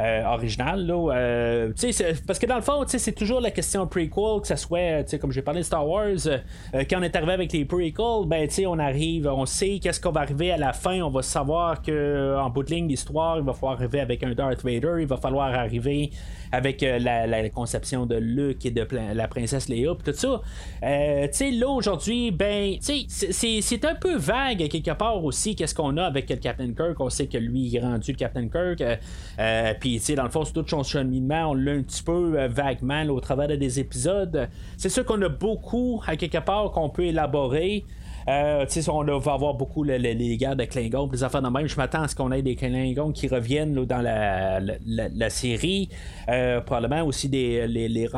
Euh, 0.00 0.24
original. 0.24 0.86
Là, 0.86 1.12
euh, 1.12 1.72
parce 2.26 2.38
que 2.38 2.46
dans 2.46 2.56
le 2.56 2.62
fond, 2.62 2.84
c'est 2.86 3.12
toujours 3.12 3.40
la 3.40 3.50
question 3.50 3.86
prequel, 3.86 4.40
que 4.40 4.46
ce 4.46 4.56
soit, 4.56 5.18
comme 5.18 5.30
j'ai 5.30 5.42
parlé 5.42 5.60
de 5.60 5.66
Star 5.66 5.86
Wars, 5.86 6.26
euh, 6.26 6.38
quand 6.88 7.00
on 7.00 7.02
est 7.02 7.14
arrivé 7.14 7.32
avec 7.32 7.52
les 7.52 7.66
prequels, 7.66 8.26
ben, 8.26 8.48
on 8.66 8.78
arrive, 8.78 9.26
on 9.26 9.44
sait 9.44 9.78
qu'est-ce 9.78 10.00
qu'on 10.00 10.12
va 10.12 10.22
arriver 10.22 10.52
à 10.52 10.56
la 10.56 10.72
fin, 10.72 11.02
on 11.02 11.10
va 11.10 11.20
savoir 11.20 11.82
que 11.82 12.34
en 12.38 12.48
bout 12.48 12.62
de 12.62 12.70
ligne 12.70 12.88
d'histoire, 12.88 13.38
il 13.38 13.44
va 13.44 13.52
falloir 13.52 13.74
arriver 13.74 14.00
avec 14.00 14.22
un 14.22 14.32
Darth 14.32 14.64
Vader, 14.64 14.96
il 15.00 15.06
va 15.06 15.18
falloir 15.18 15.52
arriver 15.52 16.10
avec 16.52 16.82
la, 16.82 17.48
conception 17.50 18.06
de 18.06 18.16
Luke 18.16 18.66
et 18.66 18.70
de 18.70 18.86
la 19.14 19.28
princesse 19.28 19.68
Léa, 19.68 19.92
tout 20.04 20.12
ça. 20.12 20.40
là, 20.82 21.68
aujourd'hui, 21.68 22.30
ben, 22.30 22.76
c'est 22.80 23.84
un 23.84 23.94
peu 23.94 24.16
vague 24.16 24.68
quelque 24.68 24.92
part 24.92 25.24
aussi, 25.24 25.56
qu'est-ce 25.56 25.74
qu'on 25.74 25.96
a 25.96 26.04
avec 26.04 26.28
le 26.30 26.36
Captain 26.36 26.72
Kirk. 26.72 26.98
On 27.00 27.10
sait 27.10 27.26
que 27.26 27.38
lui, 27.38 27.62
il 27.62 27.76
est 27.76 27.80
rendu 27.80 28.12
le 28.12 28.16
Captain 28.16 28.48
Kirk. 28.48 28.82
Puis 29.80 30.00
dans 30.14 30.24
le 30.24 30.30
fond, 30.30 30.44
c'est 30.44 30.52
tout 30.52 30.64
son 30.66 30.82
cheminement, 30.82 31.50
on 31.50 31.54
l'a 31.54 31.72
un 31.72 31.82
petit 31.82 32.02
peu 32.02 32.38
euh, 32.38 32.48
vaguement 32.48 33.04
au 33.06 33.20
travers 33.20 33.48
des 33.48 33.80
épisodes. 33.80 34.48
C'est 34.76 34.88
sûr 34.88 35.04
qu'on 35.04 35.20
a 35.22 35.28
beaucoup, 35.28 36.02
à 36.06 36.16
quelque 36.16 36.38
part, 36.38 36.70
qu'on 36.70 36.88
peut 36.88 37.04
élaborer. 37.04 37.84
Euh, 38.28 38.66
on 38.88 39.18
va 39.18 39.32
avoir 39.32 39.54
beaucoup 39.54 39.82
les, 39.82 40.36
guerres 40.36 40.56
de 40.56 40.64
Klingons, 40.64 41.08
les 41.12 41.24
affaires 41.24 41.42
de. 41.42 41.66
Je 41.66 41.76
m'attends 41.76 42.02
à 42.02 42.08
ce 42.08 42.14
qu'on 42.14 42.32
ait 42.32 42.42
des 42.42 42.56
Klingons 42.56 43.12
qui 43.12 43.28
reviennent 43.28 43.74
dans 43.84 44.02
la, 44.02 45.30
série. 45.30 45.88
Euh, 46.28 46.60
probablement 46.60 47.06
aussi 47.06 47.28
des, 47.28 47.66
les, 47.66 47.88
les, 47.88 48.08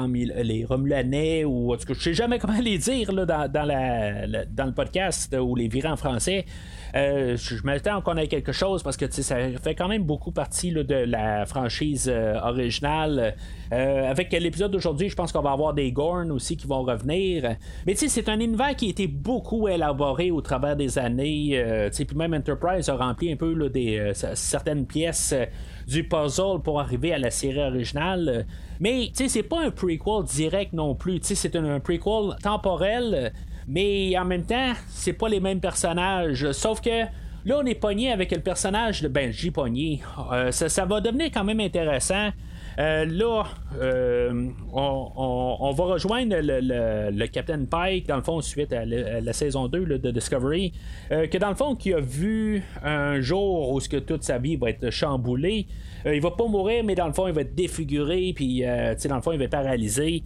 les 0.43 0.65
Romulanais, 0.65 1.45
ou 1.45 1.73
en 1.73 1.77
tout 1.77 1.87
cas, 1.87 1.95
je 1.95 2.03
sais 2.03 2.15
jamais 2.15 2.39
comment 2.41 2.59
les 2.61 2.79
dire 2.79 3.13
dans, 3.13 3.51
dans, 3.51 4.67
le 4.67 4.73
podcast 4.73 5.37
ou 5.41 5.55
les 5.55 5.69
virants 5.69 5.93
en 5.93 5.97
français. 5.97 6.45
Euh, 6.95 7.37
je 7.37 7.63
m'attends 7.65 8.03
qu'on 8.03 8.17
ait 8.17 8.29
quelque 8.29 8.53
chose 8.53 8.83
parce 8.83 8.99
que 8.99 9.11
ça 9.11 9.37
fait 9.63 9.75
quand 9.75 9.89
même 9.89 10.03
beaucoup 10.03 10.31
partie 10.31 10.73
de 10.73 10.95
la 10.95 11.47
franchise 11.47 12.11
euh, 12.13 12.39
originale. 12.41 13.35
Euh, 13.73 14.11
avec 14.11 14.31
l'épisode 14.33 14.71
d'aujourd'hui, 14.71 15.09
je 15.09 15.17
pense 15.17 15.33
qu'on 15.33 15.41
va 15.41 15.53
avoir 15.53 15.73
des 15.73 15.91
Gorn 15.91 16.31
aussi 16.31 16.57
qui 16.57 16.67
vont 16.67 16.83
revenir. 16.83 17.57
Mais 17.87 17.95
c'est 17.95 18.29
un 18.29 18.39
univers 18.41 18.77
qui 18.77 18.87
a 18.87 18.91
été 18.91 19.07
beaucoup 19.07 19.69
élaboré 19.69 20.31
au 20.31 20.43
travers 20.43 20.77
des 20.77 20.99
années. 20.99 21.91
puis 21.91 22.17
même 22.17 22.35
Enterprise 22.35 22.89
a 22.91 22.97
rempli 22.97 23.33
un 23.33 23.37
peu 23.37 23.71
des, 23.71 24.13
certaines 24.35 24.87
pièces 24.87 25.35
du 25.87 26.05
puzzle 26.05 26.61
pour 26.63 26.81
arriver 26.81 27.15
à 27.15 27.19
la 27.19 27.31
série 27.31 27.63
originale. 27.63 28.47
Mais 28.81 29.11
c'est 29.15 29.43
pas 29.43 29.63
un 29.65 29.71
prequel 29.71 30.25
direct 30.25 30.75
non 30.75 30.95
plus. 30.95 31.21
C'est 31.23 31.57
un 31.57 31.81
prequel 31.81 32.37
temporel 32.43 33.33
mais 33.67 34.17
en 34.19 34.25
même 34.25 34.45
temps, 34.45 34.73
c'est 34.89 35.13
pas 35.13 35.29
les 35.29 35.41
mêmes 35.41 35.61
personnages. 35.61 36.51
Sauf 36.53 36.81
que 36.81 37.05
là, 37.45 37.61
on 37.63 37.67
est 37.67 37.75
pogné 37.75 38.13
avec 38.13 38.31
le 38.33 38.41
personnage 38.41 39.03
de 39.03 39.09
Benji 39.09 39.51
pogné. 39.51 40.01
Euh, 40.33 40.51
ça, 40.51 40.85
va 40.85 41.01
devenir 41.01 41.31
quand 41.33 41.45
même 41.45 41.61
intéressant. 41.61 42.31
Euh, 42.79 43.05
là, 43.05 43.45
euh, 43.81 44.49
on, 44.73 45.75
va 45.77 45.85
rejoindre 45.85 46.37
le, 46.41 47.27
Captain 47.27 47.65
Pike, 47.67 48.07
dans 48.07 48.17
le 48.17 48.23
fond, 48.23 48.41
suite 48.41 48.73
à, 48.73 48.85
la, 48.85 49.33
saison 49.33 49.69
2 49.69 49.99
de 49.99 50.11
Discovery, 50.11 50.73
que 51.11 51.39
dans 51.39 51.51
le 51.51 51.55
fond, 51.55 51.77
qui 51.77 51.93
a 51.93 52.01
vu 52.01 52.63
un 52.83 53.21
jour 53.21 53.71
où 53.73 53.81
ce 53.81 53.89
que 53.89 53.99
toute 53.99 54.25
sa 54.25 54.39
vie 54.39 54.57
va 54.57 54.71
être 54.71 54.91
chamboulée. 54.91 55.67
il 56.07 56.21
va 56.21 56.31
pas 56.31 56.47
mourir, 56.47 56.83
mais 56.83 56.95
dans 56.95 57.07
le 57.07 57.13
fond, 57.13 57.29
il 57.29 57.35
va 57.35 57.43
être 57.43 57.55
défiguré, 57.55 58.33
puis 58.35 58.63
dans 58.63 59.17
le 59.17 59.23
fond, 59.23 59.33
il 59.33 59.39
va 59.39 59.45
être 59.45 59.51
paralysé. 59.51 60.23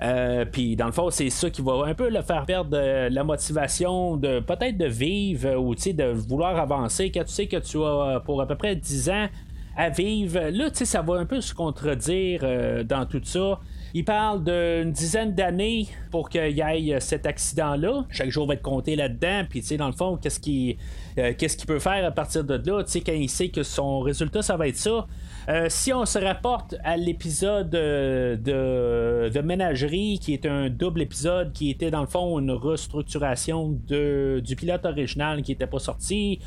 Euh, 0.00 0.44
puis 0.44 0.76
dans 0.76 0.86
le 0.86 0.92
fond, 0.92 1.10
c'est 1.10 1.30
ça 1.30 1.50
qui 1.50 1.60
va 1.60 1.84
un 1.86 1.94
peu 1.94 2.08
le 2.08 2.22
faire 2.22 2.44
perdre 2.44 2.76
euh, 2.78 3.08
la 3.08 3.24
motivation 3.24 4.16
de 4.16 4.40
peut-être 4.40 4.78
de 4.78 4.86
vivre 4.86 5.56
ou 5.56 5.74
de 5.74 6.12
vouloir 6.12 6.56
avancer. 6.58 7.10
Quand 7.10 7.24
tu 7.24 7.32
sais 7.32 7.46
que 7.46 7.56
tu 7.56 7.78
as 7.78 8.16
euh, 8.16 8.20
pour 8.20 8.40
à 8.40 8.46
peu 8.46 8.54
près 8.54 8.76
10 8.76 9.10
ans 9.10 9.28
à 9.76 9.90
vivre, 9.90 10.40
là, 10.50 10.68
ça 10.72 11.02
va 11.02 11.14
un 11.14 11.26
peu 11.26 11.40
se 11.40 11.54
contredire 11.54 12.40
dans 12.84 13.06
tout 13.06 13.20
ça. 13.22 13.60
Il 13.94 14.04
parle 14.04 14.44
d'une 14.44 14.92
dizaine 14.92 15.34
d'années 15.34 15.88
pour 16.10 16.28
qu'il 16.28 16.56
y 16.56 16.60
ait 16.60 17.00
cet 17.00 17.26
accident-là. 17.26 18.04
Chaque 18.10 18.30
jour 18.30 18.46
va 18.46 18.54
être 18.54 18.62
compté 18.62 18.96
là-dedans. 18.96 19.44
Puis, 19.48 19.60
tu 19.60 19.68
sais, 19.68 19.76
dans 19.76 19.86
le 19.86 19.94
fond, 19.94 20.16
qu'est-ce 20.16 20.40
qu'il 20.40 20.76
qu'est-ce 21.16 21.56
qu'il 21.56 21.66
peut 21.66 21.80
faire 21.80 22.04
à 22.04 22.10
partir 22.10 22.44
de 22.44 22.54
là? 22.54 22.84
Tu 22.84 22.92
sais, 22.92 23.00
quand 23.00 23.12
il 23.12 23.28
sait 23.28 23.48
que 23.48 23.62
son 23.62 24.00
résultat, 24.00 24.42
ça 24.42 24.56
va 24.56 24.68
être 24.68 24.76
ça. 24.76 25.06
Euh, 25.48 25.66
si 25.70 25.94
on 25.94 26.04
se 26.04 26.18
rapporte 26.18 26.74
à 26.84 26.98
l'épisode 26.98 27.74
euh, 27.74 28.36
de, 28.36 29.30
de, 29.30 29.40
Ménagerie, 29.40 30.18
qui 30.20 30.34
est 30.34 30.44
un 30.44 30.68
double 30.68 31.00
épisode, 31.00 31.52
qui 31.52 31.70
était 31.70 31.90
dans 31.90 32.02
le 32.02 32.06
fond 32.06 32.38
une 32.38 32.50
restructuration 32.50 33.78
de, 33.88 34.42
du 34.44 34.56
pilote 34.56 34.84
original 34.84 35.40
qui 35.42 35.52
n'était 35.52 35.66
pas 35.66 35.78
sorti, 35.78 36.40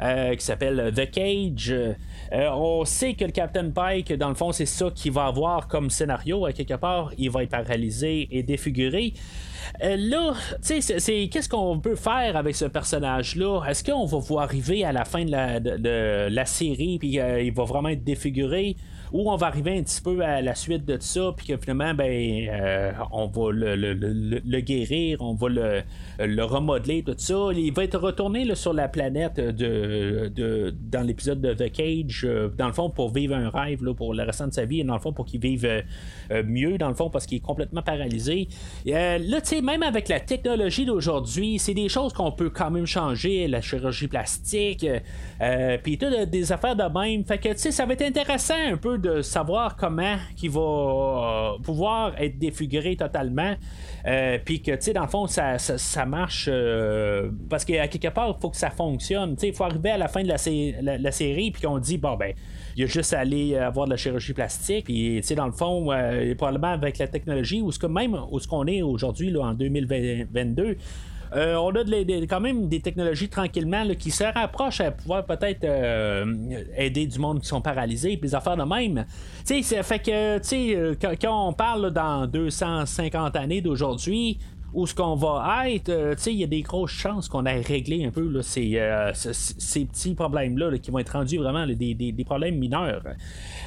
euh, 0.00 0.34
qui 0.34 0.44
s'appelle 0.44 0.92
The 0.94 1.10
Cage. 1.10 1.74
on 2.32 2.84
sait 2.84 3.14
que 3.14 3.24
le 3.24 3.32
Captain 3.32 3.70
Pike, 3.70 4.12
dans 4.14 4.28
le 4.28 4.34
fond, 4.34 4.52
c'est 4.52 4.66
ça 4.66 4.90
qu'il 4.94 5.12
va 5.12 5.26
avoir 5.26 5.68
comme 5.68 5.90
scénario. 5.90 6.46
À 6.46 6.52
quelque 6.52 6.74
part, 6.74 7.12
il 7.18 7.30
va 7.30 7.42
être 7.42 7.50
paralysé 7.50 8.28
et 8.30 8.42
défiguré. 8.42 9.14
Euh, 9.82 9.96
là, 9.96 10.34
tu 10.66 10.80
sais, 10.80 11.28
qu'est-ce 11.28 11.48
qu'on 11.48 11.78
peut 11.78 11.94
faire 11.94 12.36
avec 12.36 12.56
ce 12.56 12.64
personnage-là? 12.64 13.62
Est-ce 13.68 13.84
qu'on 13.84 14.06
va 14.06 14.18
voir 14.18 14.44
arriver 14.44 14.84
à 14.84 14.92
la 14.92 15.04
fin 15.04 15.24
de 15.24 15.30
la, 15.30 15.60
de, 15.60 16.28
la 16.30 16.44
série, 16.44 16.98
puis 16.98 17.18
euh, 17.20 17.42
il 17.42 17.52
va 17.52 17.64
vraiment 17.64 17.88
être 17.88 18.04
défiguré? 18.04 18.76
Ou 19.12 19.30
on 19.30 19.36
va 19.36 19.46
arriver 19.46 19.78
un 19.78 19.82
petit 19.82 20.00
peu 20.00 20.20
à 20.20 20.42
la 20.42 20.54
suite 20.54 20.84
de 20.84 20.98
ça, 21.00 21.32
puis 21.36 21.46
que 21.46 21.56
finalement, 21.56 21.94
ben, 21.94 22.48
euh, 22.50 22.92
on 23.12 23.26
va 23.26 23.52
le, 23.52 24.60
guérir, 24.60 25.18
on 25.20 25.34
va 25.34 25.48
le, 25.48 25.82
le 26.18 26.42
remodeler, 26.42 27.02
tout 27.02 27.14
ça. 27.16 27.48
Il 27.54 27.72
va 27.72 27.84
être 27.84 27.98
retourné 27.98 28.54
sur 28.54 28.72
la 28.72 28.88
planète 28.88 29.40
dans 29.40 31.06
l'épisode 31.06 31.40
de 31.40 31.54
The 31.54 31.72
Cage, 31.72 32.24
euh, 32.24 32.48
dans 32.56 32.66
le 32.66 32.72
fond, 32.72 32.90
pour 32.90 33.12
vivre 33.12 33.34
un 33.34 33.50
rêve 33.50 33.78
pour 33.94 34.14
le 34.14 34.22
restant 34.22 34.48
de 34.48 34.52
sa 34.52 34.64
vie, 34.64 34.80
et 34.80 34.84
dans 34.84 34.94
le 34.94 35.00
fond, 35.00 35.12
pour 35.12 35.24
qu'il 35.24 35.40
vive 35.40 35.64
euh, 35.64 36.42
mieux, 36.44 36.78
dans 36.78 36.88
le 36.88 36.94
fond, 36.94 37.10
parce 37.10 37.26
qu'il 37.26 37.38
est 37.38 37.42
complètement 37.44 37.82
paralysé. 37.82 38.48
là, 38.84 39.18
tu 39.18 39.40
sais, 39.44 39.60
même 39.62 39.82
avec 39.82 40.08
la 40.08 40.20
technologie 40.20 40.84
d'aujourd'hui, 40.84 41.58
c'est 41.58 41.74
des 41.74 41.88
choses 41.88 42.12
qu'on 42.12 42.32
peut 42.32 42.50
quand 42.50 42.70
même 42.70 42.86
changer, 42.86 43.48
la 43.48 43.60
chirurgie 43.60 44.08
plastique, 44.08 44.86
puis 45.82 45.98
tout 45.98 46.06
des 46.26 46.52
affaires 46.52 46.76
de 46.76 46.98
même. 46.98 47.24
Fait 47.24 47.38
que, 47.38 47.48
tu 47.50 47.58
sais, 47.58 47.70
ça 47.70 47.86
va 47.86 47.94
être 47.94 48.02
intéressant 48.02 48.54
un 48.54 48.76
peu 48.76 48.97
de 48.98 49.22
savoir 49.22 49.76
comment 49.76 50.16
il 50.42 50.50
va 50.50 50.60
euh, 50.60 51.58
pouvoir 51.62 52.12
être 52.20 52.38
défiguré 52.38 52.96
totalement. 52.96 53.54
Euh, 54.06 54.38
puis 54.44 54.62
que, 54.62 54.72
tu 54.72 54.78
sais, 54.80 54.92
dans 54.92 55.02
le 55.02 55.08
fond, 55.08 55.26
ça, 55.26 55.58
marche. 56.06 56.48
Euh, 56.50 57.30
parce 57.48 57.64
qu'à 57.64 57.88
quelque 57.88 58.08
part, 58.08 58.34
il 58.36 58.40
faut 58.40 58.50
que 58.50 58.56
ça 58.56 58.70
fonctionne. 58.70 59.34
Tu 59.34 59.40
sais, 59.40 59.48
il 59.48 59.54
faut 59.54 59.64
arriver 59.64 59.90
à 59.90 59.98
la 59.98 60.08
fin 60.08 60.22
de 60.22 60.28
la, 60.28 60.98
la, 60.98 61.12
série, 61.12 61.50
puis 61.50 61.62
qu'on 61.62 61.78
dit, 61.78 61.98
bon, 61.98 62.16
ben, 62.16 62.32
il 62.76 62.84
a 62.84 62.86
juste 62.86 63.12
à 63.12 63.20
aller 63.20 63.56
avoir 63.56 63.86
de 63.86 63.92
la 63.92 63.96
chirurgie 63.96 64.32
plastique. 64.34 64.84
Puis, 64.84 65.18
tu 65.20 65.26
sais, 65.26 65.34
dans 65.34 65.46
le 65.46 65.52
fond, 65.52 65.88
probablement 66.36 66.72
avec 66.72 66.98
la 66.98 67.08
technologie, 67.08 67.60
ou 67.62 67.72
ce 67.72 67.78
que 67.78 67.86
même 67.86 68.16
où 68.30 68.38
ce 68.38 68.48
qu'on 68.48 68.66
est 68.66 68.82
aujourd'hui, 68.82 69.36
en 69.36 69.54
2022, 69.54 70.76
euh, 71.34 71.56
on 71.56 71.70
a 71.70 71.84
quand 72.28 72.40
même 72.40 72.68
des 72.68 72.80
technologies 72.80 73.28
tranquillement 73.28 73.84
qui 73.98 74.10
se 74.10 74.24
rapprochent 74.24 74.80
à 74.80 74.90
pouvoir 74.90 75.24
peut-être 75.24 75.64
euh, 75.64 76.24
aider 76.76 77.06
du 77.06 77.18
monde 77.18 77.40
qui 77.40 77.48
sont 77.48 77.60
paralysés, 77.60 78.16
puis 78.16 78.30
des 78.30 78.34
affaires 78.34 78.56
de 78.56 78.62
même. 78.62 79.04
Tu 79.46 79.62
sais, 79.62 79.82
fait 79.82 79.98
que, 79.98 80.38
euh, 80.74 80.94
quand, 81.20 81.48
on 81.48 81.52
parle 81.52 81.90
dans 81.90 82.26
250 82.26 83.36
années 83.36 83.60
d'aujourd'hui, 83.60 84.38
où 84.74 84.86
ce 84.86 84.94
qu'on 84.94 85.14
va 85.14 85.70
être, 85.70 86.14
sais, 86.18 86.30
il 86.32 86.40
y 86.40 86.44
a 86.44 86.46
des 86.46 86.60
grosses 86.60 86.90
chances 86.90 87.26
qu'on 87.26 87.46
ait 87.46 87.62
réglé 87.62 88.04
un 88.04 88.10
peu 88.10 88.42
ces, 88.42 88.78
petits 89.86 90.14
problèmes-là 90.14 90.76
qui 90.76 90.90
vont 90.90 90.98
être 90.98 91.12
rendus 91.12 91.38
vraiment 91.38 91.66
des, 91.66 92.24
problèmes 92.26 92.58
mineurs. 92.58 93.02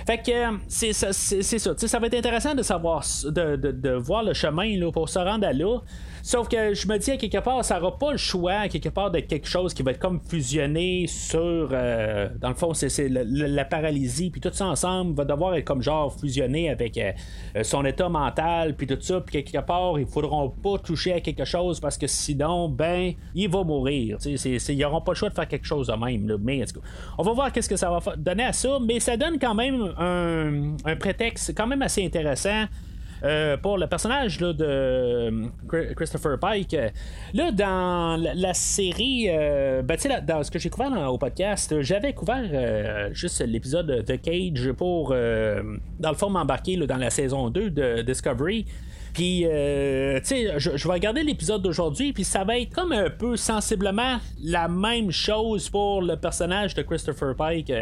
Fait 0.06 0.20
que 0.20 0.60
c'est 0.68 0.94
ça, 0.94 1.12
ça. 1.12 2.00
va 2.00 2.06
être 2.06 2.14
intéressant 2.14 2.54
de 2.54 2.62
savoir, 2.62 3.04
de, 3.26 3.56
de 3.56 3.90
voir 3.94 4.24
le 4.24 4.34
chemin 4.34 4.92
pour 4.92 5.10
se 5.10 5.18
rendre 5.18 5.48
à 5.48 5.54
là. 5.54 5.80
Sauf 6.24 6.48
que 6.48 6.74
je 6.74 6.88
me 6.88 6.98
dis 6.98 7.12
à 7.12 7.18
quelque 7.18 7.40
part, 7.40 7.64
ça 7.66 7.80
n'aura 7.80 7.98
pas 7.98 8.12
le 8.12 8.18
choix 8.18 8.54
à 8.54 8.70
quelque 8.70 8.90
part 8.90 9.12
de 9.12 9.20
quelque 9.20 9.48
chose 9.48 9.74
qui 9.74 9.82
va 9.84 9.92
être 9.92 10.00
comme 10.00 10.20
fusionné 10.20 11.08
sur. 11.08 11.70
Euh, 11.72 12.30
dans 12.40 12.50
le 12.50 12.56
fond, 12.56 12.74
c'est 12.74 13.10
la, 13.10 13.66
paralysie, 13.66 14.30
puis 14.30 14.42
tout 14.42 14.50
ça 14.52 14.68
ensemble 14.68 15.16
va 15.16 15.26
devoir 15.26 15.56
être 15.56 15.66
comme 15.66 15.82
genre 15.82 16.14
fusionné 16.20 16.70
avec 16.70 16.98
euh, 16.98 17.12
euh, 17.56 17.64
son 17.64 17.86
état 17.86 18.10
mental, 18.10 18.76
puis 18.76 18.88
tout 18.88 18.98
ça, 19.00 19.22
puis 19.22 19.44
quelque 19.44 19.66
part, 19.66 20.00
ils 20.00 20.06
faudront 20.06 20.50
pas 20.50 20.78
toucher 20.78 21.14
à 21.14 21.22
quelque 21.22 21.46
chose 21.46 21.80
parce 21.80 21.98
que 21.98 22.08
sinon, 22.08 22.70
ben, 22.70 23.14
il 23.34 23.50
va 23.50 23.64
mourir. 23.64 24.18
ils 24.26 24.78
n'auront 24.78 25.02
pas 25.02 25.12
le 25.14 25.18
choix 25.18 25.30
de 25.30 25.34
faire 25.34 25.48
quelque 25.48 25.66
chose 25.66 25.88
de 25.88 25.94
même. 25.94 26.38
Mais 26.42 26.64
on 27.18 27.24
va 27.24 27.34
voir 27.34 27.52
qu'est-ce 27.52 27.70
que 27.70 27.76
ça 27.76 27.90
va 27.90 28.16
donner 28.16 28.44
à 28.44 28.54
ça, 28.54 28.78
mais 28.86 29.00
ça 29.00 29.18
donne 29.18 29.40
quand 29.40 29.56
même 29.56 29.94
un, 29.98 30.76
un 30.86 30.96
prétexte 30.96 31.54
quand 31.56 31.68
même 31.68 31.82
assez 31.82 32.06
intéressant. 32.06 32.66
Euh, 33.24 33.56
pour 33.58 33.78
le 33.78 33.86
personnage 33.86 34.40
de 34.40 34.56
euh, 34.62 35.46
Christopher 35.96 36.40
Pike. 36.40 36.76
Là, 37.34 37.52
dans 37.52 38.18
la, 38.18 38.54
série, 38.54 39.28
euh, 39.30 39.84
ben, 39.84 39.98
dans 40.26 40.44
ce 40.44 40.50
que 40.50 40.58
j'ai 40.58 40.70
couvert 40.70 40.92
au 41.12 41.18
podcast, 41.18 41.82
j'avais 41.82 42.14
couvert 42.14 43.14
juste 43.14 43.42
l'épisode 43.46 44.04
The 44.06 44.20
Cage 44.20 44.72
pour, 44.72 45.10
dans 45.10 46.10
le 46.10 46.16
fond, 46.16 46.30
m'embarquer 46.30 46.78
dans 46.78 46.98
la 46.98 47.10
saison 47.10 47.50
2 47.50 47.70
de 47.70 48.02
Discovery. 48.02 48.66
Puis, 49.14 49.44
euh, 49.46 50.20
tu 50.20 50.28
sais, 50.28 50.60
je, 50.60 50.88
vais 50.88 50.94
regarder 50.94 51.24
l'épisode 51.24 51.62
d'aujourd'hui, 51.62 52.14
puis 52.14 52.24
ça 52.24 52.44
va 52.44 52.58
être 52.58 52.74
comme 52.74 52.92
un 52.92 53.10
peu 53.10 53.36
sensiblement 53.36 54.20
la 54.42 54.68
même 54.68 55.12
chose 55.12 55.70
pour 55.70 56.02
le 56.02 56.16
personnage 56.16 56.76
de 56.76 56.82
Christopher 56.82 57.36
Pike. 57.36 57.74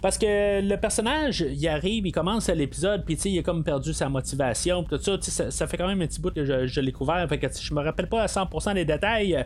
Parce 0.00 0.16
que 0.16 0.60
le 0.60 0.76
personnage, 0.76 1.40
il 1.40 1.68
arrive, 1.68 2.06
il 2.06 2.12
commence 2.12 2.48
l'épisode, 2.48 3.04
puis 3.04 3.16
tu 3.16 3.22
sais, 3.22 3.30
il 3.30 3.38
a 3.40 3.42
comme 3.42 3.64
perdu 3.64 3.92
sa 3.92 4.08
motivation, 4.08 4.84
tout 4.84 4.98
ça, 4.98 5.16
ça, 5.20 5.50
ça 5.50 5.66
fait 5.66 5.76
quand 5.76 5.88
même 5.88 6.00
un 6.00 6.06
petit 6.06 6.20
bout 6.20 6.32
que 6.32 6.44
je, 6.44 6.66
je 6.66 6.80
l'ai 6.80 6.92
couvert, 6.92 7.26
fait 7.28 7.38
que 7.38 7.46
je 7.60 7.74
me 7.74 7.82
rappelle 7.82 8.08
pas 8.08 8.22
à 8.22 8.26
100% 8.26 8.74
des 8.74 8.84
détails. 8.84 9.44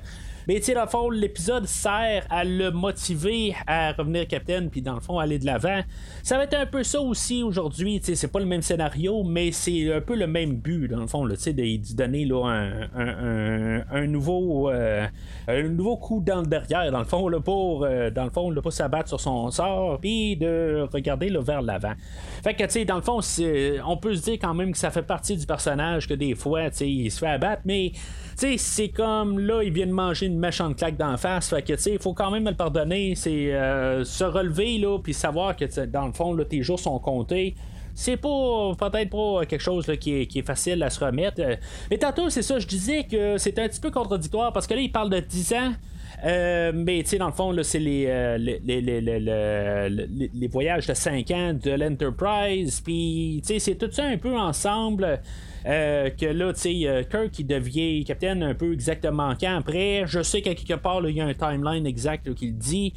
Mais 0.48 0.56
tu 0.56 0.62
sais, 0.62 0.74
dans 0.74 0.82
le 0.82 0.88
fond, 0.88 1.10
l'épisode 1.10 1.66
sert 1.66 2.26
à 2.30 2.44
le 2.44 2.70
motiver 2.70 3.54
à 3.66 3.92
revenir 3.92 4.26
capitaine, 4.26 4.70
puis 4.70 4.82
dans 4.82 4.94
le 4.94 5.00
fond, 5.00 5.18
aller 5.18 5.38
de 5.38 5.46
l'avant. 5.46 5.80
Ça 6.22 6.36
va 6.36 6.44
être 6.44 6.54
un 6.54 6.66
peu 6.66 6.82
ça 6.82 7.00
aussi 7.00 7.42
aujourd'hui. 7.42 8.00
Tu 8.00 8.06
sais, 8.06 8.14
c'est 8.14 8.28
pas 8.28 8.40
le 8.40 8.46
même 8.46 8.62
scénario, 8.62 9.22
mais 9.22 9.52
c'est 9.52 9.92
un 9.92 10.00
peu 10.00 10.16
le 10.16 10.26
même 10.26 10.54
but, 10.56 10.88
dans 10.88 11.00
le 11.00 11.06
fond, 11.06 11.28
tu 11.28 11.36
sais, 11.36 11.52
de, 11.52 11.94
donner 11.94 12.24
là, 12.24 12.44
un, 12.94 14.06
nouveau, 14.06 14.70
euh, 14.70 15.06
un 15.48 15.62
nouveau 15.62 15.96
coup 15.96 16.22
dans 16.24 16.40
le 16.40 16.46
derrière, 16.46 16.90
dans 16.90 16.98
le 16.98 17.04
fond, 17.04 17.28
là, 17.28 17.40
pour, 17.40 17.84
euh, 17.84 18.10
dans 18.10 18.24
le 18.24 18.30
fond, 18.30 18.52
pas 18.60 18.70
s'abattre 18.70 19.08
sur 19.08 19.20
son 19.20 19.50
sort, 19.50 19.98
puis 20.00 20.36
de 20.36 20.86
regarder 20.92 21.28
là, 21.28 21.40
vers 21.40 21.62
l'avant. 21.62 21.92
Fait 22.42 22.54
que, 22.54 22.64
tu 22.64 22.70
sais, 22.70 22.84
dans 22.84 22.96
le 22.96 23.02
fond, 23.02 23.20
on 23.86 23.96
peut 23.96 24.14
se 24.14 24.22
dire 24.22 24.34
quand 24.34 24.54
même 24.54 24.72
que 24.72 24.78
ça 24.78 24.90
fait 24.90 25.02
partie 25.02 25.36
du 25.36 25.46
personnage 25.46 26.08
que 26.08 26.14
des 26.14 26.34
fois, 26.34 26.70
tu 26.70 26.76
sais, 26.78 26.90
il 26.90 27.10
se 27.10 27.18
fait 27.18 27.26
abattre, 27.26 27.62
mais 27.64 27.92
c'est 28.56 28.88
comme 28.88 29.38
là, 29.38 29.62
il 29.62 29.72
vient 29.72 29.86
de 29.86 29.92
manger 29.92 30.26
une 30.26 30.38
méchante 30.38 30.76
claque 30.76 30.96
d'en 30.96 31.16
face. 31.16 31.50
Que, 31.50 31.74
tu 31.74 31.90
il 31.90 31.98
faut 31.98 32.14
quand 32.14 32.30
même 32.30 32.44
le 32.44 32.54
pardonner. 32.54 33.14
C'est 33.14 33.52
euh, 33.52 34.04
se 34.04 34.24
relever, 34.24 34.78
là, 34.78 34.98
puis 34.98 35.14
savoir 35.14 35.56
que, 35.56 35.84
dans 35.86 36.06
le 36.06 36.12
fond, 36.12 36.32
là, 36.32 36.44
tes 36.44 36.62
jours 36.62 36.78
sont 36.78 36.98
comptés 36.98 37.54
c'est 37.94 38.16
pas 38.16 38.72
peut-être 38.78 39.10
pas 39.10 39.44
quelque 39.46 39.60
chose 39.60 39.84
qui, 40.00 40.22
est, 40.22 40.46
facile 40.46 40.82
à 40.82 40.88
se 40.88 41.04
remettre. 41.04 41.42
Mais 41.90 41.98
tantôt, 41.98 42.30
c'est 42.30 42.40
ça, 42.40 42.58
je 42.58 42.66
disais 42.66 43.04
que 43.04 43.36
c'était 43.36 43.62
un 43.62 43.68
petit 43.68 43.80
peu 43.80 43.90
contradictoire 43.90 44.52
parce 44.52 44.66
que 44.66 44.74
là, 44.74 44.80
il 44.80 44.90
parle 44.90 45.10
de 45.10 45.20
10 45.20 45.52
ans. 45.54 45.72
Euh, 46.24 46.72
mais 46.74 47.02
tu 47.02 47.10
sais, 47.10 47.18
dans 47.18 47.26
le 47.26 47.32
fond, 47.32 47.54
c'est 47.62 47.78
euh, 47.84 48.38
les, 48.38 48.60
les, 50.34 50.48
voyages 50.48 50.86
de 50.86 50.94
5 50.94 51.30
ans 51.30 51.52
de 51.52 51.70
l'Enterprise. 51.70 52.80
Puis, 52.80 53.42
tu 53.42 53.54
sais, 53.54 53.58
c'est 53.58 53.74
tout 53.74 53.90
ça 53.90 54.04
un 54.04 54.16
peu 54.16 54.36
ensemble. 54.36 55.20
Euh, 55.66 56.10
que 56.10 56.26
là, 56.26 56.52
tu 56.52 56.60
sais, 56.60 56.88
euh, 56.88 57.02
Kirk 57.02 57.30
qui 57.30 57.44
devient 57.44 58.02
capitaine 58.04 58.42
un 58.42 58.54
peu 58.54 58.72
exactement 58.72 59.34
quand? 59.38 59.56
Après. 59.56 60.04
Je 60.06 60.22
sais 60.22 60.40
qu'à 60.40 60.54
quelque 60.54 60.80
part, 60.80 61.06
il 61.08 61.16
y 61.16 61.20
a 61.20 61.26
un 61.26 61.34
timeline 61.34 61.86
exact 61.86 62.32
qui 62.34 62.46
le 62.46 62.52
dit. 62.52 62.94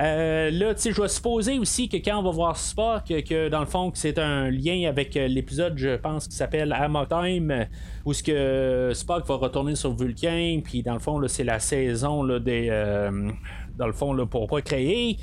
Euh, 0.00 0.50
là, 0.50 0.74
tu 0.74 0.82
sais, 0.82 0.92
je 0.92 1.00
vais 1.00 1.08
supposer 1.08 1.58
aussi 1.58 1.88
que 1.88 1.96
quand 1.98 2.18
on 2.18 2.22
va 2.22 2.30
voir 2.30 2.56
Spock, 2.56 3.06
que, 3.06 3.48
dans 3.48 3.60
le 3.60 3.66
fond, 3.66 3.90
c'est 3.94 4.18
un 4.18 4.50
lien 4.50 4.88
avec 4.88 5.14
l'épisode, 5.14 5.74
je 5.76 5.96
pense, 5.96 6.26
qui 6.28 6.36
s'appelle 6.36 6.72
Hammer 6.72 7.04
Time, 7.08 7.66
où 8.04 8.12
ce 8.12 8.22
que 8.22 8.92
Spock 8.94 9.26
va 9.26 9.36
retourner 9.36 9.74
sur 9.74 9.94
Vulcain, 9.94 10.60
puis 10.64 10.82
dans 10.82 10.94
le 10.94 11.00
fond, 11.00 11.20
c'est 11.28 11.44
la 11.44 11.58
saison 11.58 12.22
là, 12.22 12.38
des. 12.38 12.68
dans 13.76 13.86
le 13.86 13.92
fond, 13.92 14.12
là, 14.12 14.26
pour 14.26 14.46
pas 14.46 14.62
créer. 14.62 15.18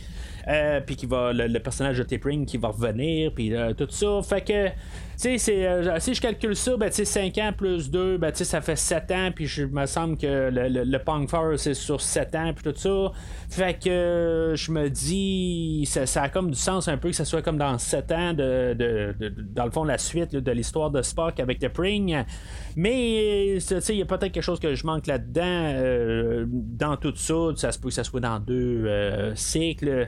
puis 0.85 0.95
qui 0.95 1.05
va 1.05 1.33
le, 1.33 1.59
personnage 1.59 1.97
de 1.97 2.03
Tapering 2.03 2.45
qui 2.45 2.57
va 2.57 2.69
revenir, 2.69 3.31
puis 3.33 3.53
tout 3.77 3.87
ça. 3.89 4.19
Fait 4.23 4.41
que 4.41 4.69
tu 5.19 5.37
sais, 5.37 5.67
euh, 5.67 5.99
si 5.99 6.13
je 6.13 6.21
calcule 6.21 6.55
ça, 6.55 6.75
ben, 6.77 6.91
5 6.91 7.37
ans 7.37 7.51
plus 7.55 7.91
2, 7.91 8.17
ben, 8.17 8.33
ça 8.33 8.61
fait 8.61 8.75
7 8.75 9.11
ans, 9.11 9.29
puis 9.33 9.45
je 9.45 9.65
me 9.65 9.85
semble 9.85 10.17
que 10.17 10.49
le, 10.49 10.67
le, 10.67 10.83
le 10.83 11.57
c'est 11.57 11.73
sur 11.73 12.01
7 12.01 12.35
ans, 12.35 12.53
puis 12.53 12.71
tout 12.71 12.77
ça. 12.77 13.11
Fait 13.49 13.79
que 13.79 14.53
je 14.55 14.71
me 14.71 14.89
dis, 14.89 15.87
ça, 15.87 16.23
a 16.23 16.29
comme 16.29 16.49
du 16.49 16.57
sens 16.57 16.87
un 16.87 16.97
peu 16.97 17.09
que 17.09 17.15
ça 17.15 17.25
soit 17.25 17.41
comme 17.41 17.57
dans 17.57 17.77
7 17.77 18.11
ans, 18.11 18.33
de, 18.33 18.73
de, 18.73 19.15
dans 19.53 19.65
le 19.65 19.71
fond, 19.71 19.83
la 19.83 19.97
suite 19.97 20.35
de 20.35 20.51
l'histoire 20.51 20.89
de 20.89 21.01
Spock 21.01 21.39
avec 21.39 21.59
The 21.59 21.69
Pring. 21.69 22.23
Mais, 22.75 23.57
il 23.57 23.95
y 23.95 24.01
a 24.01 24.05
peut-être 24.05 24.31
quelque 24.31 24.41
chose 24.41 24.59
que 24.59 24.73
je 24.73 24.85
manque 24.85 25.07
là-dedans, 25.07 25.43
euh, 25.43 26.45
dans 26.47 26.97
tout 26.97 27.15
ça. 27.15 27.51
Ça 27.55 27.71
se 27.71 27.79
peut 27.79 27.89
que 27.89 27.93
ça 27.93 28.03
soit 28.03 28.19
dans 28.19 28.39
deux 28.39 28.85
euh, 28.85 29.35
cycles, 29.35 30.07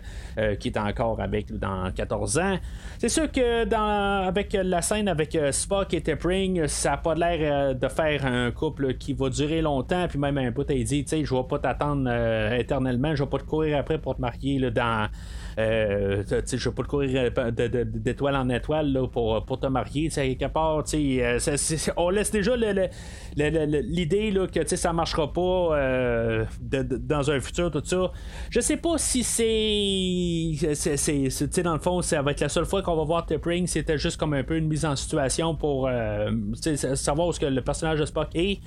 qui 0.60 0.70
est 0.70 0.78
encore 0.78 1.22
avec 1.22 1.52
dans 1.52 1.91
14 1.91 2.39
ans. 2.39 2.58
C'est 2.98 3.10
sûr 3.10 3.32
que 3.32 3.65
dans, 3.65 4.28
avec 4.28 4.54
la 4.54 4.82
scène 4.82 4.94
avec 4.95 5.36
euh, 5.36 5.51
Spock 5.51 5.93
et 5.93 6.01
Tepring, 6.01 6.67
ça 6.67 6.91
n'a 6.91 6.97
pas 6.97 7.15
l'air 7.15 7.38
euh, 7.41 7.73
de 7.73 7.88
faire 7.89 8.25
un 8.25 8.49
couple 8.51 8.93
qui 8.93 9.12
va 9.13 9.29
durer 9.29 9.62
longtemps. 9.62 10.08
Puis 10.08 10.17
même 10.17 10.38
un 10.38 10.51
bout, 10.51 10.65
il 10.69 10.86
dit, 10.86 11.03
tu 11.03 11.10
sais, 11.10 11.25
je 11.25 11.36
vais 11.36 11.43
pas 11.43 11.60
t'attendre 11.60 12.08
euh, 12.08 12.58
éternellement, 12.58 13.13
je 13.13 13.23
vais 13.23 13.29
pas 13.29 13.39
te 13.39 13.43
courir 13.43 13.77
après 13.77 13.97
pour 13.97 14.15
te 14.15 14.21
marier 14.21 14.58
là, 14.58 14.71
dans 14.71 15.10
euh, 15.58 16.24
je 16.28 16.70
vais 16.70 16.76
pas 16.76 16.84
te 16.84 16.88
courir 16.88 17.32
euh, 17.38 17.52
d'étoile 17.52 18.36
en 18.36 18.50
étoile 18.50 18.91
là, 18.91 19.08
pour, 19.08 19.46
pour 19.46 19.60
te 19.60 19.68
marier. 19.68 20.10
Quelque 20.10 20.48
part, 20.48 20.84
euh, 20.94 21.39
on 21.98 22.10
laisse 22.10 22.32
déjà 22.32 22.56
l'idée 23.36 24.34
que 24.54 24.76
ça 24.76 24.91
marchera 24.91 25.32
pas 25.32 25.41
euh, 25.41 26.46
dans 26.62 27.32
un 27.32 27.39
futur, 27.39 27.72
tout 27.72 27.82
ça. 27.86 28.12
Je 28.50 28.60
sais 28.60 28.78
pas 28.78 28.98
si 28.98 29.24
c'est. 29.24 30.76
c'est 30.76 31.63
dans 31.63 31.74
le 31.74 31.80
fond, 31.80 32.02
ça 32.02 32.22
va 32.22 32.32
être 32.32 32.41
la 32.41 32.50
seule 32.50 32.65
fois 32.65 32.82
qu'on 32.82 32.96
va 32.96 33.04
voir 33.04 33.26
Tipping. 33.26 33.68
C'était 33.68 33.98
juste 33.98 34.18
comme 34.18 34.34
un 34.34 34.44
peu 34.44 34.58
une 34.58 34.68
mise 34.68 34.86
en 34.86 34.96
situation 34.96 35.56
pour 35.56 35.89
savoir 36.96 37.28
où 37.28 37.34
ce 37.34 37.39
que 37.39 37.46
le 37.46 37.62
personnage 37.62 38.00
de 38.00 38.06
Spock 38.06 38.30
est. 38.36 38.60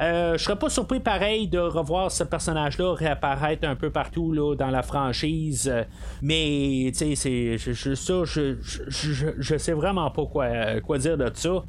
Euh, 0.00 0.36
je 0.36 0.42
serais 0.42 0.58
pas 0.58 0.68
surpris 0.68 1.00
pareil 1.00 1.48
de 1.48 1.58
revoir 1.58 2.10
ce 2.10 2.24
personnage-là 2.24 2.94
réapparaître 2.94 3.66
un 3.66 3.76
peu 3.76 3.90
partout 3.90 4.32
là, 4.32 4.54
dans 4.54 4.70
la 4.70 4.82
franchise. 4.82 5.72
Mais 6.22 6.90
tu 6.92 7.14
sais, 7.14 7.14
c'est 7.14 7.58
je, 7.58 7.94
ça, 7.94 8.24
je, 8.24 8.56
je, 9.38 9.56
sais 9.56 9.72
vraiment 9.72 10.10
pas 10.10 10.26
quoi, 10.26 10.80
quoi 10.80 10.98
dire 10.98 11.16
de 11.16 11.30
ça. 11.34 11.62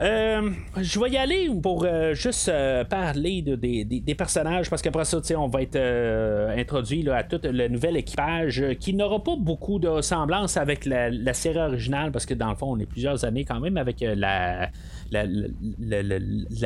Euh, 0.00 0.50
je 0.80 1.00
vais 1.00 1.10
y 1.10 1.16
aller 1.16 1.50
pour 1.60 1.84
euh, 1.84 2.14
juste 2.14 2.52
parler 2.88 3.42
de, 3.42 3.56
des, 3.56 4.14
personnages 4.14 4.70
parce 4.70 4.80
qu'après 4.80 5.04
ça, 5.04 5.18
on 5.36 5.48
va 5.48 5.62
être 5.62 5.78
introduit 6.56 7.08
à 7.10 7.24
tout 7.24 7.40
le 7.42 7.68
nouvel 7.68 7.96
équipage 7.96 8.64
qui 8.78 8.94
n'aura 8.94 9.22
pas 9.22 9.36
beaucoup 9.36 9.78
de 9.78 9.88
ressemblance 9.88 10.56
avec 10.56 10.84
la, 10.84 11.10
la, 11.10 11.34
série 11.34 11.58
originale 11.58 12.12
parce 12.12 12.26
que 12.26 12.34
dans 12.34 12.50
le 12.50 12.56
fond, 12.56 12.72
on 12.72 12.78
est 12.78 12.86
plusieurs 12.86 13.24
années 13.24 13.44
quand 13.44 13.60
même 13.60 13.76
avec 13.76 14.00
la, 14.00 14.70
la, 15.10 15.24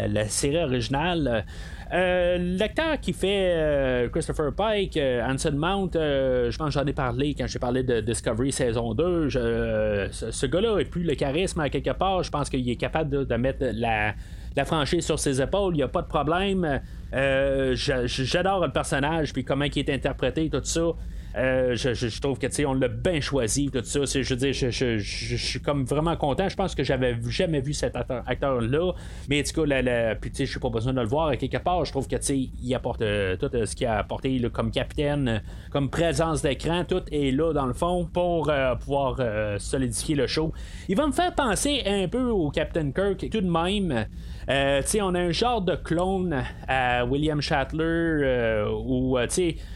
la, 0.08 0.28
série 0.28 0.62
originale. 0.62 1.44
Euh, 1.92 2.56
l'acteur 2.58 2.98
qui 3.00 3.12
fait 3.12 3.52
euh, 3.54 4.08
Christopher 4.08 4.54
Pike, 4.54 4.96
euh, 4.96 5.22
Anson 5.28 5.52
Mount, 5.52 5.90
je 5.92 6.56
pense 6.56 6.68
que 6.68 6.80
j'en 6.80 6.86
ai 6.86 6.94
parlé 6.94 7.34
quand 7.34 7.46
j'ai 7.46 7.58
parlé 7.58 7.82
de 7.82 8.00
Discovery 8.00 8.50
saison 8.50 8.94
2. 8.94 9.28
ce, 9.28 10.46
gars-là 10.46 10.76
n'a 10.76 10.84
plus 10.84 11.02
le 11.02 11.14
charisme 11.14 11.60
à 11.60 11.68
quelque 11.68 11.90
part. 11.90 12.22
Je 12.22 12.30
pense 12.30 12.48
qu'il 12.48 12.68
est 12.68 12.76
capable 12.76 13.26
de, 13.26 13.36
mettre 13.36 13.66
la, 13.74 14.14
la 14.56 14.64
franchise 14.64 15.04
sur 15.04 15.18
ses 15.18 15.42
épaules, 15.42 15.74
il 15.74 15.78
n'y 15.78 15.82
a 15.82 15.88
pas 15.88 16.02
de 16.02 16.08
problème. 16.08 16.80
J'adore 17.12 18.60
le 18.60 18.72
personnage, 18.72 19.34
puis 19.34 19.44
comment 19.44 19.66
il 19.66 19.78
est 19.78 19.90
interprété, 19.90 20.48
tout 20.48 20.64
ça. 20.64 20.92
Euh, 21.36 21.74
je, 21.74 22.20
trouve 22.20 22.38
que 22.38 22.66
on 22.66 22.74
l'a 22.74 22.88
bien 22.88 23.20
choisi, 23.20 23.70
tout 23.70 23.82
ça. 23.82 24.04
Je 24.04 24.28
veux 24.28 24.36
dire, 24.36 24.52
je, 24.52 24.98
suis 24.98 25.60
comme 25.60 25.84
vraiment 25.84 26.16
content. 26.16 26.48
Je 26.48 26.56
pense 26.56 26.74
que 26.74 26.84
j'avais 26.84 27.16
jamais 27.28 27.60
vu 27.60 27.72
cet 27.72 27.96
acteur-là. 27.96 28.92
Mais 29.28 29.40
en 29.40 29.42
tout 29.42 29.66
cas, 29.66 30.14
puis 30.20 30.30
je 30.34 30.42
n'ai 30.42 30.60
pas 30.60 30.68
besoin 30.68 30.92
de 30.92 31.00
le 31.00 31.06
voir 31.06 31.36
quelque 31.36 31.58
part. 31.58 31.84
Je 31.84 31.92
trouve 31.92 32.06
que 32.06 32.16
il 32.32 32.74
apporte 32.74 33.02
euh, 33.02 33.36
tout 33.36 33.50
euh, 33.54 33.66
ce 33.66 33.74
qu'il 33.74 33.86
a 33.86 33.98
apporté 33.98 34.40
comme 34.52 34.70
capitaine, 34.70 35.42
comme 35.70 35.90
présence 35.90 36.42
d'écran. 36.42 36.84
Tout 36.84 37.02
est 37.10 37.30
là 37.30 37.52
dans 37.52 37.66
le 37.66 37.74
fond 37.74 38.08
pour 38.12 38.52
pouvoir 38.80 39.20
solidifier 39.58 40.14
le 40.14 40.26
show. 40.26 40.52
Il 40.88 40.96
va 40.96 41.06
me 41.06 41.12
faire 41.12 41.34
penser 41.34 41.82
un 41.86 42.08
peu 42.08 42.30
au 42.30 42.50
Captain 42.50 42.90
Kirk 42.90 43.28
tout 43.30 43.40
de 43.40 43.50
même. 43.50 44.06
Euh, 44.48 44.82
on 45.00 45.14
a 45.14 45.20
un 45.20 45.30
genre 45.30 45.60
de 45.60 45.76
clone 45.76 46.42
à 46.66 47.04
William 47.04 47.40
Shatler 47.40 47.84
euh, 47.84 48.68
ou 48.68 49.16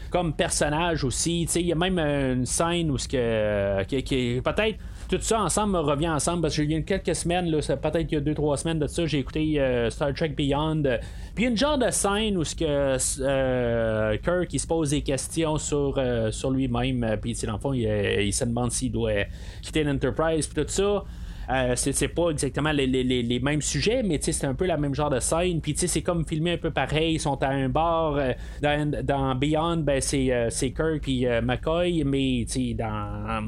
comme 0.09 0.33
personnage 0.33 1.03
aussi. 1.03 1.43
Il 1.55 1.67
y 1.67 1.71
a 1.71 1.75
même 1.75 1.99
une 1.99 2.45
scène 2.45 2.91
où 2.91 2.97
ce 2.97 3.07
que, 3.07 3.83
qui, 3.83 4.41
peut-être 4.43 4.77
tout 5.09 5.19
ça 5.21 5.39
ensemble 5.39 5.77
revient 5.77 6.09
ensemble 6.09 6.41
parce 6.41 6.57
que 6.57 6.63
il 6.63 6.71
y 6.71 6.75
a 6.75 6.81
quelques 6.81 7.15
semaines, 7.15 7.49
peut-être 7.49 8.07
qu'il 8.07 8.13
y 8.13 8.17
a 8.17 8.19
deux, 8.19 8.33
trois 8.33 8.57
semaines 8.57 8.79
de 8.79 8.87
ça, 8.87 9.05
j'ai 9.05 9.19
écouté 9.19 9.57
euh, 9.57 9.89
Star 9.89 10.13
Trek 10.13 10.29
Beyond. 10.29 10.83
Puis 11.33 11.45
une 11.45 11.55
genre 11.55 11.77
de 11.77 11.89
scène 11.89 12.35
où 12.35 12.43
ce 12.43 12.55
que 12.55 14.17
Kirk 14.17 14.53
il 14.53 14.59
se 14.59 14.67
pose 14.67 14.89
des 14.89 15.01
questions 15.01 15.57
sur, 15.57 16.01
sur 16.31 16.51
lui-même. 16.51 17.17
Puis 17.21 17.33
dans 17.45 17.53
le 17.53 17.59
fond, 17.59 17.73
il, 17.73 17.83
il 17.83 18.33
se 18.33 18.43
demande 18.43 18.71
s'il 18.71 18.91
doit 18.91 19.23
quitter 19.61 19.83
l'Enterprise. 19.83 20.47
Puis 20.47 20.65
tout 20.65 20.69
ça. 20.69 21.05
C'est 21.75 22.07
pas 22.09 22.29
exactement 22.29 22.71
les, 22.71 23.39
mêmes 23.41 23.61
sujets, 23.61 24.03
mais 24.03 24.19
c'est 24.21 24.45
un 24.45 24.53
peu 24.53 24.65
la 24.65 24.77
même 24.77 24.93
genre 24.93 25.09
de 25.09 25.19
scène. 25.19 25.61
Puis 25.61 25.75
c'est 25.77 26.01
comme 26.01 26.25
filmé 26.25 26.53
un 26.53 26.57
peu 26.57 26.71
pareil. 26.71 27.15
Ils 27.15 27.19
sont 27.19 27.41
à 27.43 27.49
un 27.49 27.69
bar. 27.69 28.19
dans, 28.61 29.35
Beyond, 29.35 29.77
ben, 29.77 30.01
c'est 30.01 30.73
Kirk 30.75 31.01
puis 31.01 31.25
McCoy, 31.43 32.03
mais 32.03 32.45
dans. 32.75 33.43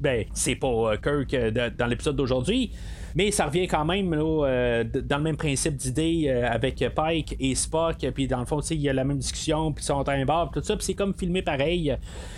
ben, 0.00 0.24
c'est 0.34 0.56
pas 0.56 0.96
Kirk 1.02 1.34
dans 1.76 1.86
l'épisode 1.86 2.16
d'aujourd'hui. 2.16 2.72
Mais 3.14 3.30
ça 3.30 3.46
revient 3.46 3.66
quand 3.66 3.84
même 3.84 4.14
euh, 4.14 4.84
dans 4.84 5.18
le 5.18 5.22
même 5.22 5.36
principe 5.36 5.76
d'idée 5.76 6.26
euh, 6.28 6.48
avec 6.50 6.84
Pike 6.94 7.36
et 7.40 7.54
Spock. 7.54 7.96
Puis 8.14 8.26
dans 8.26 8.40
le 8.40 8.46
fond, 8.46 8.60
il 8.60 8.80
y 8.80 8.88
a 8.88 8.92
la 8.92 9.04
même 9.04 9.18
discussion, 9.18 9.72
puis 9.72 9.82
ils 9.82 9.86
sont 9.86 10.08
à 10.08 10.12
un 10.12 10.24
bar, 10.24 10.50
tout 10.50 10.62
ça. 10.62 10.76
Puis 10.76 10.86
c'est 10.86 10.94
comme 10.94 11.14
filmé 11.14 11.42
pareil. 11.42 11.96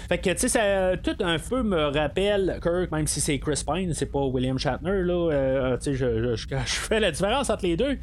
Fait 0.08 0.18
que, 0.18 0.30
tu 0.30 0.48
sais, 0.48 0.98
tout 1.02 1.16
un 1.20 1.38
peu 1.38 1.62
me 1.62 1.86
rappelle 1.86 2.58
Kirk, 2.62 2.90
même 2.92 3.06
si 3.06 3.20
c'est 3.20 3.38
Chris 3.38 3.62
Pine, 3.66 3.94
c'est 3.94 4.06
pas 4.06 4.24
William 4.24 4.58
Shatner. 4.58 5.02
Là, 5.02 5.30
euh, 5.32 5.76
je, 5.80 6.46
fais 6.66 7.00
la 7.00 7.10
différence 7.10 7.50
entre 7.50 7.64
les 7.64 7.76
deux. 7.76 7.98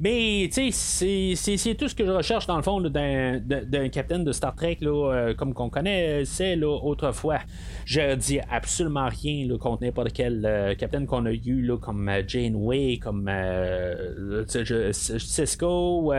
Mais, 0.00 0.48
tu 0.52 0.70
sais, 0.70 1.34
c'est 1.34 1.74
tout 1.74 1.88
ce 1.88 1.94
que 1.94 2.04
je 2.04 2.10
recherche 2.10 2.46
dans 2.46 2.56
le 2.56 2.62
fond 2.62 2.80
d'un 2.80 3.88
capitaine 3.88 4.24
de 4.24 4.32
Star 4.32 4.54
Trek, 4.54 4.78
là, 4.80 5.12
euh, 5.12 5.34
comme 5.34 5.54
qu'on 5.54 5.70
connaissait 5.70 6.56
là, 6.56 6.68
autrefois. 6.68 7.40
Je 7.84 8.14
dis 8.14 8.40
absolument 8.50 9.08
rien 9.08 9.46
là, 9.48 9.58
contre 9.58 9.82
n'importe 9.82 10.12
quel 10.12 10.44
euh, 10.44 10.74
capitaine 10.74 11.06
qu'on 11.06 11.26
a 11.26 11.32
eu, 11.32 11.62
là, 11.62 11.76
comme 11.78 12.08
euh, 12.08 12.22
Janeway, 12.26 12.98
comme 13.02 13.30
Cisco. 14.92 16.12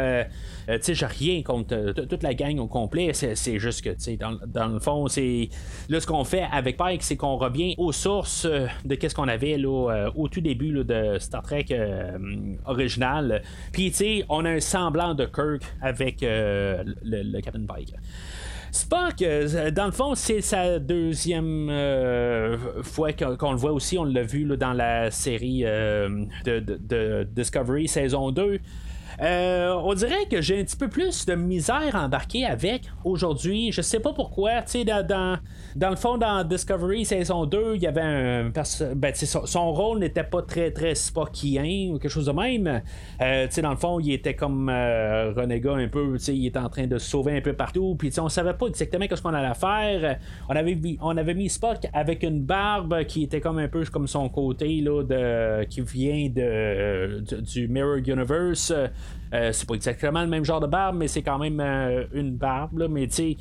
Tu 0.78 0.84
sais, 0.84 0.94
j'ai 0.94 1.06
rien 1.06 1.44
contre 1.44 1.94
toute 2.06 2.24
la 2.24 2.34
gang 2.34 2.60
au 2.60 2.68
complet. 2.68 3.12
C'est 3.14 3.60
juste 3.60 3.82
que, 3.82 4.16
dans, 4.46 4.68
le 4.68 4.80
fond, 4.80 5.08
c'est. 5.08 5.50
Là, 5.90 6.00
ce 6.00 6.08
qu'on 6.08 6.24
fait 6.24 6.46
avec 6.52 6.78
Pike, 6.78 7.04
c'est 7.04 7.18
qu'on 7.18 7.38
revient 7.38 7.76
aux 7.78 7.92
sources 7.92 8.46
de 8.46 8.96
qu'est-ce 8.96 9.16
qu'on 9.16 9.28
avait 9.28 9.58
là, 9.58 10.10
au 10.16 10.28
tout 10.28 10.42
début 10.42 10.72
là, 10.72 10.84
de 10.84 11.20
Star 11.20 11.42
Trek 11.42 11.68
original. 12.66 13.42
Puis, 13.72 13.92
on 14.30 14.46
a 14.46 14.50
un 14.50 14.60
semblant 14.60 15.14
de 15.14 15.26
Kirk 15.26 15.64
avec 15.82 16.24
euh, 16.24 16.84
le, 17.04 17.42
Captain 17.42 17.66
Pike. 17.66 17.94
Spock, 18.72 19.22
euh, 19.22 19.72
dans 19.72 19.88
le 19.88 19.92
fond, 19.92 20.14
c'est 20.14 20.42
sa 20.42 20.78
deuxième 20.78 21.70
euh, 21.70 22.58
fois 22.84 23.14
qu'on 23.14 23.52
le 23.52 23.58
voit 23.58 23.72
aussi. 23.72 23.98
On 23.98 24.04
l'a 24.04 24.22
vu 24.22 24.46
dans 24.58 24.74
la 24.74 25.10
série 25.12 25.64
de, 25.64 27.24
Discovery 27.24 27.88
saison 27.88 28.32
2. 28.32 28.60
Euh, 29.22 29.74
on 29.84 29.94
dirait 29.94 30.26
que 30.32 30.42
j'ai 30.42 30.60
un 30.60 30.64
petit 30.64 30.78
peu 30.78 30.88
plus 30.88 31.26
de 31.26 31.36
misère 31.36 31.96
à 31.96 32.06
embarquer 32.06 32.46
avec 32.46 32.84
aujourd'hui. 33.04 33.72
Je 33.72 33.82
sais 33.82 34.00
pas 34.00 34.14
pourquoi. 34.14 34.62
Tu 34.62 34.84
sais, 34.84 34.86
dans, 34.86 35.40
le 35.76 35.96
fond, 35.96 36.18
dans 36.18 36.44
Discovery 36.44 37.06
saison 37.06 37.46
2, 37.46 37.76
il 37.76 37.82
y 37.82 37.88
avait 37.88 38.02
un. 38.02 38.52
Ben, 38.96 39.14
son, 39.14 39.72
rôle 39.74 40.00
n'était 40.00 40.24
pas 40.24 40.42
très 40.42 40.72
très 40.72 40.96
Spockien 40.96 41.90
ou 41.92 42.00
quelque 42.00 42.10
chose 42.10 42.28
de 42.28 42.32
même. 42.32 42.82
Euh, 43.22 43.48
tu 43.48 43.54
sais, 43.54 43.62
dans 43.62 43.72
le 43.72 43.78
fond, 43.78 44.00
il 44.00 44.14
était 44.14 44.36
comme 44.36 44.70
euh, 44.70 45.34
un 45.36 45.88
peu. 45.88 46.14
Tu 46.14 46.20
sais, 46.20 46.36
il 46.36 46.48
était 46.48 46.60
en 46.60 46.70
train 46.70 46.88
de 46.88 46.98
se 46.98 47.10
sauver 47.10 47.38
un 47.38 47.42
peu 47.42 47.54
partout. 47.54 47.96
Puis, 48.00 48.12
on 48.20 48.30
savait 48.30 48.54
pas 48.54 48.68
exactement 48.68 49.06
ce 49.14 49.22
qu'on 49.22 49.34
allait 49.34 49.56
faire. 49.56 50.18
On 50.48 50.56
avait, 50.56 50.78
on 51.02 51.18
avait 51.18 51.34
mis 51.34 51.50
Spock 51.50 51.88
avec 51.94 52.24
une 52.24 52.42
barbe 52.42 53.04
qui 53.04 53.24
était 53.24 53.42
comme 53.42 53.60
un 53.60 53.68
peu 53.68 53.84
comme 53.92 54.08
son 54.08 54.30
côté 54.30 54.82
là, 54.82 55.04
de, 55.04 55.64
qui 55.66 55.82
vient 55.82 56.30
de, 56.30 57.22
du 57.42 57.68
Mirror 57.68 57.98
Universe. 57.98 58.74
Euh, 59.34 59.52
c'est 59.52 59.68
pas 59.68 59.76
exactement 59.76 60.22
le 60.22 60.28
même 60.28 60.44
genre 60.44 60.60
de 60.60 60.68
barbe, 60.68 60.96
mais 60.96 61.08
c'est 61.08 61.22
quand 61.22 61.38
même 61.38 61.60
euh, 61.60 62.06
une 62.14 62.36
barbe, 62.36 62.80
là, 62.80 62.88
mais 62.88 63.08
tu. 63.08 63.36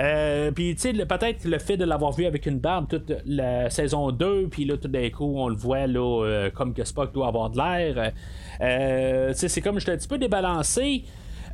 Euh, 0.00 0.50
puis, 0.50 0.74
tu 0.74 0.80
sais, 0.80 1.06
peut-être 1.06 1.44
le 1.44 1.58
fait 1.58 1.76
de 1.76 1.84
l'avoir 1.84 2.12
vu 2.12 2.26
avec 2.26 2.46
une 2.46 2.58
barbe 2.58 2.88
toute 2.88 3.12
la 3.26 3.70
saison 3.70 4.10
2, 4.10 4.48
puis 4.48 4.64
là, 4.64 4.76
tout 4.76 4.88
d'un 4.88 5.08
coup, 5.10 5.34
on 5.36 5.48
le 5.48 5.56
voit 5.56 5.86
là, 5.86 6.48
comme 6.54 6.74
que 6.74 6.84
Spock 6.84 7.12
doit 7.12 7.28
avoir 7.28 7.50
de 7.50 7.58
l'air. 7.58 8.12
c'est 9.34 9.60
comme 9.60 9.76
je 9.76 9.84
suis 9.84 9.92
un 9.92 9.96
petit 9.96 10.08
peu 10.08 10.18
débalancé. 10.18 11.04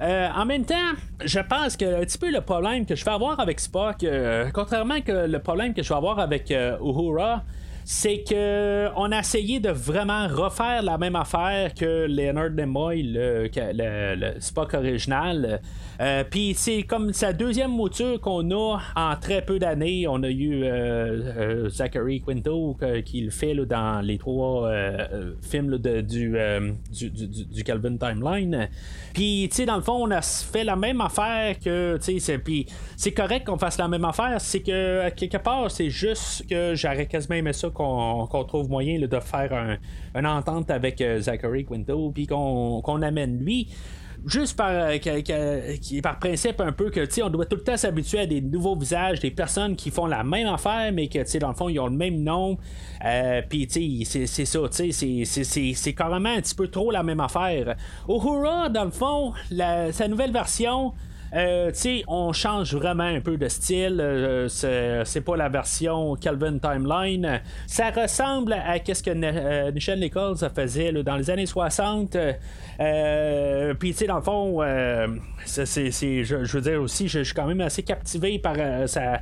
en 0.01 0.47
même 0.47 0.65
temps, 0.65 0.75
je 1.23 1.41
pense 1.41 1.77
que 1.77 2.01
un 2.01 2.01
petit 2.01 2.17
peu 2.17 2.31
le 2.31 2.41
problème 2.41 2.87
que 2.87 2.95
je 2.95 3.05
vais 3.05 3.11
avoir 3.11 3.41
avec 3.41 3.61
Spock, 3.61 4.07
contrairement 4.55 5.03
que 5.03 5.27
le 5.27 5.39
problème 5.41 5.75
que 5.75 5.83
je 5.83 5.91
vais 5.91 5.97
avoir 5.97 6.19
avec 6.19 6.51
Uhura, 6.51 7.45
c'est 7.85 8.23
que 8.23 8.89
on 8.97 9.11
a 9.13 9.21
essayé 9.21 9.61
de 9.61 9.71
vraiment 9.71 10.29
refaire 10.29 10.83
la 10.83 10.99
même 10.99 11.17
affaire 11.17 11.75
que 11.75 12.07
Leonard 12.07 12.51
Nimoy, 12.51 13.03
le, 13.03 13.49
le, 13.55 14.41
Spock 14.41 14.75
original. 14.75 15.61
Euh, 16.01 16.25
puis 16.29 16.55
c'est 16.55 16.83
comme 16.85 17.13
sa 17.13 17.33
deuxième 17.33 17.73
mouture 17.73 18.21
qu'on 18.21 18.51
a 18.51 18.79
en 18.97 19.17
très 19.17 19.43
peu 19.43 19.59
d'années. 19.59 20.07
On 20.09 20.23
a 20.23 20.31
eu 20.31 20.65
euh, 20.65 20.67
euh, 20.67 21.69
Zachary 21.69 22.23
Quinto 22.23 22.77
qui 23.05 23.21
le 23.21 23.31
fait 23.31 23.55
dans 23.55 24.01
les 24.01 24.19
trois 24.19 24.71
films 25.43 25.79
de, 25.79 26.01
du, 26.01 26.37
du, 26.91 27.65
Calvin 27.65 27.97
Timeline. 27.97 28.69
Puis, 29.13 29.49
tu 29.51 29.57
sais, 29.57 29.67
dans 29.67 29.77
le 29.77 29.83
fond, 29.83 30.07
on 30.07 30.11
a 30.11 30.23
fait 30.23 30.65
la 30.65 30.77
même 30.77 31.01
affaire 31.01 31.59
que, 31.59 31.99
tu 31.99 32.21
sais, 32.21 32.41
c'est 32.97 33.13
correct 33.13 33.47
qu'on 33.47 33.59
fasse 33.59 33.79
la 33.79 33.89
même 33.89 34.05
affaire, 34.05 34.41
c'est 34.41 34.61
que, 34.61 35.09
quelque 35.11 35.39
part, 35.39 35.71
c'est 35.71 35.91
juste 35.91 36.49
que 36.49 36.75
j'aurais 36.75 37.07
quasiment 37.07 37.37
aimé 37.37 37.53
ça 37.53 37.70
qu'on 37.73 38.45
trouve 38.45 38.69
moyen 38.69 38.99
de 38.99 39.21
faire 39.21 39.53
un, 39.53 39.77
une 40.19 40.27
entente 40.27 40.71
avec 40.71 41.03
Zachary 41.19 41.65
Quinto, 41.65 42.11
puis 42.13 42.27
qu'on 42.27 43.03
amène 43.03 43.39
lui 43.39 43.69
juste 44.27 44.57
par, 44.57 44.71
euh, 44.71 44.99
principe 46.21 46.61
un 46.61 46.73
peu 46.73 46.91
que 46.91 47.23
on 47.23 47.31
doit 47.31 47.47
tout 47.47 47.57
le 47.57 47.63
temps 47.63 47.77
s'habituer 47.77 48.21
à 48.21 48.27
des 48.27 48.41
nouveaux 48.41 48.77
visages, 48.77 49.21
des 49.21 49.31
personnes 49.31 49.77
qui 49.77 49.91
font 49.91 50.07
la 50.07 50.25
même 50.25 50.49
affaire, 50.49 50.93
mais 50.93 51.09
que 51.09 51.39
dans 51.39 51.49
le 51.49 51.55
fond, 51.55 51.69
ils 51.69 51.79
ont 51.81 51.87
le 51.87 51.97
même 51.97 52.23
nom. 52.23 52.59
Euh, 53.05 53.43
Puis 53.49 53.67
c'est 53.71 54.45
ça, 54.45 54.61
c'est 54.71 55.95
carrément 55.95 56.31
un 56.31 56.41
petit 56.41 56.55
peu 56.55 56.69
trop 56.69 56.91
la 56.91 57.03
même 57.03 57.21
affaire. 57.21 57.77
Uhura, 58.09 58.69
dans 58.69 58.85
le 58.85 58.91
fond, 58.91 59.33
sa 59.51 60.09
nouvelle 60.09 60.33
version. 60.33 60.93
Euh, 61.35 61.71
on 62.09 62.33
change 62.33 62.75
vraiment 62.75 63.05
un 63.05 63.21
peu 63.21 63.37
de 63.37 63.49
style. 63.49 64.01
Euh, 64.01 64.49
c'est 64.49 65.21
pas 65.21 65.37
la 65.37 65.49
version 65.49 66.17
Calvin 66.17 66.59
Timeline. 66.59 67.41
Ça 67.67 67.91
ressemble 67.91 68.53
à 68.53 68.77
ce 68.77 69.03
que 69.03 69.11
euh, 69.11 69.73
Michelle 69.73 70.01
Nichols 70.01 70.37
faisait 70.55 70.93
dans 71.03 71.17
les 71.17 71.31
années 71.31 71.47
60. 71.47 72.17
Puis, 73.79 73.91
tu 73.91 73.97
sais, 73.97 74.07
dans 74.07 74.17
le 74.17 74.23
fond, 74.23 74.61
je, 74.63 76.53
veux 76.53 76.61
dire 76.61 76.83
aussi, 76.83 77.09
je, 77.09 77.23
suis 77.23 77.35
quand 77.35 77.47
même 77.47 77.61
assez 77.61 77.83
captivé 77.83 78.39
par 78.39 78.57
sa. 78.87 79.21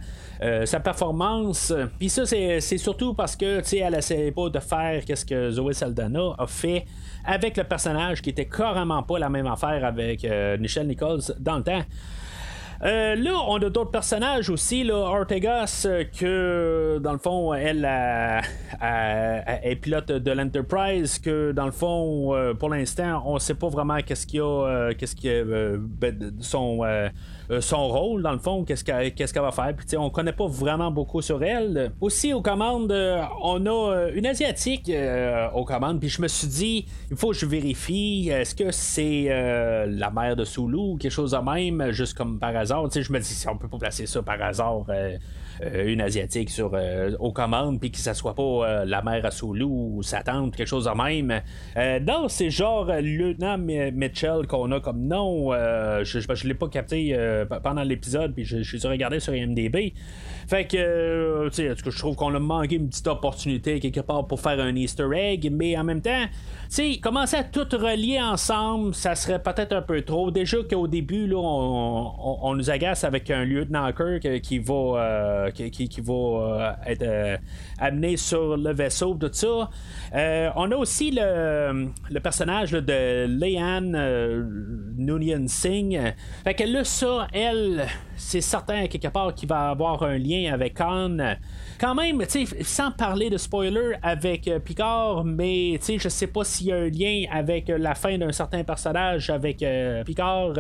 sa 0.65 0.81
performance. 0.81 1.75
Puis 1.99 2.09
ça, 2.09 2.25
c'est, 2.25 2.61
surtout 2.79 3.15
parce 3.15 3.37
que, 3.37 3.61
tu 3.61 3.69
sais, 3.69 3.79
elle 3.79 3.95
essaie 3.95 4.31
pas 4.31 4.49
de 4.49 4.61
faire 4.61 5.03
ce 5.15 5.25
que 5.25 5.51
Zoé 5.51 5.75
Saldana 5.75 6.35
a 6.39 6.47
fait 6.47 6.87
avec 7.29 7.59
le 7.59 7.65
personnage 7.65 8.23
qui 8.23 8.31
était 8.31 8.47
carrément 8.47 9.03
pas 9.03 9.19
la 9.19 9.29
même 9.29 9.47
affaire 9.47 9.85
avec 9.85 10.25
euh, 10.25 10.57
Michelle 10.59 10.87
Nichols 10.87 11.21
dans 11.39 11.59
le 11.59 11.63
temps. 11.63 11.83
Euh, 12.85 13.17
là, 13.17 13.33
on 13.49 13.57
a 13.57 13.71
d'autres 13.71 13.91
personnages 13.91 14.49
aussi, 14.51 14.85
là, 14.85 14.95
Ortegas, 14.95 15.83
euh, 15.85 16.05
que 16.05 16.99
dans 17.03 17.13
le 17.13 17.19
fond, 17.19 17.53
elle 17.53 17.85
est 18.81 19.77
pilote 19.77 20.13
de 20.13 20.31
l'Enterprise, 20.31 21.19
que 21.19 21.53
dans 21.53 21.67
le 21.67 21.73
fond, 21.73 22.55
pour 22.59 22.71
l'instant, 22.71 23.23
on 23.27 23.39
sait 23.39 23.55
pas 23.55 23.69
vraiment 23.69 23.99
qu'est-ce 23.99 24.27
qu'il 24.27 24.39
y 24.39 24.43
a, 24.43 24.95
qu'est-ce 24.95 25.17
ben, 25.77 26.33
son 26.41 26.81
euh, 26.85 27.09
son 27.61 27.89
rôle, 27.89 28.23
dans 28.23 28.33
le 28.33 28.39
fond, 28.39 28.65
qu'est-ce 28.65 28.85
qu'elle 28.85 29.43
va 29.43 29.53
faire. 29.53 29.75
Puis, 29.75 29.97
on 29.97 30.11
connaît 30.11 30.33
pas 30.33 30.47
vraiment 30.47 30.91
beaucoup 30.91 31.23
sur 31.23 31.43
elle. 31.43 31.93
Aussi, 32.01 32.33
aux 32.33 32.43
commandes, 32.43 32.93
euh, 32.93 33.23
on 33.43 33.65
a 33.67 33.71
euh, 33.71 34.11
une 34.15 34.27
Asiatique 34.27 34.91
aux 35.55 35.65
commandes. 35.65 36.01
Puis, 36.01 36.09
je 36.09 36.21
me 36.21 36.29
suis 36.29 36.49
dit, 36.49 36.87
il 37.11 37.17
faut 37.17 37.31
que 37.31 37.37
je 37.37 37.47
vérifie, 37.47 38.29
est-ce 38.31 38.55
que 38.55 38.71
c'est 38.71 39.29
la 39.87 40.11
mère 40.11 40.37
de 40.37 40.45
Sulu 40.45 40.77
ou 40.77 40.97
quelque 40.97 41.11
chose 41.11 41.33
de 41.33 41.39
même, 41.39 41.91
juste 41.93 42.17
comme 42.17 42.39
par 42.39 42.55
hasard. 42.55 42.85
Tu 42.85 42.95
sais, 42.95 43.03
je 43.03 43.13
me 43.13 43.19
dis, 43.19 43.25
si 43.27 43.49
on 43.49 43.57
peut 43.57 43.69
pas 43.69 43.79
placer 43.79 44.07
ça 44.07 44.23
par 44.23 44.41
hasard. 44.43 44.85
Une 45.63 46.01
asiatique 46.01 46.51
sur 46.51 46.73
aux 47.19 47.33
commandes 47.33 47.81
puis 47.81 47.91
que 47.91 47.99
ça 47.99 48.15
soit 48.15 48.35
pas 48.35 48.85
la 48.85 49.03
mère 49.03 49.25
à 49.25 49.31
Sulu 49.31 49.65
ou 49.65 50.03
sa 50.03 50.23
tante 50.23 50.55
quelque 50.55 50.69
chose 50.69 50.85
de 50.85 50.91
même 50.91 51.43
non 52.07 52.29
c'est 52.29 52.51
genre 52.51 52.87
lieutenant 53.01 53.59
Mitchell 53.59 54.47
qu'on 54.47 54.71
a 54.73 54.81
comme 54.81 55.07
nom 55.07 55.53
je, 56.05 56.21
je 56.21 56.49
l'ai 56.49 56.55
pas 56.55 56.69
capté 56.69 57.15
euh, 57.29 57.45
pendant 57.63 57.83
l'épisode, 57.83 58.35
puis 58.35 58.45
je, 58.45 58.63
je 58.63 58.77
suis 58.77 58.89
regardé 58.89 59.21
sur 59.21 59.35
IMDB. 59.35 59.93
Fait 60.49 60.65
que, 60.65 60.79
euh, 60.79 61.51
tu 61.51 61.57
sais, 61.57 61.75
je 61.77 61.99
trouve 61.99 62.17
qu'on 62.17 62.35
a 62.35 62.39
manqué 62.39 62.77
une 62.77 62.89
petite 62.89 63.07
opportunité 63.07 63.81
quelque 63.81 64.01
part 64.01 64.27
pour 64.27 64.41
faire 64.41 64.59
un 64.61 64.75
Easter 64.75 65.07
egg, 65.15 65.51
mais 65.53 65.77
en 65.77 65.85
même 65.85 66.01
temps, 66.01 66.25
tu 66.25 66.31
sais, 66.71 66.99
commencer 67.03 67.37
à 67.37 67.45
tout 67.45 67.67
relier 67.71 68.19
ensemble, 68.19 68.95
ça 68.95 69.15
serait 69.15 69.43
peut-être 69.43 69.75
un 69.75 69.83
peu 69.83 70.01
trop. 70.01 70.31
Déjà 70.31 70.57
qu'au 70.63 70.89
début, 70.89 71.27
là, 71.27 71.37
on, 71.37 72.55
nous 72.55 72.71
agace 72.71 73.05
avec 73.05 73.31
un 73.31 73.45
lieutenant 73.45 73.93
Kirk 73.93 74.41
qui 74.41 74.59
va, 74.59 75.49
qui, 75.53 76.01
va 76.01 76.79
être 76.87 77.39
amené 77.79 78.17
sur 78.17 78.57
le 78.57 78.73
vaisseau, 78.73 79.19
tout 79.21 79.29
ça. 79.31 79.69
on 80.15 80.73
a 80.73 80.77
aussi 80.77 81.11
le, 81.11 81.91
personnage 82.23 82.73
de 82.73 83.27
Leanne 83.27 84.95
Noonien 84.97 85.47
Singh. 85.47 86.15
Fait 86.43 86.55
que 86.55 86.65
là, 86.65 86.85
ça, 86.85 87.29
elle, 87.35 87.87
c'est 88.19 88.41
certain 88.41 88.87
quelque 88.89 89.09
part 89.09 89.35
qu'il 89.35 89.49
va 89.49 89.71
avoir 89.71 90.03
un 90.03 90.19
lien 90.19 90.53
avec 90.53 90.75
Khan. 90.75 91.17
Quand 91.81 91.95
même, 91.95 92.23
sans 92.63 92.91
parler 92.91 93.31
de 93.31 93.39
spoiler 93.39 93.93
avec 94.03 94.49
euh, 94.49 94.59
Picard, 94.59 95.25
mais 95.25 95.79
je 95.81 96.09
sais 96.09 96.27
pas 96.27 96.45
s'il 96.45 96.67
y 96.67 96.73
a 96.73 96.77
un 96.77 96.89
lien 96.89 97.25
avec 97.31 97.69
la 97.69 97.95
fin 97.95 98.19
d'un 98.19 98.33
certain 98.33 98.65
personnage 98.65 99.31
avec 99.31 99.63
euh, 99.63 100.05
Picard. 100.05 100.55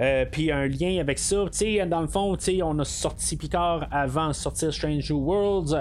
Euh, 0.00 0.24
puis 0.30 0.50
un 0.50 0.66
lien 0.66 0.98
avec 0.98 1.18
ça. 1.18 1.44
dans 1.86 2.00
le 2.00 2.06
fond, 2.06 2.36
on 2.62 2.78
a 2.78 2.84
sorti 2.84 3.36
Picard 3.36 3.86
avant 3.90 4.28
de 4.28 4.32
sortir 4.32 4.72
Strange 4.72 5.10
New 5.10 5.18
Worlds. 5.18 5.74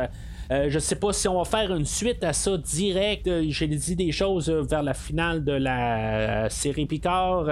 Je 0.49 0.79
sais 0.79 0.95
pas 0.95 1.13
si 1.13 1.27
on 1.27 1.37
va 1.37 1.45
faire 1.45 1.73
une 1.75 1.85
suite 1.85 2.23
à 2.23 2.33
ça 2.33 2.57
direct. 2.57 3.29
J'ai 3.49 3.67
dit 3.67 3.95
des 3.95 4.11
choses 4.11 4.49
vers 4.49 4.83
la 4.83 4.93
finale 4.93 5.43
de 5.43 5.53
la 5.53 6.49
série 6.49 6.85
Picard. 6.85 7.47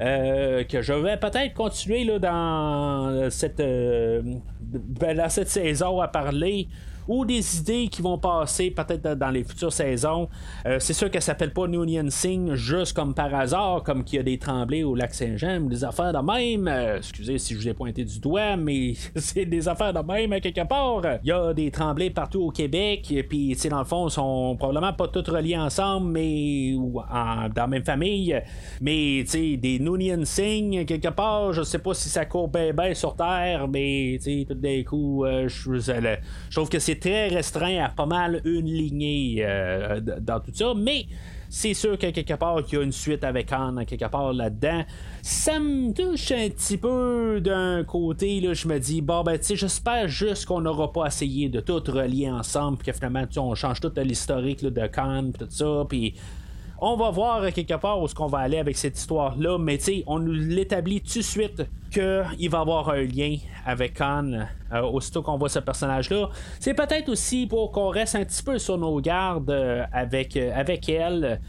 Euh, 0.00 0.64
que 0.64 0.82
je 0.82 0.92
vais 0.92 1.16
peut-être 1.16 1.54
continuer 1.54 2.04
là, 2.04 2.18
dans 2.18 3.30
cette, 3.30 3.60
euh, 3.60 4.22
ben, 4.60 5.16
dans 5.16 5.28
cette 5.28 5.48
saison 5.48 6.00
à 6.00 6.08
parler 6.08 6.68
ou 7.08 7.24
des 7.24 7.58
idées 7.58 7.88
qui 7.88 8.02
vont 8.02 8.18
passer 8.18 8.70
peut-être 8.70 9.14
dans 9.14 9.30
les 9.30 9.44
futures 9.44 9.72
saisons. 9.72 10.28
Euh, 10.66 10.78
c'est 10.80 10.92
sûr 10.92 11.10
qu'elle 11.10 11.22
s'appelle 11.22 11.52
pas 11.52 11.66
Union 11.66 12.06
Sing 12.08 12.54
juste 12.54 12.94
comme 12.94 13.14
par 13.14 13.34
hasard, 13.34 13.82
comme 13.82 14.04
qu'il 14.04 14.16
y 14.16 14.20
a 14.20 14.22
des 14.22 14.38
tremblés 14.38 14.84
au 14.84 14.94
lac 14.94 15.14
Saint-Jean, 15.14 15.62
ou 15.62 15.68
des 15.68 15.84
affaires 15.84 16.12
de 16.12 16.18
même. 16.18 16.68
Euh, 16.68 16.98
excusez 16.98 17.38
si 17.38 17.54
je 17.54 17.58
vous 17.58 17.68
ai 17.68 17.74
pointé 17.74 18.04
du 18.04 18.18
doigt, 18.20 18.56
mais 18.56 18.94
c'est 19.16 19.44
des 19.44 19.68
affaires 19.68 19.92
de 19.92 20.00
même 20.00 20.40
quelque 20.40 20.66
part. 20.66 21.02
Il 21.22 21.28
y 21.28 21.32
a 21.32 21.52
des 21.52 21.70
tremblés 21.70 22.10
partout 22.10 22.42
au 22.42 22.50
Québec, 22.50 23.14
puis 23.28 23.56
dans 23.70 23.78
le 23.78 23.84
fond, 23.84 24.08
ils 24.08 24.12
sont 24.12 24.56
probablement 24.56 24.92
pas 24.92 25.08
tous 25.08 25.30
reliés 25.30 25.56
ensemble, 25.56 26.10
mais 26.10 26.74
ou 26.74 27.00
dans 27.00 27.50
la 27.54 27.66
même 27.66 27.84
famille. 27.84 28.40
Mais 28.80 29.24
des 29.24 29.76
Union 29.76 30.24
Sing, 30.24 30.84
quelque 30.84 31.08
part, 31.08 31.52
je 31.52 31.62
sais 31.62 31.78
pas 31.78 31.94
si 31.94 32.08
ça 32.08 32.24
court 32.24 32.48
bien 32.48 32.72
ben 32.72 32.94
sur 32.94 33.14
Terre, 33.16 33.68
mais 33.68 34.18
tout 34.48 34.54
d'un 34.54 34.82
coup, 34.82 35.24
euh, 35.24 35.48
je 35.48 36.20
trouve 36.50 36.68
que 36.68 36.78
c'est 36.78 36.93
très 36.98 37.28
restreint 37.28 37.84
à 37.84 37.88
pas 37.88 38.06
mal 38.06 38.40
une 38.44 38.66
lignée 38.66 39.38
euh, 39.40 40.00
dans 40.00 40.40
tout 40.40 40.52
ça, 40.54 40.72
mais 40.76 41.06
c'est 41.48 41.74
sûr 41.74 41.96
que 41.96 42.10
quelque 42.10 42.34
part 42.34 42.60
il 42.66 42.74
y 42.74 42.78
a 42.78 42.82
une 42.82 42.92
suite 42.92 43.22
avec 43.22 43.52
Anne 43.52 43.84
quelque 43.86 44.06
part 44.06 44.32
là-dedans. 44.32 44.84
Ça 45.22 45.60
me 45.60 45.92
touche 45.92 46.32
un 46.32 46.48
petit 46.48 46.76
peu 46.76 47.40
d'un 47.40 47.84
côté, 47.84 48.40
là, 48.40 48.54
je 48.54 48.66
me 48.66 48.78
dis, 48.78 49.00
bon 49.00 49.22
ben 49.22 49.38
tu 49.38 49.44
sais, 49.44 49.56
j'espère 49.56 50.08
juste 50.08 50.46
qu'on 50.46 50.60
n'aura 50.60 50.92
pas 50.92 51.06
essayé 51.06 51.48
de 51.48 51.60
tout 51.60 51.82
relier 51.86 52.30
ensemble, 52.30 52.78
puis 52.78 52.90
que 52.90 52.92
finalement 52.92 53.24
on 53.36 53.54
change 53.54 53.80
tout 53.80 53.92
l'historique 53.96 54.64
de 54.64 54.86
Khan, 54.86 55.30
tout 55.38 55.46
ça, 55.48 55.84
puis 55.88 56.14
on 56.86 56.96
va 56.96 57.10
voir 57.10 57.50
quelque 57.50 57.74
part 57.74 57.98
où 57.98 58.04
est-ce 58.04 58.14
qu'on 58.14 58.26
va 58.26 58.40
aller 58.40 58.58
avec 58.58 58.76
cette 58.76 58.98
histoire-là, 58.98 59.56
mais 59.56 59.78
tu 59.78 59.84
sais, 59.84 60.04
on 60.06 60.18
nous 60.18 60.32
l'établit 60.32 61.00
tout 61.00 61.18
de 61.18 61.24
suite 61.24 61.62
qu'il 61.90 62.50
va 62.50 62.60
avoir 62.60 62.90
un 62.90 63.02
lien 63.04 63.36
avec 63.64 63.94
Khan 63.94 64.30
euh, 64.70 64.82
aussitôt 64.82 65.22
qu'on 65.22 65.38
voit 65.38 65.48
ce 65.48 65.60
personnage-là. 65.60 66.28
C'est 66.60 66.74
peut-être 66.74 67.08
aussi 67.08 67.46
pour 67.46 67.72
qu'on 67.72 67.88
reste 67.88 68.16
un 68.16 68.24
petit 68.24 68.42
peu 68.42 68.58
sur 68.58 68.76
nos 68.76 69.00
gardes 69.00 69.48
euh, 69.50 69.84
avec, 69.92 70.36
euh, 70.36 70.62
elle, 70.88 71.40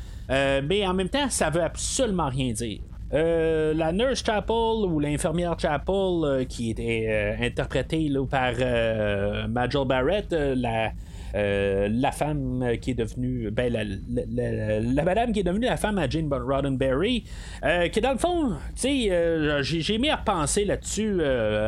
mais 0.63 0.87
en 0.87 0.93
même 0.93 1.09
temps, 1.09 1.29
ça 1.29 1.49
veut 1.49 1.63
absolument 1.63 2.29
rien 2.29 2.53
dire. 2.53 2.79
la 3.11 3.91
Nurse 3.91 4.23
Chapel 4.25 4.85
ou 4.87 5.01
l'infirmière 5.01 5.59
Chapel 5.59 6.47
qui 6.47 6.69
était 6.69 7.35
interprétée 7.41 8.09
par 8.31 8.53
Majel 9.49 9.85
Barrett, 9.85 10.31
la, 10.31 10.85
euh, 10.87 10.89
la 11.35 12.11
femme 12.11 12.77
qui 12.81 12.91
est 12.91 12.95
devenue. 12.95 13.51
Ben, 13.51 13.71
la, 13.73 15.03
madame 15.03 15.31
qui 15.31 15.41
est 15.41 15.43
devenue 15.43 15.65
la 15.65 15.77
femme 15.77 15.97
à 15.97 16.09
Jane 16.09 16.31
Roddenberry, 16.31 17.25
euh, 17.63 17.87
qui 17.89 18.01
dans 18.01 18.13
le 18.13 18.17
fond, 18.17 18.49
tu 18.49 18.55
sais, 18.75 19.11
euh, 19.11 19.61
j'ai 19.63 19.97
mis 19.97 20.09
à 20.09 20.17
penser 20.17 20.65
là-dessus 20.65 21.19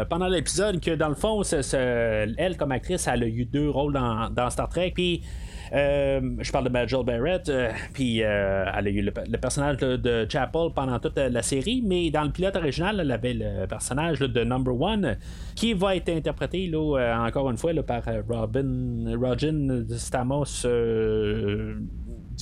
pendant 0.10 0.28
l'épisode 0.28 0.80
que 0.80 0.92
dans 0.92 1.10
le 1.10 1.16
fond, 1.16 1.42
elle 1.44 2.58
comme 2.58 2.72
actrice, 2.72 3.08
elle 3.08 3.24
a 3.24 3.28
eu 3.28 3.46
deux 3.46 3.70
rôles 3.70 3.94
dans, 3.94 4.30
dans 4.30 4.50
Star 4.50 4.70
Trek, 4.70 4.92
puis 4.94 5.22
euh, 5.24 5.47
je 5.72 6.52
parle 6.52 6.66
de 6.66 6.70
Majel 6.70 7.04
Barrett, 7.04 7.50
euh, 7.50 7.72
puis 7.94 8.24
euh, 8.24 8.66
elle 8.74 8.88
a 8.88 8.90
eu 8.90 9.02
le, 9.02 9.38
personnage 9.38 9.78
de, 9.78 10.28
Chapel 10.30 10.70
pendant 10.74 11.00
toute 11.00 11.18
la 11.18 11.42
série, 11.42 11.84
mais 11.86 12.10
dans 12.10 12.24
le 12.24 12.32
pilote 12.32 12.56
original, 12.56 13.00
elle 13.00 13.12
avait 13.12 13.34
le 13.34 13.66
personnage 13.68 14.20
de 14.20 14.44
Number 14.44 14.80
One 14.80 15.18
qui 15.56 15.74
va 15.74 15.96
être 15.96 16.10
interprété 16.10 16.68
là, 16.68 17.18
encore 17.26 17.50
une 17.50 17.58
fois 17.58 17.72
par 17.84 18.04
Robin, 18.28 19.16
Rogen 19.20 19.86
Stamos 19.90 20.66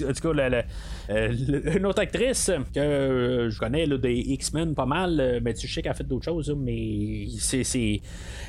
en 0.04 0.14
tout 0.14 0.34
cas, 0.34 0.64
euh, 1.10 1.34
une 1.76 1.86
autre 1.86 2.02
actrice 2.02 2.52
que 2.74 2.80
euh, 2.80 3.50
je 3.50 3.60
connais 3.60 3.88
des 3.88 4.14
X-Men 4.14 4.74
pas 4.76 4.86
mal, 4.86 5.20
euh, 5.20 5.40
mais 5.42 5.54
tu 5.54 5.68
sais 5.68 5.82
qu'elle 5.82 5.92
a 5.92 5.96
fait 5.96 6.04
d'autres 6.04 6.26
choses, 6.26 6.56
mais 6.58 7.28
c'est 7.40 8.02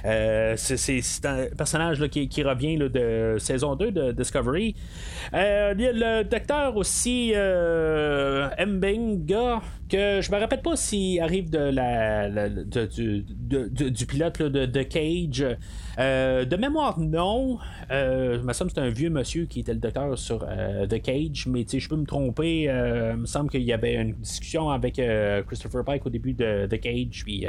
un 0.04 1.46
personnage 1.56 2.06
qui, 2.08 2.42
revient 2.42 2.76
de 2.78 3.36
saison 3.38 3.74
2 3.74 3.90
de 3.90 4.12
Discovery. 4.12 4.74
il 5.32 5.36
y 5.36 5.38
a 5.38 5.72
le 5.74 6.24
docteur 6.24 6.76
aussi 6.76 7.32
Mbenga 8.66 9.60
que 9.88 10.20
je 10.20 10.32
me 10.32 10.38
rappelle 10.38 10.62
pas 10.62 10.76
s'il 10.76 11.20
arrive 11.20 11.50
de 11.50 11.58
la, 11.58 12.48
du, 12.48 13.24
du, 13.24 14.06
pilote 14.06 14.42
de, 14.42 14.82
Cage. 14.82 15.44
Euh, 15.98 16.44
de 16.44 16.56
mémoire, 16.56 16.98
non. 16.98 17.58
Euh, 17.90 18.42
me 18.42 18.52
semble 18.52 18.70
que 18.70 18.74
c'est 18.76 18.86
un 18.86 18.90
vieux 18.90 19.08
monsieur 19.08 19.46
qui 19.46 19.60
était 19.60 19.72
le 19.72 19.80
docteur 19.80 20.18
sur 20.18 20.44
euh, 20.46 20.86
The 20.86 21.00
Cage, 21.00 21.46
mais 21.46 21.64
je 21.66 21.88
peux 21.88 21.96
me 21.96 22.04
tromper. 22.04 22.68
Euh, 22.68 23.12
il 23.14 23.20
me 23.22 23.26
semble 23.26 23.50
qu'il 23.50 23.62
y 23.62 23.72
avait 23.72 23.94
une 23.94 24.12
discussion 24.12 24.70
avec 24.70 25.00
Christopher 25.46 25.84
Pike 25.84 26.04
au 26.06 26.10
début 26.10 26.34
de 26.34 26.66
The 26.66 26.80
Cage, 26.80 27.22
puis 27.24 27.46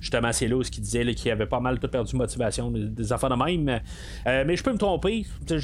justement, 0.00 0.32
c'est 0.32 0.48
là 0.48 0.62
qui 0.62 0.80
disait 0.80 1.14
qu'il 1.14 1.30
avait 1.30 1.46
pas 1.46 1.60
mal 1.60 1.78
tout 1.78 1.88
perdu 1.88 2.16
motivation, 2.16 2.70
des, 2.70 3.12
affaires 3.12 3.30
de 3.30 3.36
même. 3.36 3.80
mais 4.26 4.56
je 4.56 4.62
peux 4.62 4.72
me 4.72 4.78
tromper. 4.78 5.24
Je, 5.48 5.58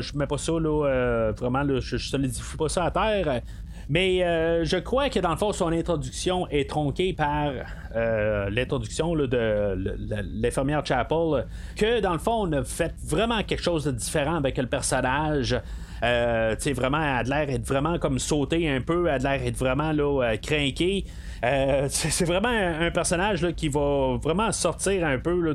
je 0.00 0.18
mets 0.18 0.26
pas 0.26 0.38
ça, 0.38 0.52
là, 0.52 1.32
vraiment, 1.36 1.62
là, 1.62 1.80
je, 1.80 1.96
je 1.96 2.08
solidifie 2.08 2.56
pas 2.56 2.68
ça 2.68 2.84
à 2.84 2.90
terre. 2.90 3.42
Mais 3.88 4.24
euh, 4.24 4.64
je 4.64 4.78
crois 4.78 5.08
que 5.10 5.20
dans 5.20 5.30
le 5.30 5.36
fond, 5.36 5.52
son 5.52 5.72
introduction 5.72 6.48
est 6.48 6.68
tronquée 6.68 7.12
par 7.12 7.52
euh, 7.94 8.50
l'introduction 8.50 9.14
de 9.14 9.78
l'infirmière 10.40 10.84
Chapel, 10.84 11.46
que 11.76 12.00
dans 12.00 12.12
le 12.12 12.18
fond, 12.18 12.48
on 12.48 12.52
a 12.52 12.64
fait 12.64 12.94
vraiment 13.04 13.42
quelque 13.44 13.62
chose 13.62 13.84
de 13.84 13.92
différent 13.92 14.36
avec 14.36 14.58
le 14.58 14.66
personnage. 14.66 15.56
Euh, 16.02 16.56
vraiment, 16.74 16.98
elle 16.98 17.32
a 17.32 17.44
l'air 17.44 17.46
d'être 17.46 17.66
vraiment 17.66 17.98
comme 17.98 18.18
sauté 18.18 18.68
un 18.68 18.80
peu, 18.80 19.06
elle 19.06 19.26
a 19.26 19.36
l'air 19.36 19.44
d'être 19.44 19.56
vraiment 19.56 19.92
là, 19.92 20.32
euh, 20.32 20.36
craqué. 20.36 21.04
Euh, 21.44 21.86
c'est 21.90 22.24
vraiment 22.24 22.48
un, 22.48 22.90
personnage 22.90 23.46
qui 23.52 23.68
va 23.68 24.16
vraiment 24.22 24.52
sortir 24.52 25.06
un 25.06 25.18
peu 25.18 25.54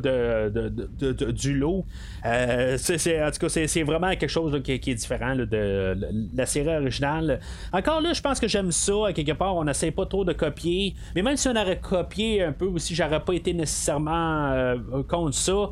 du 1.31 1.57
lot. 1.57 1.85
Euh, 2.25 2.77
en 2.77 3.31
tout 3.31 3.39
cas, 3.39 3.49
c'est 3.49 3.83
vraiment 3.83 4.09
quelque 4.11 4.27
chose 4.27 4.61
qui, 4.63 4.73
est 4.73 4.95
différent 4.95 5.35
de, 5.35 5.97
la 6.35 6.45
série 6.45 6.75
originale. 6.75 7.39
Encore 7.73 8.01
là, 8.01 8.13
je 8.13 8.21
pense 8.21 8.39
que 8.39 8.47
j'aime 8.47 8.71
ça. 8.71 9.07
À 9.07 9.13
quelque 9.13 9.33
part, 9.33 9.55
on 9.55 9.63
n'essaie 9.63 9.91
pas 9.91 10.05
trop 10.05 10.23
de 10.23 10.33
copier. 10.33 10.95
Mais 11.15 11.21
même 11.21 11.37
si 11.37 11.47
on 11.47 11.55
aurait 11.55 11.79
copié 11.79 12.43
un 12.43 12.51
peu 12.51 12.65
aussi, 12.65 12.93
j'aurais 12.95 13.23
pas 13.23 13.33
été 13.33 13.53
nécessairement 13.53 14.51
euh, 14.51 14.75
contre 15.07 15.35
ça. 15.35 15.71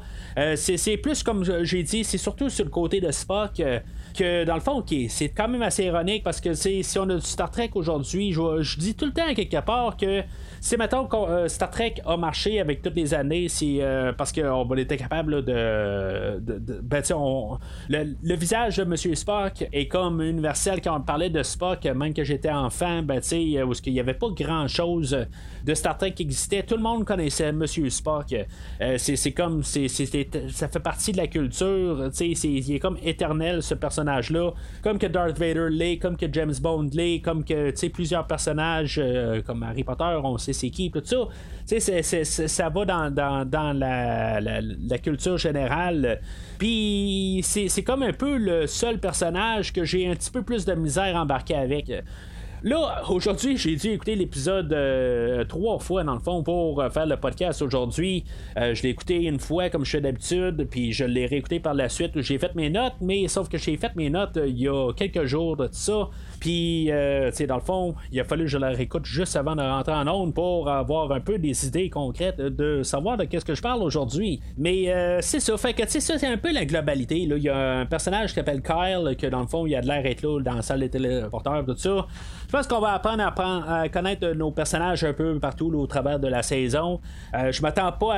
c'est 0.55 0.97
plus 0.97 1.23
comme 1.23 1.43
j'ai 1.63 1.83
dit, 1.83 2.03
c'est 2.03 2.17
surtout 2.17 2.49
sur 2.49 2.65
le 2.65 2.71
côté 2.71 2.99
de 3.01 3.11
Spock 3.11 3.61
que 4.13 4.43
dans 4.45 4.55
le 4.55 4.61
fond, 4.61 4.79
ok, 4.79 4.93
c'est 5.09 5.29
quand 5.29 5.47
même 5.47 5.61
assez 5.61 5.85
ironique 5.85 6.23
parce 6.23 6.41
que 6.41 6.53
si 6.53 6.83
on 6.97 7.09
a 7.09 7.15
du 7.15 7.21
Star 7.21 7.51
Trek 7.51 7.71
aujourd'hui, 7.75 8.31
je, 8.33 8.79
dis 8.79 8.95
tout 8.95 9.05
le 9.05 9.11
temps 9.11 9.33
quelque 9.33 9.61
part 9.61 9.97
que 9.97 10.23
si 10.61 10.75
maintenant 10.77 11.07
euh, 11.13 11.47
Star 11.47 11.69
Trek 11.69 11.95
a 12.05 12.17
marché 12.17 12.59
avec 12.59 12.81
toutes 12.81 12.95
les 12.95 13.13
années, 13.13 13.47
c'est 13.47 13.77
euh, 13.81 14.11
parce 14.13 14.31
qu'on 14.31 14.75
était 14.75 14.97
capable 14.97 15.43
de. 15.43 16.39
ben, 16.81 17.03
on, 17.15 17.57
le, 17.89 18.35
visage 18.35 18.77
de 18.77 18.83
Monsieur 18.83 19.15
Spock 19.15 19.65
est 19.71 19.87
comme 19.87 20.21
universel 20.21 20.81
quand 20.81 20.97
on 20.97 21.01
parlait 21.01 21.29
de 21.29 21.43
Spock, 21.43 21.85
même 21.85 22.13
que 22.13 22.23
j'étais 22.23 22.51
enfant, 22.51 23.01
ben, 23.03 23.19
où 23.19 23.73
il 23.85 23.93
n'y 23.93 23.99
avait 23.99 24.13
pas 24.13 24.29
grand 24.29 24.67
chose 24.67 25.17
de 25.65 25.73
Star 25.73 25.97
Trek 25.97 26.11
qui 26.11 26.23
existait. 26.23 26.63
Tout 26.63 26.75
le 26.75 26.83
monde 26.83 27.05
connaissait 27.05 27.51
Monsieur 27.51 27.89
Spock. 27.89 28.35
Euh, 28.81 28.97
c'est 28.97 29.31
comme. 29.31 29.63
c'est 29.63 29.87
ça 29.87 30.67
fait 30.67 30.79
partie 30.79 31.11
de 31.11 31.17
la 31.17 31.27
culture. 31.27 32.09
Il 32.19 32.71
est 32.73 32.79
comme 32.79 32.97
éternel 33.03 33.63
ce 33.63 33.75
Comme 34.83 34.97
que 34.97 35.07
Darth 35.07 35.37
Vader 35.37 35.67
l'est, 35.69 35.97
comme 35.97 36.17
que 36.17 36.25
James 36.31 36.53
Bond 36.61 36.89
l'est, 36.93 37.21
comme 37.21 37.43
que 37.43 37.71
plusieurs 37.89 38.27
personnages 38.27 39.01
comme 39.45 39.63
Harry 39.63 39.83
Potter, 39.83 40.17
on 40.23 40.37
sait 40.37 40.53
c'est 40.53 40.69
qui, 40.69 40.91
tout 40.91 41.01
ça. 41.03 41.17
Ça 42.47 42.69
va 42.69 42.85
dans, 42.85 43.73
la, 43.77 44.97
culture 44.97 45.37
générale. 45.37 46.19
Puis 46.57 47.41
c'est 47.43 47.83
comme 47.83 48.03
un 48.03 48.13
peu 48.13 48.37
le 48.37 48.67
seul 48.67 48.99
personnage 48.99 49.73
que 49.73 49.83
j'ai 49.83 50.07
un 50.07 50.15
petit 50.15 50.31
peu 50.31 50.41
plus 50.41 50.65
de 50.65 50.73
misère 50.73 51.15
à 51.15 51.21
embarquer 51.21 51.55
avec. 51.55 51.91
Là, 52.61 53.03
aujourd'hui, 53.07 53.55
j'ai 53.55 53.77
dû 53.77 53.87
écouter 53.87 54.15
l'épisode 54.15 54.73
euh, 54.73 55.45
trois 55.45 55.79
fois, 55.79 56.03
dans 56.03 56.15
le 56.15 56.19
fond, 56.19 56.43
pour 56.43 56.81
euh, 56.81 56.89
faire 56.89 57.05
le 57.05 57.15
podcast 57.15 57.61
aujourd'hui. 57.61 58.25
Euh, 58.57 58.75
je 58.75 58.83
l'ai 58.83 58.89
écouté 58.89 59.23
une 59.23 59.39
fois, 59.39 59.69
comme 59.69 59.85
je 59.85 59.91
fais 59.91 60.01
d'habitude, 60.01 60.67
puis 60.69 60.91
je 60.91 61.05
l'ai 61.05 61.25
réécouté 61.25 61.61
par 61.61 61.73
la 61.73 61.87
suite. 61.87 62.19
J'ai 62.19 62.37
fait 62.37 62.53
mes 62.55 62.69
notes, 62.69 62.95
mais 62.99 63.29
sauf 63.29 63.47
que 63.47 63.57
j'ai 63.57 63.77
fait 63.77 63.95
mes 63.95 64.09
notes 64.09 64.37
il 64.45 64.59
y 64.59 64.67
a 64.67 64.91
quelques 64.91 65.23
jours 65.23 65.55
de 65.55 65.69
ça. 65.71 66.09
Puis, 66.39 66.89
tu 66.89 66.91
sais, 67.33 67.47
dans 67.47 67.55
le 67.55 67.61
fond, 67.61 67.95
il 68.11 68.19
a 68.19 68.23
fallu 68.23 68.43
que 68.43 68.49
je 68.49 68.57
la 68.57 68.69
réécoute 68.69 69.05
juste 69.05 69.35
avant 69.35 69.55
de 69.55 69.61
rentrer 69.61 69.93
en 69.93 70.07
onde 70.07 70.33
pour 70.33 70.69
avoir 70.69 71.11
un 71.11 71.19
peu 71.19 71.37
des 71.37 71.67
idées 71.67 71.89
concrètes 71.89 72.39
de 72.39 72.83
savoir 72.83 73.17
de 73.17 73.25
qu'est-ce 73.25 73.45
que 73.45 73.55
je 73.55 73.61
parle 73.61 73.81
aujourd'hui. 73.83 74.39
Mais 74.57 75.21
c'est 75.21 75.39
ça, 75.39 75.57
fait 75.57 75.73
que, 75.73 75.83
tu 75.83 75.89
sais, 75.89 75.99
ça, 75.99 76.17
c'est 76.17 76.27
un 76.27 76.37
peu 76.37 76.51
la 76.51 76.65
globalité. 76.65 77.17
Il 77.17 77.37
y 77.37 77.49
a 77.49 77.79
un 77.79 77.85
personnage 77.85 78.29
qui 78.29 78.35
s'appelle 78.35 78.61
Kyle, 78.61 79.15
que 79.17 79.27
dans 79.27 79.41
le 79.41 79.47
fond, 79.47 79.65
il 79.65 79.75
a 79.75 79.81
de 79.81 79.87
l'air 79.87 80.05
être 80.05 80.21
là 80.21 80.39
dans 80.41 80.53
la 80.55 80.61
salle 80.61 80.79
des 80.79 80.89
téléporteurs, 80.89 81.65
tout 81.65 81.75
ça. 81.77 82.07
Je 82.47 82.51
pense 82.51 82.67
qu'on 82.67 82.79
va 82.79 82.93
apprendre 82.93 83.23
à, 83.67 83.89
connaître 83.89 84.27
nos 84.29 84.51
personnages 84.51 85.03
un 85.03 85.13
peu 85.13 85.39
partout 85.39 85.71
au 85.73 85.87
travers 85.87 86.19
de 86.19 86.27
la 86.27 86.41
saison. 86.41 86.99
Euh, 87.35 87.51
je 87.51 87.61
m'attends 87.61 87.91
pas 87.91 88.15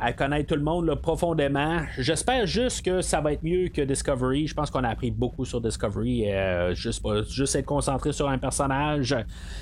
à, 0.00 0.12
connaître 0.12 0.48
tout 0.48 0.54
le 0.54 0.62
monde 0.62 0.94
profondément. 0.94 1.80
J'espère 1.98 2.46
juste 2.46 2.84
que 2.84 3.00
ça 3.02 3.20
va 3.20 3.32
être 3.32 3.42
mieux 3.42 3.68
que 3.68 3.82
Discovery. 3.82 4.46
Je 4.46 4.54
pense 4.54 4.70
qu'on 4.70 4.84
a 4.84 4.88
appris 4.88 5.10
beaucoup 5.10 5.44
sur 5.44 5.60
Discovery. 5.60 6.32
Euh, 6.32 6.74
juste, 6.74 7.02
juste 7.48 7.56
être 7.56 7.66
concentré 7.66 8.12
sur 8.12 8.28
un 8.28 8.38
personnage. 8.38 9.16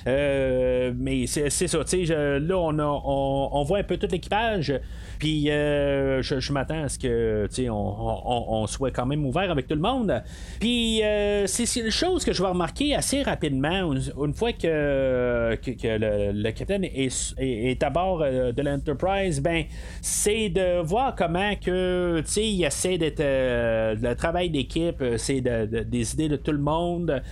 Euh, 0.06 0.92
mais 0.96 1.26
c'est 1.26 1.50
ça, 1.50 1.84
tu 1.84 2.06
sais, 2.06 2.38
là 2.38 2.58
on, 2.58 2.78
on, 2.78 3.62
voit 3.64 3.78
un 3.78 3.82
peu 3.82 3.96
tout 3.96 4.08
l'équipage. 4.10 4.78
Puis 5.18 5.46
je, 5.46 6.52
m'attends 6.52 6.84
à 6.84 6.88
ce 6.88 6.98
que 6.98 7.48
tu 7.52 7.68
on, 7.70 8.62
on, 8.62 8.66
soit 8.66 8.90
quand 8.90 9.06
même 9.06 9.24
ouvert 9.24 9.50
avec 9.50 9.66
tout 9.66 9.74
le 9.74 9.80
monde. 9.80 10.22
Puis 10.60 11.00
c'est 11.46 11.80
une 11.80 11.90
chose 11.90 12.24
que 12.24 12.32
je 12.32 12.42
vais 12.42 12.48
remarquer 12.48 12.94
assez 12.94 13.22
rapidement 13.22 13.92
une 13.92 14.34
fois 14.34 14.52
que, 14.52 15.56
le, 15.56 16.50
capitaine 16.50 16.84
est, 16.84 17.82
à 17.82 17.90
bord 17.90 18.22
euh, 18.22 18.52
de 18.52 18.62
l'Enterprise, 18.62 19.40
ben 19.40 19.64
c'est 20.00 20.48
de 20.48 20.80
voir 20.82 21.14
comment 21.14 21.54
que 21.56 22.22
il 22.36 22.64
essaie 22.64 22.98
d'être 22.98 23.20
euh, 23.20 23.94
le 24.00 24.14
travail 24.14 24.50
d'équipe, 24.50 25.00
euh, 25.00 25.16
c'est 25.16 25.40
de, 25.40 25.82
des 25.82 26.14
idées 26.14 26.28
de 26.28 26.36
tout 26.36 26.52
le 26.52 26.58
monde. 26.58 27.22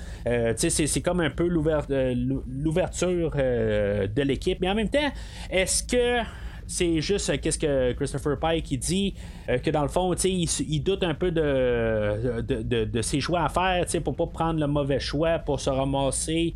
C'est 0.57 1.01
comme 1.01 1.21
un 1.21 1.31
peu 1.31 1.47
l'ouverture 1.47 3.31
de 3.31 4.23
l'équipe. 4.23 4.59
Mais 4.61 4.69
en 4.69 4.75
même 4.75 4.89
temps, 4.89 5.11
est-ce 5.51 5.83
que 5.83 6.27
c'est 6.67 7.01
juste 7.01 7.41
qu'est-ce 7.41 7.59
que 7.59 7.93
Christopher 7.93 8.39
Pike 8.39 8.79
dit 8.79 9.15
que 9.63 9.71
dans 9.71 9.83
le 9.83 9.89
fond, 9.89 10.15
il, 10.15 10.49
il 10.69 10.81
doute 10.81 11.03
un 11.03 11.15
peu 11.15 11.31
de, 11.31 12.41
de, 12.41 13.03
ses 13.03 13.21
choix 13.21 13.45
à 13.45 13.49
faire 13.49 13.85
pour 14.03 14.17
pas 14.17 14.27
prendre 14.27 14.61
le 14.61 14.67
mauvais 14.67 15.01
choix, 15.01 15.39
pour 15.39 15.61
se 15.61 15.71
ramasser 15.71 16.55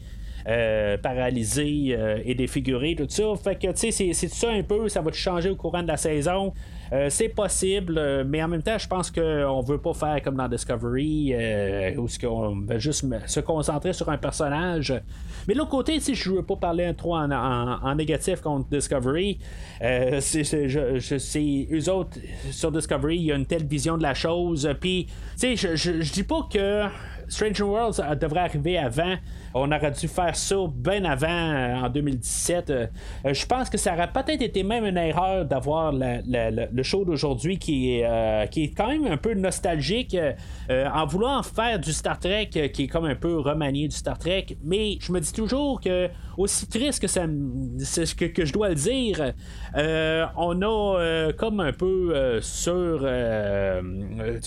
euh, 0.49 0.97
paralysé 0.97 1.89
euh, 1.91 2.22
et 2.24 2.34
défiguré, 2.34 2.95
tout 2.97 3.07
ça. 3.09 3.24
Fait 3.43 3.57
que, 3.57 3.70
tu 3.72 3.93
sais, 3.93 4.12
c'est 4.14 4.28
ça 4.28 4.51
un 4.51 4.62
peu, 4.62 4.89
ça 4.89 5.03
va 5.03 5.12
changer 5.12 5.51
au 5.51 5.57
courant 5.57 5.82
de 5.82 5.89
la 5.89 5.99
saison. 5.99 6.55
Euh, 6.93 7.09
c'est 7.11 7.28
possible, 7.28 8.24
mais 8.24 8.43
en 8.43 8.49
même 8.49 8.62
temps, 8.62 8.78
je 8.78 8.89
pense 8.89 9.11
qu'on 9.11 9.61
veut 9.61 9.78
pas 9.78 9.95
faire 9.95 10.22
comme 10.22 10.36
dans 10.36 10.49
Discovery, 10.49 11.34
où 11.97 12.07
on 12.26 12.61
veut 12.61 12.78
juste 12.78 13.07
se 13.26 13.41
concentrer 13.41 13.93
sur 13.93 14.09
un 14.09 14.18
personnage. 14.18 14.95
Mais 15.47 15.55
de 15.55 15.59
l'autre 15.59 15.70
côté, 15.70 16.01
si 16.01 16.14
je 16.14 16.30
veux 16.30 16.43
pas 16.43 16.57
parler 16.57 16.93
trop 16.95 17.16
en, 17.16 17.95
négatif 17.95 18.41
contre 18.41 18.68
Discovery, 18.70 19.39
c'est 20.20 21.68
eux 21.72 21.91
autres 21.91 22.18
sur 22.51 22.72
Discovery, 22.72 23.16
il 23.16 23.24
y 23.24 23.32
a 23.32 23.36
une 23.36 23.47
telle 23.47 23.66
vision 23.66 23.97
de 23.97 24.03
la 24.03 24.14
chose. 24.14 24.68
Puis, 24.80 25.07
tu 25.07 25.12
sais, 25.36 25.57
je, 25.57 25.76
je, 25.76 26.01
je 26.01 26.12
dis 26.12 26.22
pas 26.22 26.47
que 26.53 26.84
Stranger 27.28 27.64
Worlds 27.64 28.01
devrait 28.20 28.41
arriver 28.41 28.78
avant. 28.78 29.16
On 29.55 29.72
aurait 29.72 29.90
dû 29.90 30.09
faire 30.09 30.36
ça 30.36 30.57
bien 30.74 31.05
avant, 31.05 31.28
euh, 31.28 31.74
en 31.76 31.88
2017. 31.88 32.70
Euh, 32.70 32.86
euh, 33.24 33.34
je 33.34 33.46
pense 33.46 33.70
que 33.70 33.78
ça 33.78 33.94
aurait 33.94 34.12
peut-être 34.12 34.42
été 34.42 34.62
même 34.62 34.84
une 34.84 34.96
erreur 34.96 35.44
d'avoir 35.44 35.92
le 35.92 36.82
show 36.82 37.05
d'aujourd'hui 37.05 37.59
qui, 37.59 37.92
est, 38.01 38.51
qui 38.51 38.64
est 38.64 38.70
quand 38.70 38.88
même 38.88 39.07
un 39.07 39.16
peu 39.16 39.34
nostalgique 39.34 40.16
en 40.70 41.07
voulant 41.07 41.42
faire 41.42 41.78
du 41.78 41.92
Star 41.92 42.18
Trek 42.18 42.51
qui 42.72 42.84
est 42.84 42.88
comme 42.88 43.05
un 43.05 43.14
peu 43.14 43.38
remanié 43.38 43.88
du 43.88 43.96
Star 43.96 44.18
Trek. 44.18 44.46
Mais 44.62 44.99
je 45.01 45.12
me 45.12 45.20
dis 45.20 45.32
toujours 45.32 45.80
que, 45.80 46.09
aussi 46.36 46.68
triste 46.68 47.01
que, 47.01 47.09
ça, 47.09 47.26
que, 47.26 48.24
que 48.26 48.44
je 48.44 48.53
dois 48.53 48.70
le 48.70 48.74
dire, 48.74 49.32
on 49.74 50.62
a 50.62 51.32
comme 51.36 51.61
un 51.61 51.72
peu 51.72 52.40
sur, 52.40 53.07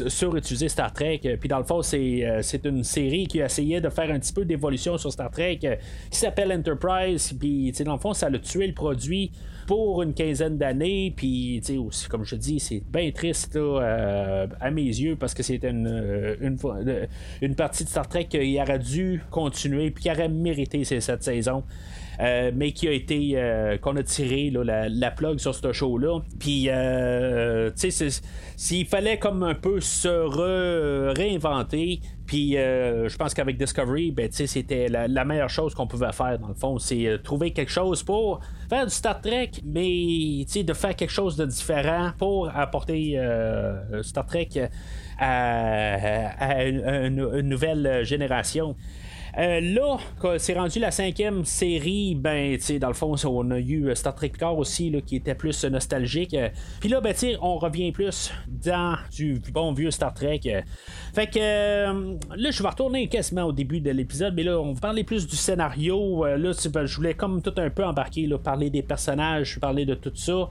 surutilisé 0.07 0.69
Star 0.69 0.93
Trek. 0.93 1.21
Puis 1.39 1.49
dans 1.49 1.59
le 1.59 1.65
fond, 1.65 1.81
c'est 1.81 2.61
une 2.63 2.83
série 2.83 3.27
qui 3.27 3.41
a 3.41 3.45
essayé 3.45 3.81
de 3.81 3.89
faire 3.89 4.09
un 4.11 4.19
petit 4.19 4.33
peu 4.33 4.45
d'évolution 4.45 4.90
sur 4.97 5.11
Star 5.11 5.31
Trek 5.31 5.59
euh, 5.63 5.75
qui 6.09 6.19
s'appelle 6.19 6.51
Enterprise. 6.51 7.33
Puis, 7.39 7.71
dans 7.85 7.93
le 7.93 7.99
fond, 7.99 8.13
ça 8.13 8.27
a 8.27 8.39
tué 8.39 8.67
le 8.67 8.73
produit 8.73 9.31
pour 9.67 10.01
une 10.01 10.13
quinzaine 10.13 10.57
d'années. 10.57 11.13
Puis, 11.15 11.61
comme 12.09 12.25
je 12.25 12.35
dis, 12.35 12.59
c'est 12.59 12.83
bien 12.91 13.11
triste 13.11 13.55
euh, 13.55 14.47
à 14.59 14.71
mes 14.71 14.83
yeux 14.83 15.15
parce 15.15 15.33
que 15.33 15.43
c'était 15.43 15.69
une, 15.69 15.87
euh, 15.87 17.05
une, 17.41 17.55
partie 17.55 17.83
de 17.83 17.89
Star 17.89 18.07
Trek 18.07 18.25
qui 18.25 18.59
aurait 18.59 18.79
dû 18.79 19.21
continuer 19.29 19.91
puis 19.91 20.03
qui 20.03 20.11
aurait 20.11 20.29
mérité 20.29 20.83
cette 20.83 21.23
saison. 21.23 21.63
Mais 22.19 22.71
qui 22.71 22.87
a 22.87 22.91
été 22.91 23.79
qu'on 23.81 23.95
a 23.95 24.03
tiré 24.03 24.51
la, 24.51 25.11
plug 25.11 25.39
sur 25.39 25.55
ce 25.55 25.71
show 25.71 25.97
là 25.97 26.19
puis 26.39 26.69
tu 27.75 27.91
sais 27.91 28.09
s'il 28.55 28.85
fallait 28.85 29.17
comme 29.17 29.41
un 29.41 29.55
peu 29.55 29.79
se 29.79 31.15
réinventer 31.17 31.99
puis 32.31 32.53
je 32.53 33.17
pense 33.17 33.33
qu'avec 33.33 33.57
Discovery, 33.57 34.11
ben, 34.11 34.29
c'était 34.31 34.87
la, 34.87 35.25
meilleure 35.25 35.49
chose 35.49 35.75
qu'on 35.75 35.85
pouvait 35.85 36.13
faire 36.13 36.39
dans 36.39 36.47
le 36.47 36.53
fond. 36.53 36.79
C'est 36.79 37.19
trouver 37.21 37.51
quelque 37.51 37.71
chose 37.71 38.03
pour 38.03 38.39
faire 38.69 38.85
du 38.85 38.93
Star 38.93 39.19
Trek, 39.19 39.51
mais 39.65 40.45
de 40.45 40.73
faire 40.73 40.95
quelque 40.95 41.11
chose 41.11 41.35
de 41.35 41.45
différent 41.45 42.11
pour 42.17 42.49
apporter 42.55 43.19
Star 44.01 44.25
Trek 44.25 44.69
à, 45.19 46.63
une, 46.63 47.41
nouvelle 47.41 48.05
génération. 48.05 48.77
Euh, 49.37 49.61
là, 49.61 49.97
c'est 50.37 50.53
rendu 50.53 50.79
la 50.79 50.91
cinquième 50.91 51.45
série, 51.45 52.15
ben, 52.15 52.57
tu 52.57 52.79
dans 52.79 52.89
le 52.89 52.93
fond, 52.93 53.15
on 53.25 53.51
a 53.51 53.59
eu 53.59 53.87
euh, 53.87 53.95
Star 53.95 54.13
Trek 54.13 54.29
Picard 54.29 54.57
aussi, 54.57 54.93
qui 55.05 55.15
était 55.15 55.35
plus 55.35 55.63
nostalgique. 55.65 56.33
Euh, 56.33 56.49
puis 56.81 56.89
là, 56.89 56.99
ben, 56.99 57.13
tu 57.13 57.35
on 57.41 57.57
revient 57.57 57.91
plus 57.93 58.31
dans 58.47 58.97
du 59.11 59.41
bon 59.53 59.73
vieux 59.73 59.91
Star 59.91 60.13
Trek. 60.13 60.63
Fait 61.13 61.27
que 61.27 61.39
là, 61.39 62.51
je 62.51 62.63
vais 62.63 62.69
retourner 62.69 63.07
quasiment 63.07 63.43
au 63.43 63.51
début 63.51 63.79
de 63.79 63.91
l'épisode, 63.91 64.33
mais 64.35 64.43
là, 64.43 64.59
on 64.59 64.73
va 64.73 64.79
parler 64.79 65.03
plus 65.03 65.27
du 65.27 65.35
scénario. 65.35 66.25
là, 66.25 66.51
ben, 66.73 66.85
je 66.85 66.95
voulais 66.95 67.13
comme 67.13 67.41
tout 67.41 67.53
un 67.57 67.69
peu 67.69 67.83
embarquer, 67.83 68.27
là, 68.27 68.37
parler 68.37 68.69
des 68.69 68.81
personnages, 68.81 69.59
parler 69.59 69.85
de 69.85 69.95
tout 69.95 70.11
ça. 70.15 70.49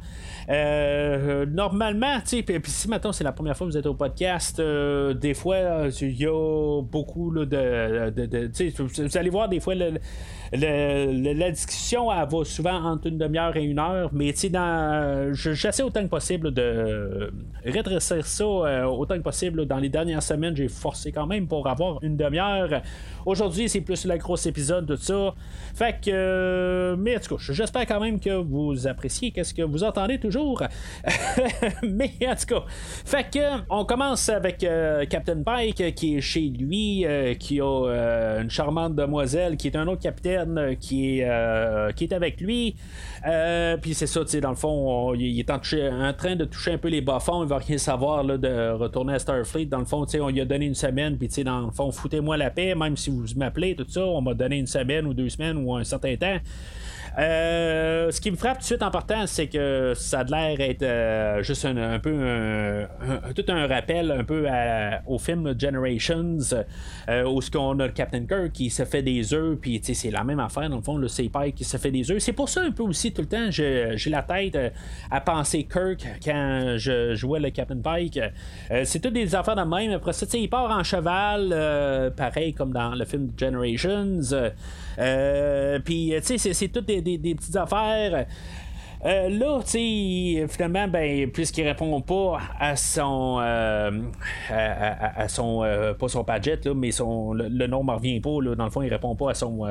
normalement, 1.46 2.20
tu 2.20 2.38
sais, 2.38 2.42
puis 2.42 2.60
si 2.70 2.88
maintenant 2.88 3.12
c'est 3.12 3.24
la 3.24 3.32
première 3.32 3.56
fois 3.56 3.66
que 3.66 3.72
vous 3.72 3.78
êtes 3.78 3.86
au 3.86 3.94
podcast, 3.94 4.60
des 4.60 5.34
fois, 5.34 5.88
il 6.00 6.20
y 6.20 6.26
a 6.26 6.82
beaucoup 6.82 7.32
de, 7.32 7.44
de, 7.44 8.26
de 8.26 8.50
vous 8.76 9.18
allez 9.18 9.30
voir 9.30 9.48
des 9.48 9.60
fois 9.60 9.74
la 9.74 11.50
discussion 11.50 12.12
elle 12.12 12.28
va 12.28 12.44
souvent 12.44 12.84
entre 12.84 13.06
une 13.06 13.18
demi-heure 13.18 13.56
et 13.56 13.64
une 13.64 13.78
heure, 13.78 14.10
mais 14.12 14.32
dans, 14.50 15.32
j'essaie 15.32 15.82
autant 15.82 16.02
que 16.02 16.08
possible 16.08 16.52
de 16.52 17.32
redresser 17.64 18.22
ça 18.22 18.44
euh, 18.44 18.84
autant 18.84 19.16
que 19.16 19.22
possible. 19.22 19.66
Dans 19.66 19.78
les 19.78 19.88
dernières 19.88 20.22
semaines, 20.22 20.49
j'ai 20.56 20.68
forcé 20.68 21.12
quand 21.12 21.26
même 21.26 21.46
pour 21.46 21.68
avoir 21.68 22.02
une 22.02 22.16
demi-heure. 22.16 22.82
Aujourd'hui, 23.26 23.68
c'est 23.68 23.80
plus 23.80 24.04
le 24.06 24.16
gros 24.16 24.36
épisode 24.36 24.86
de 24.86 24.96
ça. 24.96 25.34
Fait 25.74 25.96
que, 26.00 26.10
euh, 26.10 26.96
mais 26.96 27.16
en 27.16 27.20
tout 27.20 27.36
cas, 27.36 27.52
j'espère 27.52 27.86
quand 27.86 28.00
même 28.00 28.18
que 28.18 28.30
vous 28.30 28.86
appréciez 28.86 29.30
qu'est-ce 29.30 29.54
que 29.54 29.62
vous 29.62 29.84
entendez 29.84 30.18
toujours. 30.18 30.62
mais 31.82 32.12
en 32.26 32.34
tout 32.34 32.46
cas, 32.46 32.64
fait 32.68 33.26
que, 33.30 33.62
on 33.68 33.84
commence 33.84 34.28
avec 34.28 34.64
euh, 34.64 35.04
Captain 35.06 35.42
Pike 35.42 35.94
qui 35.94 36.16
est 36.16 36.20
chez 36.20 36.48
lui, 36.48 37.06
qui 37.38 37.60
a 37.60 38.38
une 38.40 38.50
charmante 38.50 38.94
demoiselle 38.94 39.56
qui 39.56 39.68
est 39.68 39.76
un 39.76 39.86
autre 39.86 40.02
capitaine 40.02 40.76
qui 40.80 41.20
est, 41.20 41.94
qui 41.94 42.04
est 42.04 42.12
avec 42.12 42.40
lui. 42.40 42.76
Puis 43.82 43.94
c'est 43.94 44.06
ça, 44.06 44.20
tu 44.20 44.30
sais, 44.30 44.40
dans 44.40 44.50
le 44.50 44.56
fond, 44.56 45.14
il 45.14 45.38
est 45.38 45.50
en, 45.50 45.58
train 45.58 46.36
de 46.36 46.44
toucher 46.44 46.72
un 46.72 46.78
peu 46.78 46.88
les 46.88 47.00
bas 47.00 47.20
fonds. 47.20 47.42
Il 47.42 47.48
va 47.48 47.58
rien 47.58 47.78
savoir 47.78 48.24
là, 48.24 48.36
de 48.36 48.72
retourner 48.72 49.14
à 49.14 49.18
Starfleet. 49.18 49.66
Dans 49.66 49.78
le 49.78 49.84
fond, 49.84 50.04
tu 50.04 50.12
sais, 50.12 50.20
on 50.20 50.28
a 50.40 50.44
donné 50.44 50.66
une 50.66 50.74
semaine. 50.74 51.16
Puis, 51.16 51.28
tu 51.28 51.34
sais, 51.34 51.44
dans 51.44 51.66
le 51.66 51.70
fond, 51.70 51.90
foutez-moi 51.90 52.36
la 52.36 52.50
paix, 52.50 52.74
même 52.74 52.96
si 52.96 53.10
vous 53.10 53.24
m'appelez, 53.36 53.74
tout 53.74 53.86
ça. 53.88 54.04
On 54.04 54.20
m'a 54.20 54.34
donné 54.34 54.58
une 54.58 54.66
semaine 54.66 55.06
ou 55.06 55.14
deux 55.14 55.28
semaines 55.28 55.56
ou 55.58 55.74
un 55.74 55.84
certain 55.84 56.16
temps. 56.16 56.38
Ce 57.16 58.20
qui 58.20 58.30
me 58.30 58.36
frappe 58.36 58.58
tout 58.58 58.60
de 58.60 58.64
suite 58.64 58.82
en 58.82 58.90
partant, 58.90 59.26
c'est 59.26 59.48
que 59.48 59.92
ça 59.94 60.20
a 60.20 60.24
l'air 60.24 60.56
d'être 60.56 61.42
juste 61.42 61.64
un, 61.64 61.98
peu 61.98 62.86
tout 63.34 63.44
un 63.48 63.66
rappel 63.66 64.10
un 64.10 64.24
peu 64.24 64.46
au 65.06 65.18
film 65.18 65.54
Generations, 65.58 66.38
où 67.26 67.40
ce 67.42 67.50
qu'on 67.50 67.78
a 67.80 67.86
le 67.86 67.92
Captain 67.92 68.24
Kirk 68.26 68.52
qui 68.52 68.70
se 68.70 68.84
fait 68.84 69.02
des 69.02 69.34
œufs, 69.34 69.58
puis 69.60 69.80
c'est 69.82 70.10
la 70.10 70.24
même 70.24 70.40
affaire 70.40 70.68
dans 70.68 70.76
le 70.76 70.82
fond, 70.82 70.96
le 70.96 71.08
c'est 71.08 71.28
Pike 71.28 71.56
qui 71.56 71.64
se 71.64 71.76
fait 71.76 71.90
des 71.90 72.10
œufs. 72.10 72.18
C'est 72.18 72.32
pour 72.32 72.48
ça 72.48 72.62
un 72.62 72.70
peu 72.70 72.82
aussi 72.82 73.12
tout 73.12 73.22
le 73.22 73.28
temps, 73.28 73.50
j'ai 73.50 73.96
la 74.06 74.22
tête 74.22 74.58
à 75.10 75.20
penser 75.20 75.64
Kirk 75.64 76.06
quand 76.24 76.74
je 76.76 77.14
jouais 77.14 77.40
le 77.40 77.50
Captain 77.50 77.78
Pike. 77.78 78.20
c'est 78.84 79.00
toutes 79.00 79.14
des 79.14 79.34
affaires 79.34 79.56
de 79.56 79.62
même. 79.62 79.92
Après 79.92 80.12
ça, 80.12 80.26
il 80.34 80.48
part 80.48 80.70
en 80.70 80.84
cheval, 80.84 82.12
pareil 82.16 82.54
comme 82.54 82.72
dans 82.72 82.94
le 82.94 83.04
film 83.04 83.30
Generations. 83.36 84.20
Euh, 84.98 85.78
puis, 85.78 86.12
tu 86.24 86.38
sais, 86.38 86.52
c'est 86.52 86.68
toutes 86.68 86.86
des, 86.86 86.99
petites 87.02 87.56
affaires. 87.56 88.26
Euh, 89.02 89.30
là, 89.30 89.60
tu 89.66 90.46
finalement, 90.48 90.86
ben, 90.86 91.30
puisqu'il 91.30 91.66
répond 91.66 92.02
pas 92.02 92.38
à 92.58 92.76
son, 92.76 93.38
euh, 93.40 93.90
à, 94.50 95.26
son, 95.28 95.64
pas 95.98 96.08
son 96.08 96.22
Padget, 96.22 96.60
là, 96.66 96.74
mais 96.74 96.90
son, 96.90 97.32
le, 97.32 97.66
nom 97.66 97.82
ne 97.82 97.92
revient 97.92 98.20
pas. 98.20 98.42
Là, 98.42 98.54
dans 98.54 98.64
le 98.64 98.70
fond, 98.70 98.82
il 98.82 98.90
répond 98.90 99.16
pas 99.16 99.30
à 99.30 99.34
son, 99.34 99.66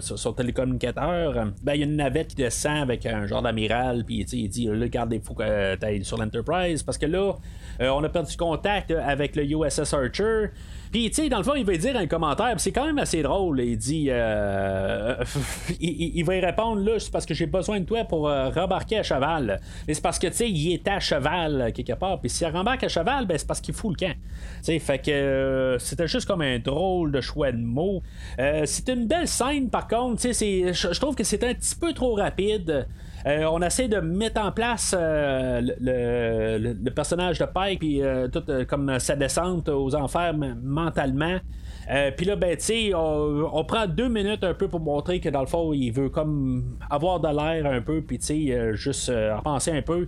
son, 0.00 0.32
télécommunicateur. 0.32 1.34
Ben, 1.62 1.74
il 1.74 1.80
y 1.80 1.82
a 1.82 1.86
une 1.86 1.96
navette 1.96 2.28
qui 2.28 2.36
descend 2.36 2.78
avec 2.78 3.04
un 3.04 3.26
genre 3.26 3.42
d'amiral, 3.42 4.04
puis 4.06 4.26
il 4.32 4.48
dit, 4.48 4.64
là, 4.64 4.72
regarde, 4.72 5.12
il 5.12 5.20
faut 5.20 5.34
que 5.34 5.74
tu 5.74 6.04
sur 6.04 6.16
l'Enterprise, 6.16 6.82
parce 6.82 6.96
que 6.96 7.06
là, 7.06 7.34
on 7.80 8.02
a 8.02 8.08
perdu 8.08 8.34
contact 8.34 8.92
avec 8.92 9.36
le 9.36 9.44
USS 9.44 9.92
Archer. 9.92 10.52
Puis, 10.90 11.08
tu 11.10 11.22
sais, 11.22 11.28
dans 11.28 11.38
le 11.38 11.44
fond, 11.44 11.54
il 11.54 11.64
va 11.64 11.76
dire 11.76 11.96
un 11.96 12.06
commentaire, 12.06 12.54
c'est 12.58 12.72
quand 12.72 12.84
même 12.84 12.98
assez 12.98 13.22
drôle. 13.22 13.60
Il 13.60 13.76
dit 13.76 14.06
euh, 14.08 15.14
il, 15.80 16.22
va 16.24 16.36
y 16.36 16.40
répondre 16.40 16.82
là, 16.82 16.98
c'est 16.98 17.12
parce 17.12 17.26
que 17.26 17.34
j'ai 17.34 17.46
besoin 17.46 17.80
de 17.80 17.84
toi 17.84 18.04
pour 18.04 18.28
euh, 18.28 18.50
rembarquer 18.50 18.98
à 18.98 19.02
cheval. 19.02 19.60
Mais 19.86 19.94
c'est 19.94 20.02
parce 20.02 20.18
que, 20.18 20.26
tu 20.26 20.34
sais, 20.34 20.50
il 20.50 20.72
est 20.72 20.88
à 20.88 20.98
cheval 20.98 21.60
euh, 21.60 21.70
quelque 21.70 21.92
part. 21.92 22.20
Puis, 22.20 22.30
s'il 22.30 22.48
rembarque 22.48 22.84
à 22.84 22.88
cheval, 22.88 23.26
ben, 23.26 23.38
c'est 23.38 23.46
parce 23.46 23.60
qu'il 23.60 23.74
fout 23.74 24.00
le 24.00 24.06
camp. 24.06 24.14
Tu 24.14 24.18
sais, 24.62 24.78
fait 24.80 24.98
que 24.98 25.76
c'était 25.78 26.08
juste 26.08 26.26
comme 26.26 26.42
un 26.42 26.58
drôle 26.58 27.12
de 27.12 27.20
choix 27.20 27.52
de 27.52 27.58
mots. 27.58 28.02
c'est 28.38 28.88
une 28.88 29.06
belle 29.06 29.28
scène, 29.28 29.70
par 29.70 29.86
contre. 29.86 30.20
Tu 30.20 30.34
sais, 30.34 30.72
je 30.72 31.00
trouve 31.00 31.14
que 31.14 31.24
c'est 31.24 31.44
un 31.44 31.54
petit 31.54 31.76
peu 31.76 31.92
trop 31.92 32.14
rapide. 32.14 32.86
Euh, 33.26 33.44
on 33.44 33.60
essaie 33.60 33.88
de 33.88 33.98
mettre 33.98 34.40
en 34.40 34.50
place 34.52 34.94
euh, 34.98 35.60
le, 35.60 36.90
personnage 36.90 37.38
de 37.38 37.44
Pike, 37.44 37.78
puis 37.78 38.02
euh, 38.02 38.28
tout 38.28 38.42
comme 38.68 38.98
sa 38.98 39.16
descente 39.16 39.68
aux 39.68 39.94
enfers 39.94 40.34
mentalement. 40.34 41.38
Puis 42.16 42.26
là, 42.26 42.36
ben, 42.36 42.56
tu 42.56 42.64
sais, 42.64 42.92
on, 42.94 43.64
prend 43.64 43.86
deux 43.86 44.08
minutes 44.08 44.44
un 44.44 44.54
peu 44.54 44.68
pour 44.68 44.80
montrer 44.80 45.20
que 45.20 45.28
dans 45.28 45.40
le 45.40 45.46
fond, 45.46 45.72
il 45.72 45.90
veut 45.90 46.08
comme 46.08 46.76
avoir 46.88 47.20
de 47.20 47.28
l'air 47.28 47.66
un 47.66 47.80
peu, 47.80 48.00
puis 48.00 48.18
tu 48.18 48.26
sais, 48.26 48.76
juste 48.76 49.12
penser 49.42 49.72
un 49.72 49.82
peu. 49.82 50.06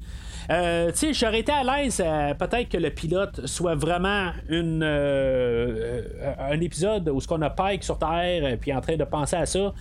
Euh, 0.50 0.90
tu 0.90 0.98
sais, 0.98 1.12
j'aurais 1.12 1.40
été 1.40 1.52
à 1.52 1.62
l'aise 1.62 2.02
peut-être 2.38 2.68
que 2.68 2.76
le 2.76 2.90
pilote 2.90 3.46
soit 3.46 3.74
vraiment 3.74 4.30
une, 4.48 4.82
un 4.82 6.60
épisode 6.60 7.08
où 7.08 7.20
ce 7.20 7.28
qu'on 7.28 7.42
a 7.42 7.50
Pike 7.50 7.84
sur 7.84 7.98
Terre, 7.98 8.58
puis 8.60 8.72
en 8.72 8.80
train 8.80 8.96
de 8.96 9.04
penser 9.04 9.36
à 9.36 9.46
ça. 9.46 9.72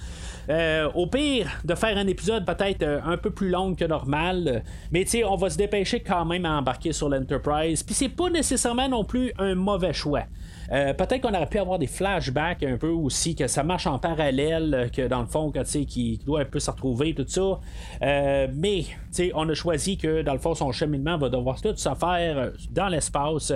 Euh, 0.49 0.89
au 0.95 1.07
pire, 1.07 1.47
de 1.63 1.75
faire 1.75 1.97
un 1.97 2.07
épisode 2.07 2.45
peut-être 2.45 2.83
euh, 2.83 2.99
un 3.05 3.17
peu 3.17 3.29
plus 3.29 3.49
long 3.49 3.75
que 3.75 3.85
normal. 3.85 4.63
Mais 4.91 5.03
tu 5.03 5.11
sais, 5.11 5.23
on 5.23 5.35
va 5.35 5.49
se 5.49 5.57
dépêcher 5.57 6.01
quand 6.01 6.25
même 6.25 6.45
à 6.45 6.57
embarquer 6.57 6.93
sur 6.93 7.09
l'Enterprise. 7.09 7.83
Puis 7.83 7.95
c'est 7.95 8.09
pas 8.09 8.29
nécessairement 8.29 8.89
non 8.89 9.03
plus 9.03 9.31
un 9.37 9.55
mauvais 9.55 9.93
choix. 9.93 10.23
Euh, 10.71 10.93
peut-être 10.93 11.21
qu'on 11.21 11.33
aurait 11.33 11.47
pu 11.47 11.59
avoir 11.59 11.79
des 11.79 11.87
flashbacks 11.87 12.63
un 12.63 12.77
peu 12.77 12.89
aussi, 12.89 13.35
que 13.35 13.47
ça 13.47 13.63
marche 13.63 13.87
en 13.87 13.99
parallèle, 13.99 14.89
que 14.95 15.07
dans 15.07 15.21
le 15.21 15.27
fond, 15.27 15.51
que, 15.51 15.83
qui 15.83 16.19
doit 16.25 16.41
un 16.41 16.45
peu 16.45 16.59
se 16.59 16.71
retrouver, 16.71 17.13
tout 17.13 17.25
ça. 17.27 17.59
mais 18.01 18.85
on 19.33 19.49
a 19.49 19.53
choisi 19.53 19.97
que 19.97 20.21
dans 20.21 20.33
le 20.33 20.39
fond, 20.39 20.55
son 20.55 20.71
cheminement 20.71 21.17
va 21.17 21.29
devoir 21.29 21.61
tout 21.61 21.75
se 21.75 21.89
faire 21.95 22.51
dans 22.71 22.87
l'espace. 22.87 23.53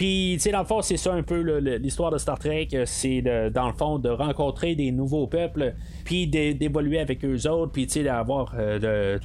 Puis, 0.00 0.36
tu 0.36 0.44
sais, 0.44 0.50
dans 0.50 0.60
le 0.60 0.64
fond, 0.64 0.80
c'est 0.80 0.96
ça 0.96 1.12
un 1.12 1.22
peu 1.22 1.58
l'histoire 1.60 2.10
de 2.10 2.16
Star 2.16 2.38
Trek. 2.38 2.68
C'est 2.86 3.20
dans 3.20 3.66
le 3.66 3.74
fond 3.74 3.98
de 3.98 4.08
rencontrer 4.08 4.74
des 4.74 4.92
nouveaux 4.92 5.26
peuples, 5.26 5.74
puis 6.06 6.26
d'évoluer 6.26 7.00
avec 7.00 7.22
eux 7.22 7.46
autres, 7.46 7.72
puis, 7.72 7.86
tu 7.86 7.92
sais, 7.92 8.04
d'avoir, 8.04 8.54
euh, 8.58 9.18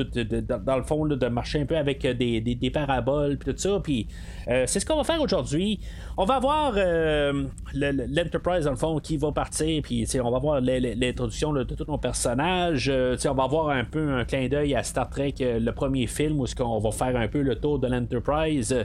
dans 0.65 0.75
le 0.75 0.83
fond, 0.83 1.05
de 1.05 1.27
marcher 1.27 1.61
un 1.61 1.65
peu 1.65 1.77
avec 1.77 2.05
des, 2.05 2.41
des, 2.41 2.69
paraboles, 2.71 3.37
puis 3.37 3.53
tout 3.53 3.57
ça. 3.57 3.79
Puis, 3.81 4.07
euh, 4.49 4.65
c'est 4.67 4.81
ce 4.81 4.85
qu'on 4.85 4.97
va 4.97 5.05
faire 5.05 5.21
aujourd'hui. 5.21 5.79
On 6.17 6.25
va 6.25 6.41
voir 6.41 6.73
euh, 6.75 7.45
l'Enterprise, 7.73 8.65
dans 8.65 8.71
le 8.71 8.75
fond, 8.75 8.99
qui 8.99 9.15
va 9.15 9.31
partir, 9.31 9.81
puis, 9.81 10.01
tu 10.01 10.07
sais, 10.07 10.19
on 10.19 10.29
va 10.29 10.39
voir 10.39 10.59
l'introduction 10.59 11.53
de 11.53 11.63
tous 11.63 11.85
nos 11.87 11.97
personnages. 11.97 12.91
tu 12.91 13.17
sais, 13.17 13.29
on 13.29 13.35
va 13.35 13.47
voir 13.47 13.69
un 13.69 13.85
peu 13.85 14.11
un 14.11 14.25
clin 14.25 14.49
d'œil 14.49 14.75
à 14.75 14.83
Star 14.83 15.09
Trek, 15.09 15.35
le 15.39 15.71
premier 15.71 16.05
film, 16.07 16.37
où 16.41 16.45
ce 16.45 16.53
qu'on 16.53 16.79
va 16.79 16.91
faire 16.91 17.15
un 17.15 17.29
peu 17.29 17.43
le 17.43 17.55
tour 17.55 17.79
de 17.79 17.87
l'Enterprise. 17.87 18.75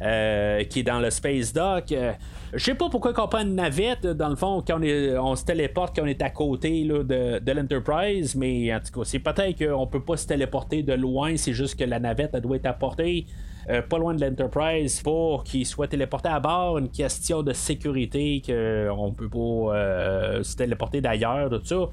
Euh, 0.00 0.64
qui 0.64 0.80
est 0.80 0.82
dans 0.82 0.98
le 0.98 1.10
Space 1.10 1.52
Dock. 1.52 1.92
Euh, 1.92 2.12
je 2.52 2.64
sais 2.64 2.74
pas 2.74 2.88
pourquoi 2.88 3.12
on 3.22 3.28
prend 3.28 3.40
une 3.40 3.54
navette, 3.54 4.06
dans 4.06 4.28
le 4.28 4.36
fond, 4.36 4.62
quand 4.66 4.80
on, 4.82 5.36
se 5.36 5.44
téléporte, 5.44 5.94
quand 5.94 6.02
on 6.02 6.06
est 6.06 6.22
à 6.22 6.30
côté 6.30 6.84
de, 6.84 7.52
l'Enterprise, 7.52 8.34
mais 8.34 8.74
en 8.74 8.80
tout 8.80 9.00
cas, 9.00 9.04
c'est 9.04 9.20
peut-être 9.20 9.64
qu'on 9.64 9.86
peut 9.86 10.02
pas 10.02 10.16
se 10.16 10.26
téléporter 10.26 10.82
de 10.82 10.94
loin, 10.94 11.36
c'est 11.36 11.52
juste 11.52 11.78
que 11.78 11.84
la 11.84 12.00
navette 12.00 12.36
doit 12.36 12.56
être 12.56 12.66
apportée. 12.66 13.26
Euh, 13.70 13.80
pas 13.80 13.96
loin 13.96 14.12
de 14.12 14.20
l'Enterprise 14.24 15.00
pour 15.02 15.44
qu'il 15.44 15.64
soit 15.64 15.86
téléporté 15.86 16.28
à 16.28 16.40
bord, 16.40 16.78
une 16.78 16.88
question 16.88 17.44
de 17.44 17.52
sécurité 17.52 18.42
qu'on 18.44 19.12
peut 19.12 19.28
pas 19.28 20.42
se 20.42 20.56
téléporter 20.56 21.00
d'ailleurs, 21.00 21.48
tout 21.48 21.64
ça. 21.64 21.88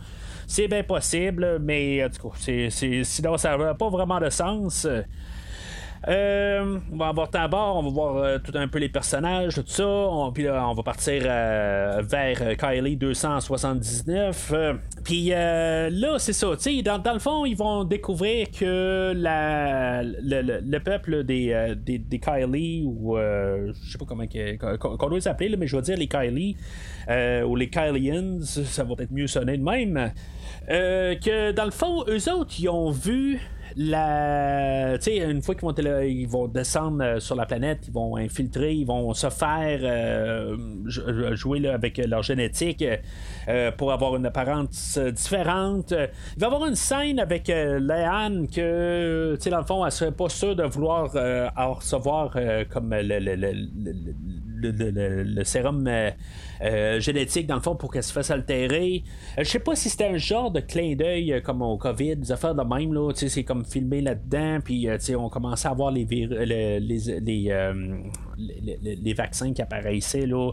C'est 0.48 0.68
bien 0.68 0.82
possible, 0.82 1.60
mais 1.62 2.04
en 2.04 2.10
tout 2.10 2.30
cas, 2.30 2.70
sinon 2.72 3.38
ça 3.38 3.56
n'a 3.56 3.76
pas 3.76 3.90
vraiment 3.90 4.20
de 4.20 4.32
sens. 4.32 4.88
Euh, 6.08 6.80
on 6.92 6.98
va 6.98 7.10
embarquer 7.10 7.40
à 7.40 7.48
bord, 7.48 7.76
on 7.78 7.84
va 7.84 7.90
voir 7.90 8.16
euh, 8.18 8.38
tout 8.40 8.54
un 8.56 8.68
peu 8.68 8.80
les 8.80 8.90
personnages, 8.90 9.56
tout 9.56 9.64
ça. 9.66 9.86
On, 9.86 10.32
puis 10.32 10.44
là, 10.44 10.68
on 10.68 10.74
va 10.74 10.84
partir 10.84 11.24
euh, 11.26 12.02
vers 12.04 12.56
Kylie 12.58 12.96
279. 12.96 14.54
puis 15.04 15.30
là, 15.30 15.90
c'est 16.18 16.34
ça. 16.34 16.48
Dans, 16.86 17.00
dans 17.00 17.14
le 17.14 17.20
fond, 17.20 17.46
ils 17.46 17.58
vont 17.58 17.84
découvrir 17.84 18.50
que 18.52 19.14
le, 19.14 20.78
peuple 20.80 21.24
des, 21.24 21.76
des, 21.86 22.20
Kylie, 22.20 22.84
ou 22.86 23.18
je 23.18 23.92
sais 23.92 23.98
pas 23.98 24.06
comment 24.06 24.26
qu'on 24.26 25.10
doit 25.10 25.20
les 25.20 25.58
mais 25.58 25.68
je 25.68 25.76
vais 25.76 25.82
dire 25.82 25.98
les 25.98 26.08
Kylie, 26.08 26.56
ou 27.46 27.56
les 27.56 27.70
Kylians, 27.70 28.42
ça 28.42 28.84
va 28.84 28.96
peut-être 28.96 29.12
mieux 29.12 29.28
sonner 29.28 29.58
de 29.58 29.64
même. 29.64 30.12
que 30.68 31.52
dans 31.52 31.66
le 31.66 31.72
fond, 31.72 32.06
eux 32.08 32.32
autres, 32.32 32.56
ils 32.60 32.70
ont 32.70 32.92
vu 32.92 33.40
la, 33.76 34.96
une 35.08 35.42
fois 35.42 35.56
qu'ils 35.56 35.66
vont, 35.66 35.74
ils 36.04 36.28
vont 36.28 36.48
descendre 36.48 37.04
euh, 37.04 37.20
sur 37.20 37.36
la 37.36 37.46
planète, 37.46 37.88
ils 37.88 37.94
vont 37.94 38.16
infiltrer, 38.18 38.74
ils 38.74 38.86
vont 38.86 39.14
se 39.14 39.30
faire 39.30 39.80
euh, 39.84 40.58
jouer 41.36 41.68
avec 41.68 41.98
leur 41.98 42.24
génétique 42.24 42.84
euh, 43.48 43.72
pour 43.72 43.92
avoir 43.92 44.16
une 44.16 44.26
apparence 44.26 44.98
différente. 44.98 45.92
Il 45.92 46.40
va 46.40 46.46
y 46.48 46.50
avoir 46.50 46.66
une 46.66 46.76
scène 46.76 47.20
avec 47.20 47.48
Léane 47.48 48.48
que, 48.48 49.38
dans 49.50 49.58
le 49.58 49.66
fond, 49.66 49.86
elle 49.86 49.92
serait 49.92 50.12
pas 50.12 50.30
sûre 50.30 50.56
de 50.56 50.64
vouloir 50.64 51.12
recevoir 51.56 52.36
comme 52.70 52.94
le, 52.94 53.20
le, 53.20 53.36
sérum 55.44 55.88
euh, 56.62 57.00
génétique, 57.00 57.48
dans 57.48 57.56
le 57.56 57.62
fond, 57.62 57.76
pour 57.76 57.92
qu'elle 57.92 58.04
se 58.04 58.12
fasse 58.12 58.32
altérer. 58.32 59.04
Euh, 59.38 59.44
je 59.44 59.50
sais 59.50 59.60
pas 59.60 59.76
si 59.76 59.90
c'était 59.90 60.08
un 60.08 60.18
genre 60.18 60.52
de 60.52 60.60
clin 60.60 60.94
d'œil 60.96 61.32
euh, 61.32 61.40
comme 61.40 61.62
au 61.62 61.78
COVID, 61.78 62.18
des 62.18 62.32
affaires 62.34 62.54
de 62.54 62.64
même, 62.64 62.94
là. 62.94 63.12
C'est 63.16 63.44
comme 63.46 63.64
filmé 63.64 64.02
là-dedans, 64.02 64.60
puis 64.64 64.90
on 65.18 65.30
commençait 65.30 65.70
à 65.70 65.74
voir 65.74 65.92
les, 65.92 66.06
les, 66.06 66.80
les, 68.96 69.14
vaccins 69.14 69.54
qui 69.54 69.62
apparaissaient. 69.62 70.26
Là. 70.26 70.52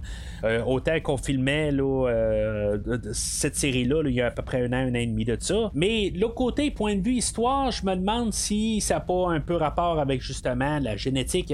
autant 0.66 1.00
qu'on 1.00 1.16
filmait 1.16 1.72
là, 1.72 2.76
cette 3.12 3.56
série-là, 3.56 4.02
il 4.06 4.14
y 4.14 4.20
a 4.20 4.26
à 4.26 4.30
peu 4.30 4.42
près 4.42 4.64
un 4.64 4.72
an, 4.72 4.86
un 4.86 4.90
an 4.90 4.94
et 4.94 5.06
demi 5.06 5.24
de 5.24 5.36
ça. 5.38 5.70
Mais 5.74 6.12
l'autre 6.14 6.34
côté, 6.34 6.70
point 6.70 6.94
de 6.94 7.02
vue 7.02 7.14
histoire, 7.14 7.70
je 7.72 7.84
me 7.84 7.96
demande 7.96 8.32
si 8.32 8.80
ça 8.80 8.94
n'a 8.94 9.00
pas 9.00 9.30
un 9.30 9.40
peu 9.40 9.56
rapport 9.56 9.98
avec 9.98 10.22
justement 10.22 10.78
la 10.78 10.96
génétique 10.96 11.52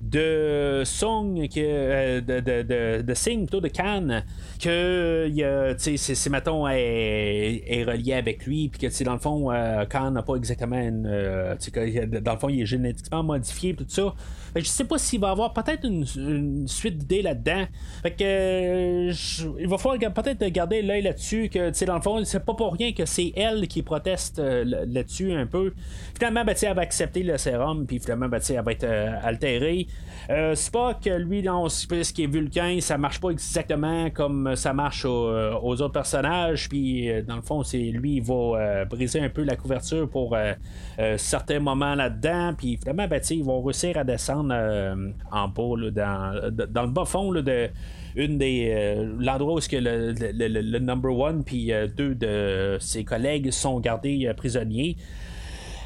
de 0.00 0.82
Song, 0.84 1.46
que, 1.48 1.58
euh, 1.58 2.20
de, 2.20 2.40
de, 2.40 2.62
de, 2.62 3.02
de 3.02 3.36
plutôt 3.36 3.60
de 3.60 3.68
Cannes, 3.68 4.24
que 4.58 5.30
c'est, 5.78 6.30
mettons, 6.30 6.66
est, 6.68 7.62
est, 7.66 7.84
relié 7.84 8.14
avec 8.14 8.46
lui, 8.46 8.68
puis 8.68 8.88
que 8.88 9.04
dans 9.04 9.12
le 9.12 9.18
fond, 9.18 9.52
euh, 9.52 9.84
Khan 9.84 10.10
n'a 10.10 10.22
pas 10.22 10.36
exactement 10.36 10.78
une. 10.78 11.06
Euh, 11.06 11.54
dans 12.22 12.32
le 12.32 12.38
fond, 12.38 12.48
il 12.48 12.62
est 12.62 12.66
génétiquement 12.66 13.22
modifié, 13.22 13.74
tout 13.74 13.84
ça. 13.88 14.14
Je 14.56 14.64
sais 14.64 14.84
pas 14.84 14.98
s'il 14.98 15.20
va 15.20 15.28
y 15.28 15.30
avoir 15.30 15.52
peut-être 15.52 15.84
une, 15.84 16.66
suite 16.66 16.98
d'idées 16.98 17.22
là-dedans. 17.22 17.64
Fait 18.02 18.10
que 18.10 19.10
il 19.60 19.68
va 19.68 19.78
falloir 19.78 20.12
peut-être 20.12 20.44
garder 20.46 20.82
l'œil 20.82 21.02
là-dessus. 21.02 21.48
Que 21.48 21.84
dans 21.84 21.96
le 21.96 22.02
fond, 22.02 22.24
c'est 22.24 22.44
pas 22.44 22.54
pour 22.54 22.74
rien 22.74 22.92
que 22.92 23.04
c'est 23.04 23.32
elle 23.36 23.68
qui 23.68 23.82
proteste 23.82 24.38
là-dessus 24.38 25.32
un 25.32 25.46
peu. 25.46 25.72
Finalement, 26.16 26.44
elle 26.46 26.74
va 26.74 26.82
accepter 26.82 27.22
le 27.22 27.38
sérum, 27.38 27.86
puis 27.86 27.98
finalement, 27.98 28.28
ben, 28.28 28.40
elle 28.48 28.62
va 28.62 28.72
être 28.72 28.86
altérée. 29.22 29.86
Euh, 30.30 30.54
Spock, 30.54 31.06
lui, 31.06 31.48
on, 31.48 31.66
puisqu'il 31.88 32.24
est 32.24 32.32
vulcain, 32.32 32.78
ça 32.80 32.98
marche 32.98 33.20
pas 33.20 33.30
exactement 33.30 34.10
comme 34.10 34.54
ça 34.56 34.72
marche 34.72 35.04
aux, 35.04 35.30
autres 35.62 35.88
personnages. 35.88 36.68
Puis, 36.68 37.08
dans 37.26 37.36
le 37.36 37.42
fond, 37.42 37.62
c'est 37.62 37.78
lui, 37.78 38.16
il 38.16 38.22
va 38.22 38.84
briser 38.84 39.20
un 39.20 39.28
peu 39.28 39.42
la 39.42 39.56
couverture 39.56 40.08
pour 40.08 40.36
certains 41.16 41.60
moments 41.60 41.94
là-dedans. 41.94 42.54
Puis, 42.56 42.76
finalement, 42.76 43.06
ben, 43.08 43.20
ils 43.30 43.44
vont 43.44 43.62
réussir 43.62 43.96
à 43.96 44.04
descendre 44.04 44.39
en 44.48 45.48
bas, 45.48 45.90
dans, 45.90 46.50
dans, 46.68 46.82
le 46.82 46.90
bas 46.90 47.04
fond 47.04 47.32
de 47.32 47.68
une 48.16 48.38
des 48.38 48.96
l'endroit 49.18 49.54
où 49.54 49.58
que 49.60 49.76
le, 49.76 50.78
number 50.78 51.16
one 51.16 51.44
puis 51.44 51.72
deux 51.96 52.14
de 52.14 52.76
ses 52.80 53.04
collègues 53.04 53.50
sont 53.50 53.80
gardés 53.80 54.32
prisonniers. 54.36 54.96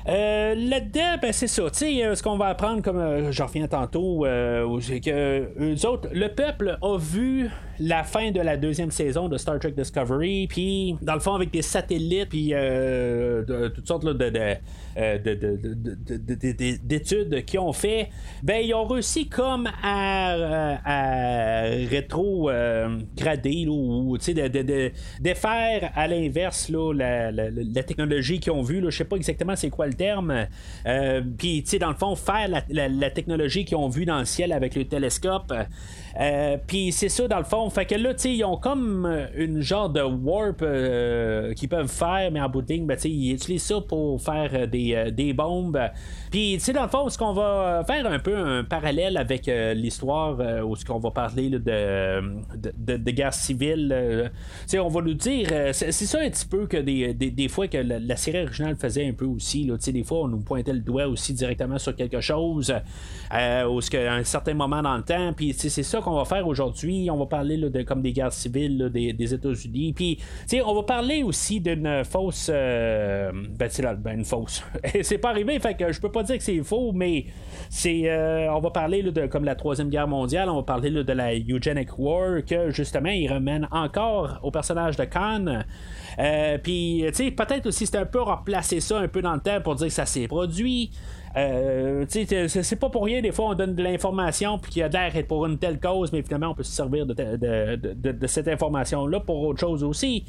Euh, 0.07 0.55
là-dedans, 0.55 1.17
ben, 1.21 1.33
c'est 1.33 1.47
ça. 1.47 1.63
Euh, 1.63 2.15
ce 2.15 2.23
qu'on 2.23 2.37
va 2.37 2.47
apprendre, 2.47 2.83
comme 2.83 2.99
euh, 2.99 3.33
j'en 3.33 3.47
reviens 3.47 3.67
tantôt, 3.67 4.27
c'est 4.81 5.01
que 5.01 5.49
eux 5.59 5.87
autres, 5.87 6.09
le 6.13 6.29
peuple 6.29 6.79
a 6.83 6.99
vu 6.99 7.51
la 7.79 8.05
fin 8.05 8.31
de 8.31 8.41
la 8.41 8.57
deuxième 8.57 8.91
saison 8.91 9.29
de 9.29 9.37
Star 9.39 9.59
Trek 9.59 9.73
Discovery, 9.73 10.47
puis 10.47 10.97
dans 11.03 11.15
le 11.15 11.21
fond, 11.21 11.35
avec 11.35 11.51
des 11.51 11.63
satellites, 11.63 12.29
puis 12.29 12.53
toutes 13.75 13.89
sortes 13.89 14.05
de, 14.05 14.57
d'études 16.85 17.45
qu'ils 17.45 17.61
ont 17.61 17.73
fait, 17.73 18.11
ben, 18.43 18.65
ils 18.65 18.75
ont 18.75 18.87
réussi 18.87 19.29
comme 19.29 19.69
à, 19.83 20.79
à 20.85 21.63
rétro-grader, 21.91 23.67
ou 23.69 24.17
de, 24.19 25.35
faire 25.35 25.91
à 25.95 26.07
l'inverse 26.07 26.71
la, 26.71 27.31
la, 27.31 27.51
la, 27.51 27.83
technologie 27.83 28.41
qu'ils 28.41 28.53
ont 28.53 28.63
vue. 28.63 28.83
Je 28.85 28.97
sais 28.97 29.05
pas 29.05 29.17
exactement 29.17 29.57
c'est 29.57 29.71
quoi 29.71 29.87
le 29.87 29.95
terme. 29.95 30.47
Euh, 30.87 31.23
puis, 31.37 31.65
dans 31.81 31.91
le 31.91 31.97
fond, 31.97 32.15
faire 32.17 32.49
la, 32.71 33.11
technologie 33.11 33.65
qu'ils 33.65 33.77
ont 33.77 33.89
vue 33.89 34.05
dans 34.05 34.19
le 34.19 34.25
ciel 34.25 34.53
avec 34.53 34.75
le 34.75 34.85
télescope. 34.85 35.53
Euh, 36.21 36.57
puis 36.67 36.93
c'est 36.93 37.09
ça 37.09 37.27
dans 37.27 37.39
le 37.39 37.45
fond. 37.45 37.69
Fait 37.71 37.87
que 37.87 37.95
là, 37.95 38.15
tu 38.15 38.21
sais, 38.21 38.35
ils 38.35 38.45
ont 38.45 38.57
comme 38.57 39.27
une 39.35 39.61
genre 39.61 39.89
de 39.89 40.03
warp 40.03 40.63
euh, 40.63 41.55
qu'ils 41.55 41.69
peuvent 41.69 41.89
faire, 41.89 42.31
mais 42.31 42.41
en 42.41 42.49
bout 42.49 42.63
de 42.63 42.73
ligne, 42.73 42.87
ben, 42.87 42.99
ils 43.05 43.33
utilisent 43.33 43.65
ça 43.65 43.81
pour 43.81 44.21
faire 44.21 44.69
des, 44.69 45.11
des 45.13 45.33
bombes. 45.33 45.81
Puis, 46.31 46.55
tu 46.55 46.61
sais, 46.61 46.73
dans 46.73 46.83
le 46.83 46.89
fond, 46.89 47.09
ce 47.09 47.19
qu'on 47.19 47.33
va 47.33 47.83
faire 47.87 48.07
un 48.07 48.19
peu 48.19 48.37
un 48.37 48.65
parallèle 48.65 49.17
avec 49.17 49.51
l'histoire 49.75 50.39
où 50.67 50.77
ce 50.77 50.85
qu'on 50.85 50.99
va 50.99 51.11
parler 51.11 51.51
de, 51.51 51.61
de, 52.77 53.11
guerre 53.11 53.35
civile. 53.35 54.31
tu 54.69 54.79
on 54.79 54.89
va 54.89 55.01
nous 55.01 55.15
dire, 55.15 55.49
c'est 55.73 55.93
ça 55.93 56.21
un 56.21 56.31
petit 56.31 56.47
peu 56.47 56.67
que 56.67 56.77
des, 56.77 57.15
des, 57.15 57.49
fois 57.49 57.69
que 57.69 57.79
la, 57.79 58.17
série 58.17 58.43
originale 58.43 58.77
faisait 58.77 59.07
un 59.07 59.13
peu 59.13 59.25
aussi. 59.25 59.65
Là, 59.65 59.77
des 59.95 60.05
fois, 60.05 60.23
on 60.23 60.29
nous 60.29 60.41
pointait 60.41 60.73
le 60.73 60.81
doigt 60.81 61.07
aussi 61.07 61.33
directement 61.33 61.79
sur 61.79 61.95
quelque 61.95 62.21
chose, 62.21 62.75
euh, 63.33 63.69
ou 63.69 63.81
ce 63.81 63.95
un 63.97 64.25
certain 64.25 64.55
moment 64.55 64.83
dans 64.83 64.97
le 64.97 65.03
temps. 65.03 65.33
Puis 65.33 65.53
c'est 65.53 65.83
ça 65.83 66.01
qu'on 66.05 66.17
va 66.17 66.25
faire 66.25 66.47
aujourd'hui. 66.47 67.09
On 67.11 67.17
va 67.17 67.27
parler 67.27 67.57
de, 67.57 67.83
comme 67.83 68.03
des 68.03 68.13
guerres 68.13 68.33
civiles 68.33 68.91
des, 68.93 69.35
États-Unis. 69.35 69.93
Puis 69.93 70.19
on 70.65 70.75
va 70.75 70.83
parler 70.83 71.23
aussi 71.23 71.61
d'une 71.61 72.05
fausse. 72.05 72.51
Euh, 72.53 73.33
ben, 73.33 73.69
ben, 73.99 74.19
une 74.19 74.25
fausse. 74.25 74.63
c'est 75.03 75.19
pas 75.19 75.31
arrivé, 75.31 75.59
fait 75.59 75.75
que 75.75 75.93
je 75.93 76.01
peux 76.01 76.11
pas 76.11 76.23
dire 76.23 76.37
que 76.37 76.43
c'est 76.43 76.63
faux, 76.63 76.93
mais 76.93 77.27
c'est. 77.69 78.03
Euh, 78.05 78.53
on 78.53 78.61
va 78.61 78.71
parler 78.71 79.03
de 79.03 79.27
comme 79.27 79.45
la 79.45 79.55
Troisième 79.55 79.89
Guerre 79.89 80.09
mondiale. 80.09 80.49
On 80.49 80.57
va 80.57 80.63
parler 80.63 80.91
de 80.91 81.13
la 81.13 81.35
Eugenic 81.35 81.99
War, 81.99 82.45
que 82.45 82.71
justement, 82.71 83.11
il 83.11 83.29
ramène 83.29 83.67
encore 83.71 84.39
au 84.43 84.51
personnage 84.51 84.97
de 84.97 85.05
Khan. 85.05 85.63
Euh, 86.19 86.59
puis, 86.59 87.05
tu 87.09 87.15
sais, 87.15 87.31
peut-être 87.31 87.67
aussi 87.67 87.87
c'était 87.87 87.99
un 87.99 88.07
peu 88.07 88.23
replacer 88.23 88.81
ça 88.81 88.99
un 88.99 89.09
peu 89.09 89.23
dans 89.23 89.35
le 89.35 89.41
temps 89.41 89.61
pour 89.63 89.75
dire 89.75 89.89
que 89.89 89.93
ça 89.93 90.07
s'est 90.07 90.29
produit. 90.29 90.91
Euh, 91.37 92.05
c'est 92.09 92.77
pas 92.79 92.91
pour 92.91 93.05
rien, 93.05 93.21
des 93.21 93.33
fois 93.33 93.47
on 93.47 93.55
donne 93.55 93.75
de 93.75 93.83
l'information 93.83 94.59
puis 94.59 94.71
qu'il 94.71 94.81
y 94.81 94.83
a 94.85 94.89
l'air 94.89 95.13
pour 95.27 95.47
une 95.47 95.59
telle 95.59 95.81
cause, 95.81 96.13
mais 96.13 96.23
finalement 96.23 96.51
on 96.51 96.55
peut 96.55 96.63
se 96.63 96.73
servir 96.73 97.07
de, 97.07 97.77
de 97.77 98.27
cette 98.27 98.47
information-là 98.47 99.21
pour 99.21 99.43
autre 99.43 99.59
chose 99.61 99.83
aussi. 99.83 100.25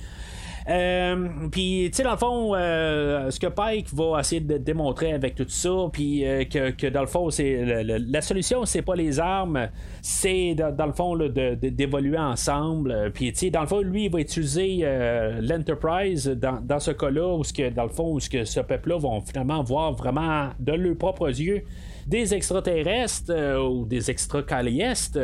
Euh, 0.67 1.27
puis, 1.51 1.89
tu 1.91 1.97
sais, 1.97 2.03
dans 2.03 2.11
le 2.11 2.17
fond, 2.17 2.55
euh, 2.55 3.29
ce 3.29 3.39
que 3.39 3.47
Pike 3.47 3.93
va 3.93 4.19
essayer 4.19 4.41
de 4.41 4.57
démontrer 4.57 5.13
avec 5.13 5.35
tout 5.35 5.45
ça, 5.47 5.69
puis 5.93 6.25
euh, 6.25 6.43
que, 6.45 6.87
dans 6.87 7.01
le 7.01 7.07
fond, 7.07 7.29
c'est 7.29 7.83
la 7.83 8.21
solution, 8.21 8.65
c'est 8.65 8.81
pas 8.81 8.95
les 8.95 9.19
armes, 9.19 9.69
c'est 10.01 10.55
dans, 10.55 10.85
le 10.85 10.93
fond 10.93 11.15
d'évoluer 11.17 12.17
ensemble. 12.17 13.11
Puis, 13.13 13.31
tu 13.31 13.39
sais, 13.39 13.49
dans 13.51 13.61
le 13.61 13.67
fond, 13.67 13.81
lui, 13.81 14.05
il 14.05 14.11
va 14.11 14.19
utiliser 14.19 14.85
l'Enterprise 15.41 16.27
dans, 16.27 16.79
ce 16.79 16.91
cas-là, 16.91 17.35
où 17.35 17.43
ce 17.43 17.53
que, 17.53 17.69
dans 17.69 17.83
le 17.83 17.89
fond, 17.89 18.13
où 18.13 18.19
ce 18.19 18.29
que 18.29 18.43
ce 18.43 18.59
peuple-là 18.59 18.97
vont 18.97 19.21
finalement 19.21 19.61
voir 19.63 19.93
vraiment 19.93 20.49
de 20.59 20.73
leurs 20.73 20.97
propres 20.97 21.29
yeux 21.29 21.63
des 22.05 22.33
extraterrestres 22.33 23.31
euh, 23.31 23.59
ou 23.59 23.85
des 23.85 24.11
extracaliestes. 24.11 25.19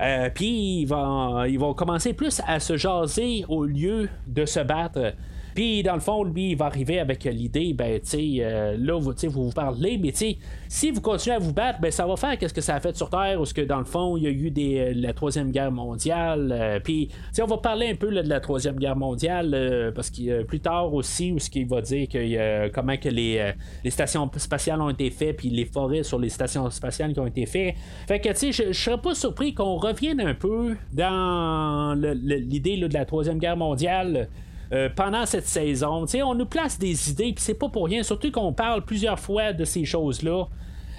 Euh, 0.00 0.30
puis 0.34 0.82
ils 0.82 0.86
vont, 0.86 1.44
ils 1.44 1.58
vont 1.58 1.74
commencer 1.74 2.12
plus 2.12 2.40
à 2.46 2.60
se 2.60 2.76
jaser 2.76 3.44
au 3.48 3.64
lieu 3.64 4.08
de 4.26 4.44
se 4.44 4.60
battre. 4.60 5.14
Puis, 5.54 5.82
dans 5.82 5.94
le 5.94 6.00
fond, 6.00 6.24
lui, 6.24 6.50
il 6.50 6.56
va 6.56 6.66
arriver 6.66 6.98
avec 6.98 7.24
l'idée, 7.24 7.72
ben, 7.72 8.00
tu 8.00 8.06
sais, 8.08 8.36
euh, 8.40 8.76
là, 8.78 8.98
vous, 8.98 9.12
vous 9.12 9.44
vous 9.46 9.52
parlez, 9.52 9.98
mais 9.98 10.12
tu 10.12 10.36
si 10.68 10.90
vous 10.90 11.00
continuez 11.00 11.36
à 11.36 11.38
vous 11.38 11.52
battre, 11.52 11.80
ben, 11.80 11.90
ça 11.90 12.06
va 12.06 12.16
faire 12.16 12.36
qu'est-ce 12.36 12.54
que 12.54 12.60
ça 12.60 12.74
a 12.74 12.80
fait 12.80 12.96
sur 12.96 13.10
Terre, 13.10 13.40
où 13.40 13.44
que, 13.44 13.62
dans 13.62 13.78
le 13.78 13.84
fond, 13.84 14.16
il 14.16 14.24
y 14.24 14.26
a 14.26 14.30
eu 14.30 14.50
des, 14.50 14.78
euh, 14.78 14.92
la 14.94 15.12
Troisième 15.12 15.50
Guerre 15.50 15.72
mondiale. 15.72 16.52
Euh, 16.52 16.80
puis, 16.80 17.08
on 17.40 17.46
va 17.46 17.58
parler 17.58 17.88
un 17.90 17.94
peu 17.94 18.08
de 18.08 18.28
la 18.28 18.40
Troisième 18.40 18.76
Guerre 18.76 18.96
mondiale, 18.96 19.92
parce 19.94 20.10
que 20.10 20.42
plus 20.42 20.60
tard 20.60 20.92
aussi, 20.92 21.32
où 21.32 21.38
ce 21.38 21.48
qu'il 21.48 21.66
va 21.66 21.80
dire 21.80 22.08
que 22.08 22.68
comment 22.68 22.96
que 22.96 23.08
les, 23.08 23.52
les 23.84 23.90
stations 23.90 24.30
spatiales 24.36 24.80
ont 24.80 24.90
été 24.90 25.10
faites, 25.10 25.36
puis 25.36 25.50
les 25.50 25.64
forêts 25.64 26.02
sur 26.02 26.18
les 26.18 26.28
stations 26.28 26.68
spatiales 26.70 27.12
qui 27.12 27.20
ont 27.20 27.26
été 27.26 27.46
faites. 27.46 27.74
Fait 28.06 28.20
que, 28.20 28.28
tu 28.30 28.52
sais, 28.52 28.72
je 28.72 28.72
serais 28.72 28.98
pas 28.98 29.14
surpris 29.14 29.54
qu'on 29.54 29.76
revienne 29.76 30.20
un 30.20 30.34
peu 30.34 30.76
dans 30.92 31.94
l'idée 31.94 32.76
de 32.76 32.92
la 32.92 33.04
Troisième 33.04 33.38
Guerre 33.38 33.56
mondiale. 33.56 34.28
Euh, 34.70 34.90
pendant 34.94 35.24
cette 35.24 35.46
saison. 35.46 36.04
on 36.24 36.34
nous 36.34 36.44
place 36.44 36.78
des 36.78 37.10
idées, 37.10 37.32
puis 37.32 37.42
c'est 37.42 37.54
pas 37.54 37.70
pour 37.70 37.86
rien, 37.86 38.02
surtout 38.02 38.30
qu'on 38.30 38.52
parle 38.52 38.84
plusieurs 38.84 39.18
fois 39.18 39.54
de 39.54 39.64
ces 39.64 39.86
choses-là. 39.86 40.44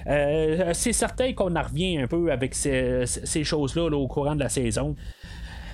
Euh, 0.07 0.71
c'est 0.73 0.93
certain 0.93 1.33
qu'on 1.33 1.55
en 1.55 1.61
revient 1.61 1.99
un 1.99 2.07
peu 2.07 2.31
avec 2.31 2.55
ces, 2.55 3.05
choses-là 3.43 3.85
au 3.95 4.07
courant 4.07 4.33
de 4.33 4.39
la 4.39 4.49
saison. 4.49 4.95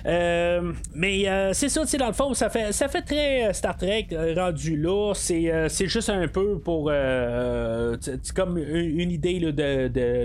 Euh, 0.04 0.72
mais 0.94 1.24
c'est 1.54 1.70
ça, 1.70 1.84
dans 1.98 2.08
le 2.08 2.12
fond, 2.12 2.34
ça 2.34 2.50
fait, 2.50 2.70
ça 2.72 2.88
fait 2.88 3.00
très 3.00 3.54
Star 3.54 3.78
Trek 3.78 4.08
rendu 4.36 4.76
là. 4.76 5.14
C'est, 5.14 5.70
juste 5.86 6.10
un 6.10 6.28
peu 6.28 6.58
pour 6.58 6.92
comme 8.34 8.58
une, 8.58 9.10
idée 9.10 9.40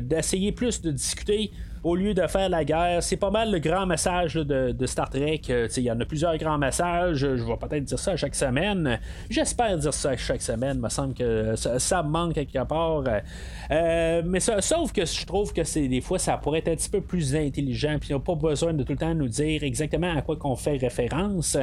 d'essayer 0.01 0.51
plus 0.51 0.81
de 0.81 0.91
discuter 0.91 1.51
au 1.83 1.95
lieu 1.95 2.13
de 2.13 2.25
faire 2.27 2.49
la 2.49 2.63
guerre. 2.63 3.01
C'est 3.01 3.17
pas 3.17 3.31
mal 3.31 3.51
le 3.51 3.59
grand 3.59 3.85
message 3.85 4.35
de, 4.35 4.85
Star 4.85 5.09
Trek. 5.09 5.41
Euh, 5.49 5.67
il 5.77 5.83
y 5.83 5.91
en 5.91 5.99
a 5.99 6.05
plusieurs 6.05 6.37
grands 6.37 6.57
messages. 6.57 7.17
Je 7.17 7.27
vais 7.27 7.57
peut-être 7.57 7.83
dire 7.83 7.99
ça 7.99 8.15
chaque 8.15 8.35
semaine. 8.35 8.99
J'espère 9.29 9.77
dire 9.77 9.93
ça 9.93 10.15
chaque 10.15 10.41
semaine. 10.41 10.77
Il 10.77 10.81
me 10.81 10.89
semble 10.89 11.13
que 11.13 11.55
ça, 11.55 12.03
manque 12.03 12.33
quelque 12.33 12.63
part. 12.65 13.03
Euh, 13.71 14.21
mais 14.25 14.39
sauf 14.39 14.91
que 14.91 15.05
je 15.05 15.25
trouve 15.25 15.53
que 15.53 15.63
c'est 15.63 15.87
des 15.87 16.01
fois 16.01 16.19
ça 16.19 16.37
pourrait 16.37 16.59
être 16.59 16.69
un 16.69 16.75
petit 16.75 16.89
peu 16.89 17.01
plus 17.01 17.35
intelligent. 17.35 17.97
Puis 17.99 18.13
on 18.13 18.17
n'a 18.17 18.23
pas 18.23 18.35
besoin 18.35 18.73
de 18.73 18.83
tout 18.83 18.93
le 18.93 18.99
temps 18.99 19.15
nous 19.15 19.27
dire 19.27 19.63
exactement 19.63 20.15
à 20.15 20.21
quoi 20.21 20.35
qu'on 20.35 20.55
fait 20.55 20.77
référence. 20.77 21.57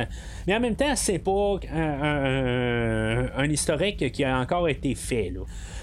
Mais 0.46 0.56
en 0.56 0.60
même 0.60 0.76
temps, 0.76 0.96
c'est 0.96 1.18
pas 1.18 1.58
un, 1.74 3.48
historique 3.48 4.12
qui 4.12 4.24
a 4.24 4.38
encore 4.38 4.68
été 4.68 4.94
fait. 4.94 5.32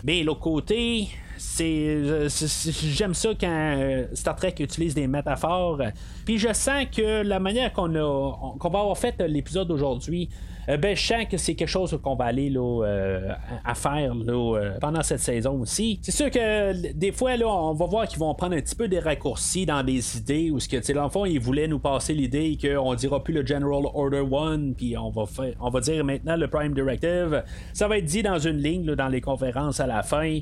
Mais 0.06 0.24
l'autre 0.24 0.42
côté, 0.42 1.08
c'est 1.36 2.28
j'aime 2.30 3.16
ça 3.16 3.30
quand 3.40 3.48
euh, 3.50 4.06
Star 4.14 4.36
Trek 4.36 4.54
utilise 4.60 4.94
des 4.94 5.08
métaphores. 5.08 5.82
Puis 6.26 6.38
je 6.38 6.54
sens 6.54 6.86
que 6.96 7.24
la 7.24 7.40
manière 7.40 7.74
qu'on 7.74 7.96
a 7.96 8.68
va 8.70 8.80
avoir 8.80 8.98
fait 8.98 9.20
l'épisode 9.22 9.72
aujourd'hui 9.72 10.30
euh, 10.32 10.55
ben, 10.68 10.96
je 10.96 11.06
sens 11.06 11.26
que 11.30 11.38
c'est 11.38 11.56
quelque 11.56 11.70
chose 11.70 11.98
qu'on 12.02 12.16
va 12.16 12.26
aller 12.26 12.50
là, 12.50 12.84
euh, 12.86 13.32
à 13.64 13.76
faire 13.76 14.14
là, 14.16 14.72
pendant 14.82 15.04
cette 15.04 15.20
saison 15.20 15.62
aussi. 15.62 16.00
C'est 16.02 16.12
sûr 16.12 16.30
que 16.32 16.94
des 16.94 17.12
fois, 17.12 17.38
là, 17.38 17.48
on 17.48 17.74
va 17.74 17.86
voir 17.86 18.08
qu'ils 18.08 18.20
vont 18.20 18.34
prendre 18.34 18.56
un 18.56 18.62
petit 18.62 18.76
peu 18.76 18.88
des 18.88 19.00
raccourcis 19.00 19.66
dans 19.66 19.84
des 19.84 20.18
idées 20.18 20.52
où, 20.52 20.58
que, 20.58 20.94
dans 20.94 21.04
le 21.04 21.10
fond, 21.10 21.26
ils 21.26 21.40
voulaient 21.40 21.68
nous 21.68 21.80
passer 21.80 22.14
l'idée 22.14 22.58
qu'on 22.60 22.94
dira 22.96 23.24
plus 23.24 23.34
le 23.34 23.46
General 23.46 23.84
Order 23.94 24.24
1, 24.32 24.74
puis 24.74 24.98
on 24.98 25.10
va, 25.10 25.26
faire, 25.26 25.54
on 25.60 25.70
va 25.70 25.80
dire 25.80 26.04
maintenant 26.04 26.36
le 26.36 26.48
Prime 26.48 26.74
Directive. 26.74 27.44
Ça 27.74 27.88
va 27.88 27.98
être 27.98 28.06
dit 28.06 28.24
dans 28.24 28.40
une 28.40 28.58
ligne 28.58 28.86
dans 28.96 29.08
les 29.08 29.22
conférences 29.22 29.80
à 29.80 29.88
la 29.88 30.04
fin. 30.04 30.40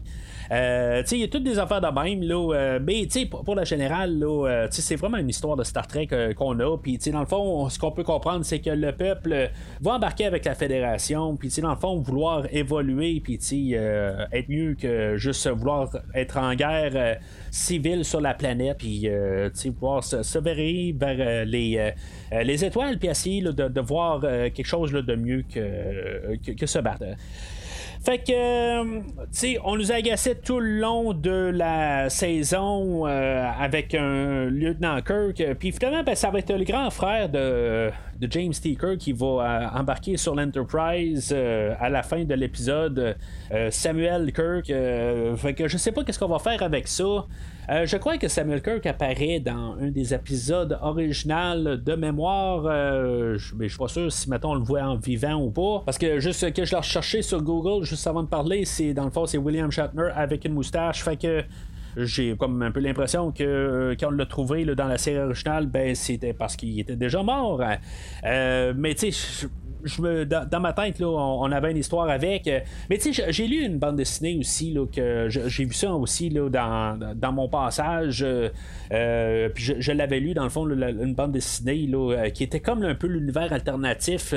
Euh, 0.52 1.04
il 1.12 1.18
y 1.18 1.24
a 1.24 1.28
toutes 1.28 1.44
des 1.44 1.60
affaires 1.60 1.82
de 1.82 1.88
même, 1.88 2.22
là, 2.22 2.54
euh, 2.54 2.80
mais 2.82 3.08
pour, 3.30 3.56
la 3.56 3.64
générale, 3.64 4.22
euh, 4.24 4.68
c'est 4.70 4.96
vraiment 4.96 5.18
une 5.18 5.30
histoire 5.30 5.56
de 5.56 5.64
Star 5.64 5.88
Trek 5.88 6.08
qu'on 6.36 6.60
a. 6.60 6.78
Puis 6.78 6.98
dans 7.12 7.20
le 7.20 7.26
fond, 7.26 7.70
ce 7.70 7.80
qu'on 7.80 7.92
peut 7.92 8.04
comprendre, 8.04 8.44
c'est 8.46 8.60
que 8.60 8.70
le 8.70 8.92
peuple 8.92 9.52
va 9.82 9.94
embarquer 9.94 10.13
avec 10.22 10.46
la 10.46 10.56
fédération, 10.56 11.36
puis 11.36 11.50
dans 11.62 11.72
le 11.72 11.76
fond, 11.76 12.00
vouloir 12.00 12.46
évoluer, 12.52 13.22
puis 13.24 13.40
être 13.74 14.50
mieux 14.50 14.76
que 14.76 15.18
juste 15.18 15.48
vouloir 15.50 15.90
être 16.14 16.38
en 16.38 16.54
guerre 16.56 17.18
civile 17.52 18.06
sur 18.06 18.22
la 18.22 18.34
planète, 18.34 18.78
puis 18.78 19.08
pouvoir 19.72 20.04
se, 20.04 20.24
se 20.24 20.40
vers 20.40 21.46
les, 21.46 21.92
les 22.32 22.66
étoiles, 22.66 22.98
puis 23.00 23.10
essayer 23.10 23.42
de, 23.42 23.82
voir 23.82 24.22
quelque 24.22 24.66
chose 24.66 24.92
de 24.92 25.16
mieux 25.16 25.44
que, 25.52 26.36
que, 26.38 26.52
que 26.52 26.66
se 26.66 26.80
battre. 26.80 27.06
Fait 28.04 28.18
que, 28.18 28.34
euh, 28.34 29.00
tu 29.00 29.28
sais, 29.32 29.58
on 29.64 29.78
nous 29.78 29.94
agaçait 29.94 30.36
tout 30.36 30.60
le 30.60 30.78
long 30.78 31.14
de 31.14 31.52
la 31.54 32.10
saison 32.10 33.08
euh, 33.08 33.50
avec 33.58 33.96
un 33.96 34.50
lieutenant 34.50 35.00
Kirk. 35.02 35.42
Puis 35.58 35.72
finalement, 35.72 36.04
ben, 36.04 36.14
ça 36.14 36.30
va 36.30 36.40
être 36.40 36.54
le 36.54 36.66
grand 36.66 36.90
frère 36.90 37.30
de, 37.30 37.92
James 38.30 38.52
T. 38.52 38.76
Kirk 38.76 38.98
qui 38.98 39.14
va 39.14 39.26
euh, 39.26 39.80
embarquer 39.80 40.18
sur 40.18 40.36
l'Enterprise 40.36 41.34
à 41.34 41.90
la 41.90 42.04
fin 42.04 42.26
de 42.26 42.34
l'épisode. 42.34 43.16
Samuel 43.70 44.34
Kirk. 44.34 44.68
fait 45.38 45.54
que 45.54 45.70
je 45.70 45.78
sais 45.78 45.94
pas 45.94 46.04
qu'est-ce 46.04 46.20
qu'on 46.20 46.28
va 46.28 46.40
faire 46.40 46.62
avec 46.62 46.90
ça. 46.90 47.26
Euh, 47.70 47.86
je 47.86 47.98
crois 47.98 48.18
que 48.18 48.28
Samuel 48.28 48.62
Kirk 48.62 48.86
apparaît 48.86 49.40
dans 49.40 49.76
un 49.80 49.90
des 49.90 50.14
épisodes 50.14 50.78
originaux 50.82 51.78
de 51.78 51.96
mémoire. 51.96 52.64
Euh, 52.66 53.38
mais 53.56 53.68
je 53.68 53.74
suis 53.74 53.80
pas 53.80 53.88
sûr 53.88 54.12
si 54.12 54.30
mettons 54.30 54.52
on 54.52 54.56
le 54.56 54.64
voit 54.64 54.82
en 54.82 54.96
vivant 54.98 55.36
ou 55.36 55.52
pas. 55.52 55.84
Parce 55.86 55.98
que 55.98 56.20
juste 56.20 56.54
que 56.54 56.66
je 56.66 56.72
l'ai 56.72 56.78
recherché 56.78 57.22
sur 57.22 57.42
Google 57.42 57.86
juste 57.86 58.06
avant 58.08 58.24
de 58.24 58.28
parler, 58.28 58.66
c'est 58.66 58.94
dans 58.94 59.06
le 59.06 59.12
fond 59.12 59.26
c'est 59.26 59.38
William 59.38 59.72
Shatner 59.72 60.10
avec 60.16 60.46
une 60.46 60.54
moustache. 60.54 61.04
Fait 61.04 61.18
que 61.18 61.44
j'ai 61.96 62.36
comme 62.36 62.62
un 62.64 62.72
peu 62.72 62.80
l'impression 62.80 63.32
que 63.32 63.44
euh, 63.44 63.96
quand 63.98 64.08
on 64.08 64.12
l'a 64.12 64.26
trouvé 64.26 64.66
dans 64.66 64.88
la 64.88 64.98
série 64.98 65.20
originale, 65.20 65.68
ben 65.68 65.96
c'était 65.96 66.34
parce 66.34 66.56
qu'il 66.56 66.80
était 66.80 66.96
déjà 66.96 67.24
mort. 67.24 67.62
mais 68.24 68.96
tu 68.96 69.12
sais, 69.12 69.48
dans, 70.26 70.60
ma 70.60 70.74
tête, 70.74 71.00
là, 71.00 71.08
on, 71.08 71.52
avait 71.52 71.72
une 71.72 71.78
histoire 71.78 72.10
avec. 72.10 72.48
Euh, 72.48 72.60
mais 72.90 72.98
tu 72.98 73.14
sais, 73.14 73.32
j'ai 73.32 73.48
lu 73.48 73.64
une 73.64 73.78
bande 73.78 73.98
dessinée 73.98 74.38
aussi, 74.38 74.74
là, 74.74 74.86
que 74.86 75.28
j'ai 75.30 75.66
vu 75.66 75.74
ça 75.74 75.94
aussi 75.94 76.30
là, 76.30 76.50
dans, 76.50 77.32
mon 77.32 77.48
passage. 77.50 78.24
Euh, 78.24 78.50
euh, 78.92 79.50
puis 79.50 79.76
je, 79.78 79.92
l'avais 79.92 80.20
lu, 80.20 80.34
dans 80.34 80.44
le 80.44 80.50
fond, 80.50 80.68
une 80.68 81.14
bande 81.14 81.32
dessinée 81.32 81.88
là, 81.88 82.30
qui 82.32 82.44
était 82.44 82.60
comme 82.60 82.84
un 82.84 82.96
peu 82.96 83.08
l'univers 83.08 83.52
alternatif 83.52 84.34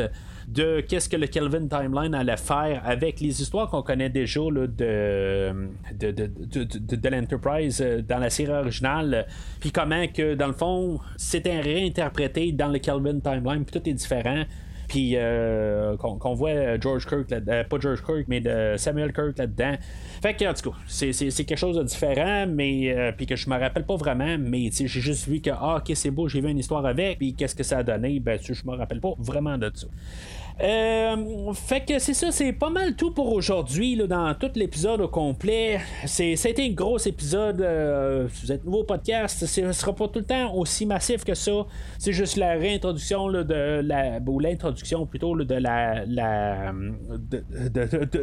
de 0.49 0.81
qu'est-ce 0.81 1.09
que 1.09 1.17
le 1.17 1.27
Kelvin 1.27 1.67
Timeline 1.67 2.15
allait 2.15 2.37
faire 2.37 2.81
avec 2.85 3.21
les 3.21 3.43
histoires 3.43 3.69
qu'on 3.69 3.83
connaît 3.83 4.11
déjà 4.11 4.41
là, 4.41 4.67
de, 4.69 5.69
de, 5.93 6.97
de, 6.97 7.09
l'Enterprise 7.09 7.85
dans 8.09 8.19
la 8.19 8.31
série 8.31 8.53
originale, 8.53 9.27
puis 9.59 9.73
comment 9.73 10.07
que 10.07 10.35
dans 10.35 10.47
le 10.47 10.53
fond 10.53 11.01
c'était 11.17 11.59
réinterprété 11.59 12.53
dans 12.53 12.69
le 12.69 12.79
Kelvin 12.79 13.19
Timeline, 13.19 13.65
puis 13.65 13.81
tout 13.81 13.89
est 13.89 13.95
différent. 13.95 14.45
Puis 14.89 15.13
euh, 15.15 15.97
qu'on 15.97 16.35
voit 16.35 16.79
George 16.81 17.07
Kirk, 17.07 17.31
là, 17.31 17.39
euh, 17.49 17.65
pas 17.65 17.79
George 17.81 18.03
Kirk, 18.05 18.27
mais 18.29 18.41
de 18.41 18.75
Samuel 18.77 19.13
Kirk 19.13 19.39
là-dedans. 19.39 19.75
Fait 20.23 20.35
que, 20.35 20.45
en 20.45 20.55
tout 20.55 20.71
cas, 20.71 20.77
c'est, 20.87 21.13
quelque 21.13 21.57
chose 21.57 21.77
de 21.77 21.83
différent, 21.83 22.47
mais 22.47 22.93
euh, 22.97 23.13
puis 23.17 23.27
que 23.27 23.37
je 23.37 23.49
me 23.51 23.59
rappelle 23.59 23.85
pas 23.85 23.97
vraiment, 23.97 24.37
mais 24.39 24.71
j'ai 24.73 24.87
juste 24.87 25.29
vu 25.29 25.41
que, 25.41 25.51
ah, 25.51 25.77
ok, 25.77 25.93
c'est 25.95 26.11
beau, 26.11 26.29
j'ai 26.29 26.41
vu 26.41 26.51
une 26.51 26.59
histoire 26.59 26.87
avec, 26.87 27.19
puis 27.19 27.35
qu'est-ce 27.35 27.55
que 27.55 27.63
ça 27.63 27.79
a 27.79 27.83
donné, 27.83 28.21
ben, 28.21 28.39
je 28.41 28.53
me 28.65 28.77
rappelle 28.77 29.01
pas 29.01 29.15
vraiment 29.19 29.59
de 29.59 29.71
ça. 29.75 29.87
Euh, 30.59 31.53
fait 31.53 31.85
que 31.85 31.99
c'est 31.99 32.15
ça, 32.15 32.33
c'est 32.33 32.53
pas 32.55 32.71
mal 32.71 32.97
tout 32.97 33.11
pour 33.11 33.31
aujourd'hui 33.33 33.95
dans 34.09 34.33
tout 34.35 34.51
l'épisode 34.55 35.03
au 35.03 35.09
complet. 35.09 35.81
Été 36.19 36.65
un 36.65 36.71
gros 36.71 36.97
épisode. 36.99 37.61
Euh, 37.61 38.27
vous 38.41 38.53
êtes 38.53 38.65
nouveau 38.65 38.85
podcast, 38.85 39.45
ce 39.45 39.73
sera 39.73 39.95
pas 39.95 40.09
tout 40.09 40.21
le 40.21 40.25
temps 40.25 40.55
aussi 40.55 40.87
massif 40.87 41.25
que 41.25 41.35
ça. 41.35 41.67
C'est 41.99 42.13
juste 42.13 42.37
la 42.37 42.53
réintroduction 42.53 43.31
de 43.31 43.81
la. 43.83 44.19
ou 44.27 44.41
l'introduction 44.41 45.05
plutôt 45.05 45.37
de 45.37 45.55
la. 45.55 46.07
la 46.07 46.73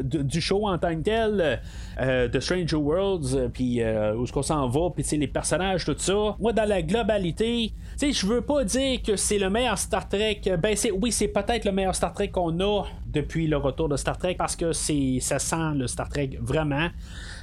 du 0.03 0.41
show 0.41 0.67
en 0.67 0.77
tant 0.79 0.95
que 0.95 1.01
tel, 1.01 1.61
euh, 1.99 2.27
de 2.27 2.39
Stranger 2.39 2.77
Worlds, 2.77 3.49
puis 3.53 3.81
où 3.83 4.23
est-ce 4.23 4.31
qu'on 4.31 4.41
s'en 4.41 4.67
va, 4.69 4.89
puis 4.89 5.05
les 5.17 5.27
personnages, 5.27 5.85
tout 5.85 5.95
ça. 5.97 6.35
Moi, 6.39 6.53
dans 6.53 6.67
la 6.67 6.81
globalité, 6.81 7.73
je 8.01 8.25
veux 8.25 8.41
pas 8.41 8.63
dire 8.63 9.01
que 9.03 9.15
c'est 9.15 9.37
le 9.37 9.51
meilleur 9.51 9.77
Star 9.77 10.09
Trek. 10.09 10.41
Ben, 10.59 10.75
oui, 10.99 11.11
c'est 11.11 11.27
peut-être 11.27 11.65
le 11.65 11.71
meilleur 11.71 11.93
Star 11.93 12.13
Trek 12.13 12.22
qu'on 12.29 12.59
a 12.59 12.83
depuis 13.07 13.47
le 13.47 13.57
retour 13.57 13.89
de 13.89 13.97
Star 13.97 14.17
Trek 14.17 14.35
parce 14.37 14.55
que 14.55 14.73
c'est 14.73 15.19
ça 15.19 15.39
sent 15.39 15.75
le 15.75 15.87
Star 15.87 16.09
Trek 16.09 16.31
vraiment. 16.41 16.87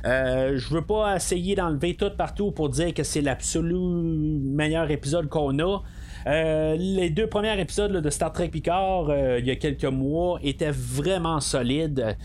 Euh, 0.05 0.57
je 0.57 0.75
veux 0.75 0.85
pas 0.85 1.17
essayer 1.17 1.55
d'enlever 1.55 1.95
tout 1.95 2.11
partout 2.17 2.51
pour 2.51 2.69
dire 2.69 2.93
que 2.95 3.03
c'est 3.03 3.21
l'absolu 3.21 3.77
meilleur 3.77 4.91
épisode 4.91 5.29
qu'on 5.29 5.59
a. 5.59 5.83
Euh, 6.27 6.77
les 6.79 7.11
deux 7.11 7.27
premiers 7.27 7.59
épisodes 7.61 7.93
de 7.93 8.11
Star 8.11 8.33
Trek 8.33 8.49
Picard, 8.49 9.09
euh, 9.09 9.39
il 9.39 9.47
y 9.47 9.51
a 9.51 9.57
quelques 9.57 9.85
mois, 9.85 10.39
étaient 10.43 10.71
vraiment 10.71 11.41
solides. 11.41 12.17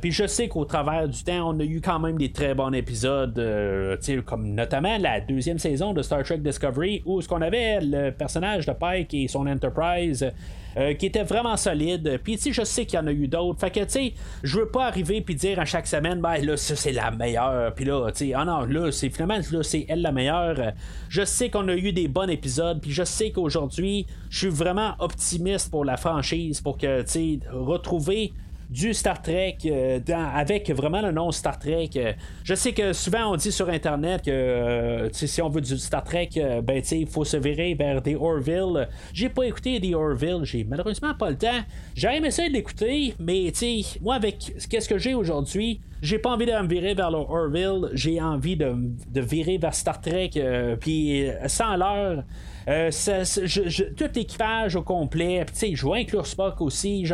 Puis 0.00 0.12
je 0.12 0.26
sais 0.26 0.48
qu'au 0.48 0.64
travers 0.64 1.08
du 1.08 1.22
temps, 1.22 1.50
on 1.50 1.60
a 1.60 1.64
eu 1.64 1.80
quand 1.80 1.98
même 1.98 2.18
des 2.18 2.32
très 2.32 2.54
bons 2.54 2.72
épisodes, 2.72 3.34
comme 4.26 4.54
notamment 4.54 4.98
la 4.98 5.20
deuxième 5.20 5.58
saison 5.58 5.92
de 5.92 6.02
Star 6.02 6.22
Trek 6.22 6.38
Discovery, 6.38 7.02
où 7.04 7.20
ce 7.20 7.28
qu'on 7.28 7.42
avait 7.42 7.80
le 7.80 8.10
personnage 8.10 8.66
de 8.66 8.72
Pike 8.72 9.14
et 9.14 9.28
son 9.28 9.46
Enterprise 9.46 10.30
euh, 10.76 10.94
qui 10.94 11.06
était 11.06 11.24
vraiment 11.24 11.56
solide. 11.56 12.20
Puis, 12.22 12.38
tu 12.38 12.52
je 12.52 12.62
sais 12.62 12.86
qu'il 12.86 12.96
y 12.96 13.02
en 13.02 13.06
a 13.08 13.12
eu 13.12 13.26
d'autres. 13.26 13.58
Fait 13.58 13.72
que, 13.72 13.80
tu 13.80 13.90
sais, 13.90 14.14
je 14.44 14.60
veux 14.60 14.68
pas 14.68 14.86
arriver 14.86 15.20
puis 15.20 15.34
dire 15.34 15.58
à 15.58 15.64
chaque 15.64 15.88
semaine, 15.88 16.20
ben 16.20 16.36
là, 16.44 16.56
ça 16.56 16.76
c'est 16.76 16.92
la 16.92 17.10
meilleure. 17.10 17.74
Puis 17.74 17.84
là, 17.84 18.08
tu 18.12 18.26
sais, 18.26 18.34
ah 18.34 18.44
non, 18.44 18.60
là, 18.60 18.92
c'est 18.92 19.10
finalement, 19.10 19.38
là, 19.50 19.62
c'est 19.64 19.86
elle 19.88 20.02
la 20.02 20.12
meilleure. 20.12 20.72
Je 21.08 21.24
sais 21.24 21.50
qu'on 21.50 21.66
a 21.66 21.74
eu 21.74 21.92
des 21.92 22.06
bons 22.06 22.28
épisodes. 22.28 22.80
Puis, 22.80 22.92
je 22.92 23.02
sais 23.02 23.32
qu'aujourd'hui, 23.32 24.06
je 24.28 24.38
suis 24.38 24.48
vraiment 24.48 24.94
optimiste 25.00 25.72
pour 25.72 25.84
la 25.84 25.96
franchise 25.96 26.60
pour 26.60 26.78
que, 26.78 27.02
tu 27.02 27.08
sais, 27.08 27.40
retrouver 27.50 28.32
du 28.70 28.94
Star 28.94 29.20
Trek 29.20 29.58
euh, 29.66 29.98
avec 30.32 30.70
vraiment 30.70 31.02
le 31.02 31.10
nom 31.10 31.32
Star 31.32 31.58
Trek. 31.58 31.90
Euh, 31.96 32.12
je 32.44 32.54
sais 32.54 32.72
que 32.72 32.92
souvent 32.92 33.32
on 33.32 33.36
dit 33.36 33.50
sur 33.50 33.68
Internet 33.68 34.22
que 34.22 34.30
euh, 34.30 35.12
si 35.12 35.42
on 35.42 35.48
veut 35.48 35.60
du 35.60 35.76
Star 35.76 36.04
Trek, 36.04 36.30
ben 36.62 36.82
il 36.92 37.08
faut 37.08 37.24
se 37.24 37.36
virer 37.36 37.74
vers 37.74 38.00
des 38.00 38.14
Orville. 38.14 38.88
J'ai 39.12 39.28
pas 39.28 39.44
écouté 39.44 39.80
des 39.80 39.94
Orville, 39.94 40.44
j'ai 40.44 40.62
malheureusement 40.62 41.14
pas 41.14 41.30
le 41.30 41.36
temps. 41.36 41.60
J'ai 41.96 42.16
aimé 42.16 42.30
ça 42.30 42.48
d'écouter, 42.48 43.14
mais 43.18 43.52
moi 44.00 44.14
avec 44.14 44.54
ce 44.58 44.88
que 44.88 44.98
j'ai 44.98 45.14
aujourd'hui, 45.14 45.80
j'ai 46.00 46.18
pas 46.18 46.30
envie 46.30 46.46
de 46.46 46.52
me 46.52 46.68
virer 46.68 46.94
vers 46.94 47.10
le 47.10 47.18
Orville, 47.18 47.90
j'ai 47.94 48.20
envie 48.20 48.56
de, 48.56 48.72
de, 49.10 49.20
virer 49.20 49.58
vers 49.58 49.74
Star 49.74 50.00
Trek, 50.00 50.30
puis 50.80 51.26
sans 51.48 51.76
l'heure. 51.76 52.22
Euh, 52.68 52.90
tout 53.96 54.10
l'équipage 54.14 54.76
au 54.76 54.82
complet. 54.82 55.44
Je 55.60 55.86
vais 55.86 56.00
inclure 56.00 56.26
Spock 56.26 56.60
aussi. 56.60 57.04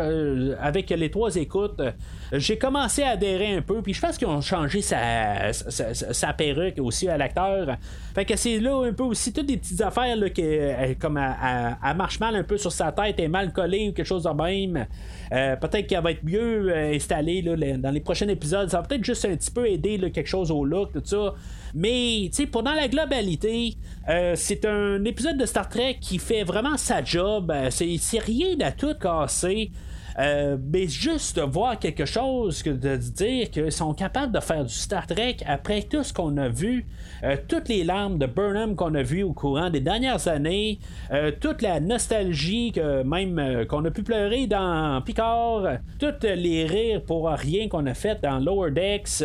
avec 0.59 0.89
les 0.89 1.11
trois 1.11 1.35
écoutes, 1.35 1.79
euh, 1.79 1.91
j'ai 2.31 2.57
commencé 2.57 3.03
à 3.03 3.11
adhérer 3.11 3.53
un 3.53 3.61
peu. 3.61 3.81
Puis, 3.81 3.93
je 3.93 4.01
pense 4.01 4.17
qu'ils 4.17 4.27
ont 4.27 4.41
changé 4.41 4.81
sa, 4.81 6.33
perruque 6.37 6.79
aussi 6.79 7.07
à 7.07 7.17
l'acteur. 7.17 7.77
Fait 8.13 8.25
que 8.25 8.35
c'est 8.35 8.59
là 8.59 8.85
un 8.85 8.93
peu 8.93 9.03
aussi 9.03 9.33
toutes 9.33 9.45
des 9.45 9.57
petites 9.57 9.81
affaires 9.81 10.15
là, 10.15 10.29
que, 10.29 10.41
euh, 10.41 10.93
comme 10.99 11.17
elle, 11.17 11.95
marche 11.95 12.19
mal 12.19 12.35
un 12.35 12.43
peu 12.43 12.57
sur 12.57 12.71
sa 12.71 12.91
tête, 12.91 13.19
est 13.19 13.27
mal 13.27 13.53
collée 13.53 13.89
ou 13.89 13.93
quelque 13.93 14.05
chose 14.05 14.23
de 14.23 14.29
même. 14.29 14.85
peut-être 15.29 15.87
qu'elle 15.87 16.03
va 16.03 16.11
être 16.11 16.23
mieux 16.23 16.75
installée 16.75 17.41
là, 17.41 17.77
dans 17.77 17.91
les 17.91 18.01
prochains 18.01 18.27
épisodes. 18.27 18.69
Ça 18.69 18.81
va 18.81 18.87
peut-être 18.87 19.03
juste 19.03 19.25
un 19.25 19.35
petit 19.35 19.51
peu 19.51 19.67
aider 19.67 19.99
quelque 20.11 20.27
chose 20.27 20.51
au 20.51 20.65
look, 20.65 20.93
tout 20.93 21.01
ça. 21.03 21.33
Mais, 21.73 22.29
tu 22.31 22.43
sais, 22.43 22.47
pendant 22.47 22.73
la 22.73 22.87
globalité, 22.87 23.75
euh, 24.09 24.33
c'est 24.35 24.65
un 24.65 25.03
épisode 25.03 25.37
de 25.37 25.45
Star 25.45 25.69
Trek 25.69 25.97
qui 25.99 26.17
fait 26.17 26.43
vraiment 26.43 26.77
sa 26.77 27.03
job. 27.03 27.51
Euh, 27.51 27.69
c'est 27.69 28.19
rien 28.19 28.59
à 28.61 28.71
tout 28.71 28.93
casser. 28.99 29.71
Euh, 30.19 30.57
mais 30.73 30.87
juste 30.87 31.37
de 31.37 31.43
voir 31.43 31.77
quelque 31.77 32.05
chose, 32.05 32.63
que 32.63 32.71
de 32.71 32.95
dire 32.97 33.51
qu'ils 33.51 33.71
sont 33.71 33.93
capables 33.93 34.33
de 34.33 34.39
faire 34.39 34.65
du 34.65 34.73
Star 34.73 35.05
Trek 35.05 35.37
après 35.45 35.83
tout 35.83 36.03
ce 36.03 36.11
qu'on 36.11 36.37
a 36.37 36.49
vu, 36.49 36.85
euh, 37.23 37.35
toutes 37.47 37.69
les 37.69 37.83
larmes 37.83 38.17
de 38.17 38.25
Burnham 38.25 38.75
qu'on 38.75 38.95
a 38.95 39.03
vues 39.03 39.23
au 39.23 39.33
courant 39.33 39.69
des 39.69 39.79
dernières 39.79 40.27
années, 40.27 40.79
euh, 41.11 41.31
toute 41.39 41.61
la 41.61 41.79
nostalgie 41.79 42.71
que 42.71 43.03
même 43.03 43.65
qu'on 43.67 43.85
a 43.85 43.91
pu 43.91 44.01
pleurer 44.01 44.47
dans 44.47 45.01
Picard, 45.05 45.77
toutes 45.99 46.23
les 46.23 46.65
rires 46.65 47.01
pour 47.03 47.29
rien 47.29 47.67
qu'on 47.67 47.85
a 47.85 47.93
fait 47.93 48.19
dans 48.21 48.39
Lower 48.39 48.71
Decks, 48.71 49.23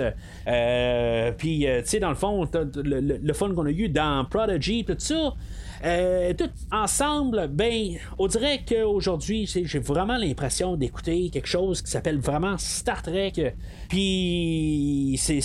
puis 1.39 1.67
tu 1.67 1.87
sais 1.87 2.01
dans 2.01 2.11
le 2.11 2.15
fond 2.15 2.47
le, 2.53 3.19
le 3.23 3.33
fun 3.33 3.55
qu'on 3.55 3.67
a 3.67 3.71
eu 3.71 3.89
dans 3.89 4.27
Prodigy, 4.27 4.85
tout 4.85 4.95
ça. 4.99 5.35
Euh, 5.85 6.33
tout 6.35 6.51
ensemble, 6.71 7.49
ben, 7.49 7.97
on 8.19 8.29
dirait 8.29 8.61
qu'aujourd'hui, 8.69 9.47
j'ai 9.47 9.79
vraiment 9.81 10.17
l'impression 10.17 10.77
d'écouter 10.77 11.29
quelque 11.31 11.49
chose 11.49 11.83
qui 11.83 11.91
s'appelle 11.91 12.21
vraiment 12.21 12.57
Star 12.57 13.03
Trek. 13.03 13.55
Puis, 13.89 15.19
c'est, 15.19 15.41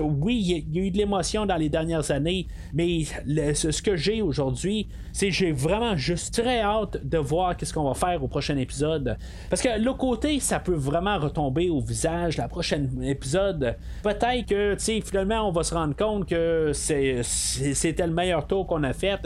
oui, 0.00 0.64
il 0.68 0.76
y, 0.76 0.80
a 0.80 0.82
eu 0.86 0.90
de 0.90 0.96
l'émotion 0.96 1.44
dans 1.44 1.56
les 1.56 1.68
dernières 1.68 2.10
années, 2.10 2.46
mais 2.72 3.04
ce, 3.04 3.82
que 3.82 3.96
j'ai 3.96 4.22
aujourd'hui, 4.22 4.88
c'est 5.12 5.30
j'ai 5.30 5.52
vraiment 5.52 5.96
juste 5.96 6.40
très 6.40 6.60
hâte 6.60 7.04
de 7.04 7.18
voir 7.18 7.56
qu'est-ce 7.56 7.74
qu'on 7.74 7.84
va 7.84 7.94
faire 7.94 8.22
au 8.24 8.28
prochain 8.28 8.56
épisode. 8.56 9.18
Parce 9.50 9.60
que 9.60 9.78
le 9.78 9.92
côté, 9.92 10.40
ça 10.40 10.58
peut 10.58 10.74
vraiment 10.74 11.18
retomber 11.18 11.68
au 11.68 11.80
visage 11.80 12.38
la 12.38 12.48
prochaine 12.48 13.02
épisode. 13.02 13.76
Peut-être 14.02 14.46
que, 14.46 14.74
tu 14.74 14.80
sais, 14.80 15.00
finalement, 15.02 15.48
on 15.48 15.52
va 15.52 15.64
se 15.64 15.74
rendre 15.74 15.94
compte 15.94 16.26
que 16.26 16.72
c'était 16.72 18.06
le 18.06 18.12
meilleur 18.12 18.46
tour 18.46 18.66
qu'on 18.66 18.82
a 18.84 18.94
fait. 18.94 19.20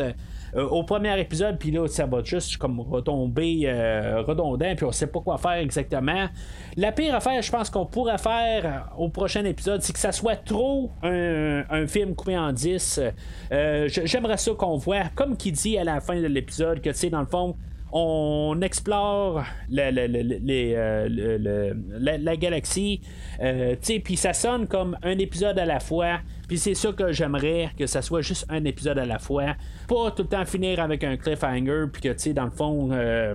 Euh, 0.56 0.68
au 0.68 0.84
premier 0.84 1.18
épisode, 1.20 1.58
puis 1.58 1.72
là, 1.72 1.88
ça 1.88 2.06
va 2.06 2.22
juste 2.22 2.58
comme 2.58 2.78
retomber 2.80 3.62
euh, 3.64 4.22
redondant, 4.22 4.74
puis 4.76 4.84
on 4.84 4.92
sait 4.92 5.08
pas 5.08 5.20
quoi 5.20 5.36
faire 5.36 5.54
exactement. 5.54 6.28
La 6.76 6.92
pire 6.92 7.14
affaire, 7.14 7.42
je 7.42 7.50
pense 7.50 7.70
qu'on 7.70 7.86
pourrait 7.86 8.18
faire 8.18 8.92
au 8.96 9.08
prochain 9.08 9.44
épisode, 9.44 9.82
c'est 9.82 9.92
que 9.92 9.98
ça 9.98 10.12
soit 10.12 10.36
trop 10.36 10.92
un, 11.02 11.86
film 11.88 12.14
coupé 12.14 12.38
en 12.38 12.52
10. 12.52 13.00
Euh, 13.52 13.88
j'aimerais 13.88 14.36
ça 14.36 14.52
qu'on 14.52 14.76
voit, 14.76 15.04
comme 15.14 15.36
qui 15.36 15.50
dit 15.50 15.76
à 15.76 15.82
la 15.84 16.00
fin 16.00 16.20
de 16.20 16.26
l'épisode, 16.26 16.80
que 16.80 16.90
tu 16.90 16.96
sais, 16.96 17.10
dans 17.10 17.20
le 17.20 17.26
fond, 17.26 17.56
on 17.92 18.60
explore 18.62 19.44
la, 19.70 19.90
galaxie, 22.36 23.00
puis 24.04 24.16
ça 24.16 24.32
sonne 24.32 24.66
comme 24.68 24.96
un 25.02 25.18
épisode 25.18 25.58
à 25.58 25.64
la 25.64 25.80
fois. 25.80 26.20
Puis 26.54 26.60
c'est 26.60 26.74
ça 26.74 26.92
que 26.92 27.10
j'aimerais 27.10 27.70
que 27.76 27.84
ça 27.84 28.00
soit 28.00 28.20
juste 28.20 28.46
un 28.48 28.64
épisode 28.64 28.96
à 28.96 29.04
la 29.04 29.18
fois. 29.18 29.56
Pas 29.88 30.12
tout 30.12 30.22
le 30.22 30.28
temps 30.28 30.44
finir 30.44 30.78
avec 30.78 31.02
un 31.02 31.16
cliffhanger, 31.16 31.86
puis 31.92 32.00
que, 32.00 32.10
tu 32.10 32.18
sais, 32.18 32.32
dans 32.32 32.44
le 32.44 32.52
fond, 32.52 32.90
euh, 32.92 33.34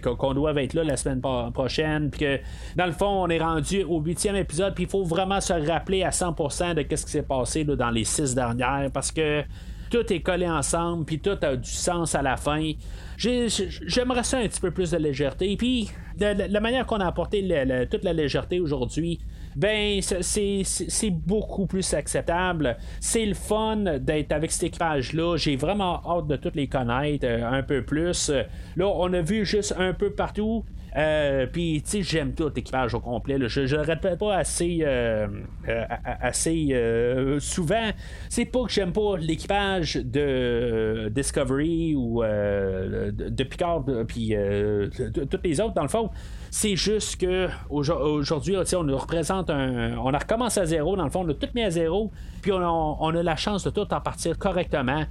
qu'on 0.00 0.32
doit 0.32 0.52
être 0.62 0.74
là 0.74 0.84
la 0.84 0.96
semaine 0.96 1.20
prochaine, 1.20 2.08
puis 2.08 2.20
que, 2.20 2.38
dans 2.76 2.86
le 2.86 2.92
fond, 2.92 3.24
on 3.24 3.28
est 3.30 3.40
rendu 3.40 3.82
au 3.82 3.98
huitième 3.98 4.36
épisode, 4.36 4.76
puis 4.76 4.84
il 4.84 4.88
faut 4.88 5.02
vraiment 5.02 5.40
se 5.40 5.54
rappeler 5.54 6.04
à 6.04 6.10
100% 6.10 6.74
de 6.74 6.96
ce 6.96 7.04
qui 7.04 7.10
s'est 7.10 7.24
passé 7.24 7.64
dans 7.64 7.90
les 7.90 8.04
six 8.04 8.32
dernières, 8.32 8.92
parce 8.92 9.10
que 9.10 9.42
tout 9.90 10.12
est 10.12 10.20
collé 10.20 10.48
ensemble, 10.48 11.04
puis 11.04 11.18
tout 11.18 11.38
a 11.42 11.56
du 11.56 11.68
sens 11.68 12.14
à 12.14 12.22
la 12.22 12.36
fin. 12.36 12.70
J'aimerais 13.16 14.22
ça 14.22 14.38
un 14.38 14.46
petit 14.46 14.60
peu 14.60 14.70
plus 14.70 14.92
de 14.92 14.98
légèreté. 14.98 15.56
Puis, 15.56 15.90
la 16.20 16.60
manière 16.60 16.86
qu'on 16.86 17.00
a 17.00 17.06
apporté 17.06 17.42
toute 17.90 18.04
la 18.04 18.12
légèreté 18.12 18.60
aujourd'hui, 18.60 19.18
ben 19.56 20.00
c'est 20.02 21.10
beaucoup 21.10 21.66
plus 21.66 21.94
acceptable. 21.94 22.76
C'est 23.00 23.24
le 23.24 23.34
fun 23.34 23.98
d'être 23.98 24.32
avec 24.32 24.52
cet 24.52 24.64
équipage-là. 24.64 25.36
J'ai 25.36 25.56
vraiment 25.56 26.02
hâte 26.06 26.26
de 26.26 26.36
tous 26.36 26.52
les 26.54 26.68
connaître 26.68 27.26
euh, 27.26 27.50
un 27.50 27.62
peu 27.62 27.82
plus. 27.82 28.30
Là, 28.76 28.86
on 28.86 29.12
a 29.12 29.20
vu 29.22 29.46
juste 29.46 29.74
un 29.78 29.94
peu 29.94 30.10
partout. 30.10 30.64
Euh, 30.96 31.46
puis, 31.46 31.82
tu 31.82 31.90
sais, 31.90 32.02
j'aime 32.02 32.34
tout 32.34 32.50
l'équipage 32.54 32.94
au 32.94 33.00
complet. 33.00 33.36
Je 33.48 33.60
ne 33.60 33.66
le 33.66 33.80
répète 33.82 34.18
pas 34.18 34.36
assez, 34.36 34.78
euh, 34.82 35.26
assez 36.04 36.74
souvent. 37.40 37.90
C'est 38.28 38.46
pas 38.46 38.64
que 38.64 38.72
j'aime 38.72 38.92
pas 38.92 39.16
l'équipage 39.18 39.96
de 39.96 41.10
Discovery 41.14 41.94
ou 41.94 42.22
de, 42.22 43.44
Picard, 43.44 43.84
puis 44.06 44.34
toutes 45.12 45.44
les 45.44 45.60
autres, 45.60 45.74
dans 45.74 45.82
le 45.82 45.88
fond. 45.88 46.10
C'est 46.50 46.76
juste 46.76 47.20
que 47.20 47.48
aujourd'hui, 47.68 48.56
on 48.74 48.84
nous 48.84 48.96
représente 48.96 49.50
un. 49.50 49.98
On 49.98 50.14
a 50.14 50.18
recommencé 50.18 50.60
à 50.60 50.66
zéro, 50.66 50.96
dans 50.96 51.04
le 51.04 51.10
fond, 51.10 51.24
on 51.26 51.28
a 51.28 51.34
tout 51.34 51.48
mis 51.54 51.62
à 51.62 51.70
zéro, 51.70 52.10
puis 52.40 52.52
on 52.52 53.08
a, 53.08 53.22
la 53.22 53.36
chance 53.36 53.64
de 53.64 53.70
tout 53.70 53.92
en 53.92 54.00
partir 54.00 54.38
correctement. 54.38 55.04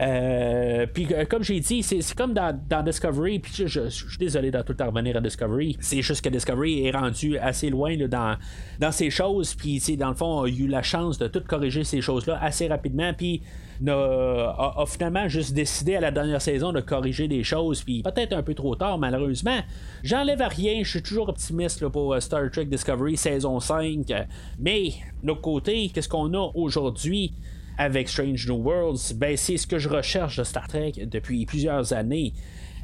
Euh, 0.00 0.86
puis 0.92 1.06
euh, 1.12 1.24
comme 1.26 1.42
j'ai 1.42 1.60
dit, 1.60 1.82
c'est 1.82 2.14
comme 2.14 2.32
dans, 2.32 2.82
Discovery, 2.82 3.38
puis 3.38 3.52
je, 3.66 3.88
suis 3.88 4.18
désolé 4.18 4.50
de 4.50 4.62
tout 4.62 4.74
revenir 4.78 5.16
à 5.16 5.20
Discovery. 5.20 5.76
C'est 5.80 6.02
juste 6.02 6.24
que 6.24 6.30
Discovery 6.30 6.86
est 6.86 6.90
rendu 6.90 7.36
assez 7.38 7.68
loin 7.68 7.96
dans, 8.08 8.36
dans 8.78 8.92
ces 8.92 9.10
choses, 9.10 9.54
puis 9.54 9.80
dans 9.96 10.08
le 10.08 10.14
fond, 10.14 10.40
on 10.40 10.44
a 10.44 10.48
eu 10.48 10.66
la 10.66 10.82
chance 10.82 11.18
de 11.18 11.28
tout 11.28 11.42
corriger 11.46 11.84
ces 11.84 12.00
choses-là 12.00 12.38
assez 12.40 12.66
rapidement, 12.66 13.12
puis 13.12 13.42
a, 13.88 14.84
finalement 14.86 15.28
juste 15.28 15.54
décidé 15.54 15.96
à 15.96 16.00
la 16.00 16.10
dernière 16.10 16.42
saison 16.42 16.72
de 16.72 16.80
corriger 16.80 17.28
des 17.28 17.42
choses, 17.42 17.82
puis 17.82 18.02
peut-être 18.02 18.32
un 18.32 18.42
peu 18.42 18.54
trop 18.54 18.74
tard, 18.74 18.98
malheureusement. 18.98 19.58
J'enlève 20.02 20.40
à 20.42 20.48
rien, 20.48 20.82
je 20.82 20.90
suis 20.90 21.02
toujours 21.02 21.28
optimiste 21.28 21.86
pour 21.88 22.14
euh, 22.14 22.20
Star 22.20 22.50
Trek 22.50 22.66
Discovery 22.66 23.16
saison 23.16 23.60
5, 23.60 24.12
mais 24.58 24.90
de 25.22 25.28
l'autre 25.28 25.40
côté, 25.40 25.90
qu'est-ce 25.92 26.08
qu'on 26.08 26.32
a 26.34 26.50
aujourd'hui? 26.54 27.32
Avec 27.80 28.10
Strange 28.10 28.46
New 28.46 28.62
Worlds, 28.62 29.14
ben, 29.14 29.38
c'est 29.38 29.56
ce 29.56 29.66
que 29.66 29.78
je 29.78 29.88
recherche 29.88 30.36
de 30.36 30.44
Star 30.44 30.68
Trek 30.68 30.92
depuis 31.06 31.46
plusieurs 31.46 31.94
années. 31.94 32.34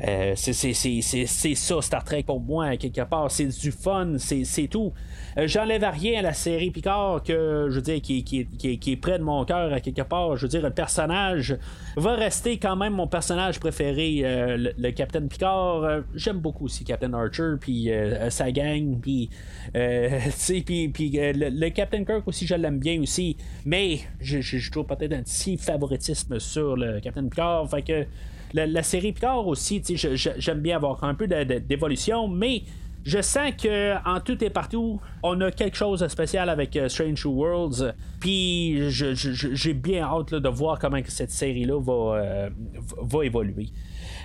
Euh, 0.04 0.32
c'est 0.36 1.54
ça, 1.54 1.82
Star 1.82 2.04
Trek 2.04 2.24
pour 2.24 2.40
moi, 2.40 2.76
quelque 2.76 3.02
part. 3.02 3.30
C'est 3.30 3.46
du 3.46 3.70
fun, 3.70 4.16
c'est 4.18 4.68
tout. 4.68 4.92
Euh, 5.38 5.46
j'enlève 5.46 5.84
rien 5.84 6.20
à 6.20 6.22
la 6.22 6.32
série 6.32 6.70
Picard 6.70 7.22
que, 7.22 7.68
je 7.70 7.74
veux 7.76 7.82
dire, 7.82 8.00
qui, 8.00 8.46
est 8.92 8.96
près 8.96 9.18
de 9.18 9.24
mon 9.24 9.44
cœur 9.44 9.72
à 9.72 9.80
quelque 9.80 10.02
part. 10.02 10.36
Je 10.36 10.42
veux 10.42 10.48
dire, 10.48 10.62
le 10.62 10.70
personnage 10.70 11.56
va 11.96 12.14
rester 12.14 12.58
quand 12.58 12.76
même 12.76 12.94
mon 12.94 13.06
personnage 13.06 13.58
préféré, 13.60 14.20
euh, 14.24 14.72
le, 14.76 14.90
Captain 14.90 15.26
Picard. 15.26 16.02
J'aime 16.14 16.38
beaucoup 16.38 16.66
aussi 16.66 16.84
Captain 16.84 17.12
Archer, 17.12 17.54
puis 17.60 17.90
sa 18.30 18.50
gang, 18.52 18.98
puis, 19.00 19.30
le, 19.74 21.48
le, 21.50 21.68
Captain 21.70 22.04
Kirk 22.04 22.26
aussi, 22.26 22.46
je 22.46 22.54
l'aime 22.54 22.78
bien 22.78 23.00
aussi. 23.00 23.36
Mais 23.64 24.00
je 24.20 24.70
trouve 24.70 24.86
peut-être 24.86 25.12
un 25.12 25.22
petit 25.22 25.56
favoritisme 25.56 26.38
sur 26.38 26.76
le 26.76 27.00
Captain 27.00 27.28
Picard. 27.28 27.68
Fait 27.68 27.82
que 27.82 28.06
la, 28.54 28.82
série 28.82 29.12
Picard 29.12 29.46
aussi, 29.46 29.82
j'aime 29.94 30.60
bien 30.60 30.76
avoir 30.76 31.04
un 31.04 31.14
peu 31.14 31.26
d'évolution, 31.26 32.28
mais 32.28 32.62
je 33.04 33.22
sens 33.22 33.52
que 33.52 33.94
en 34.04 34.20
tout 34.20 34.42
et 34.42 34.50
partout, 34.50 35.00
on 35.22 35.40
a 35.40 35.52
quelque 35.52 35.76
chose 35.76 36.00
de 36.00 36.08
spécial 36.08 36.48
avec 36.48 36.76
euh, 36.76 36.88
Strange 36.88 37.24
Worlds. 37.24 37.94
Puis 38.18 38.90
j'ai 38.90 39.74
bien 39.74 40.02
hâte 40.02 40.34
de 40.34 40.48
voir 40.48 40.80
comment 40.80 40.98
cette 41.06 41.30
série-là 41.30 41.80
va, 41.80 41.92
euh, 41.92 42.50
va 43.02 43.24
évoluer. 43.24 43.68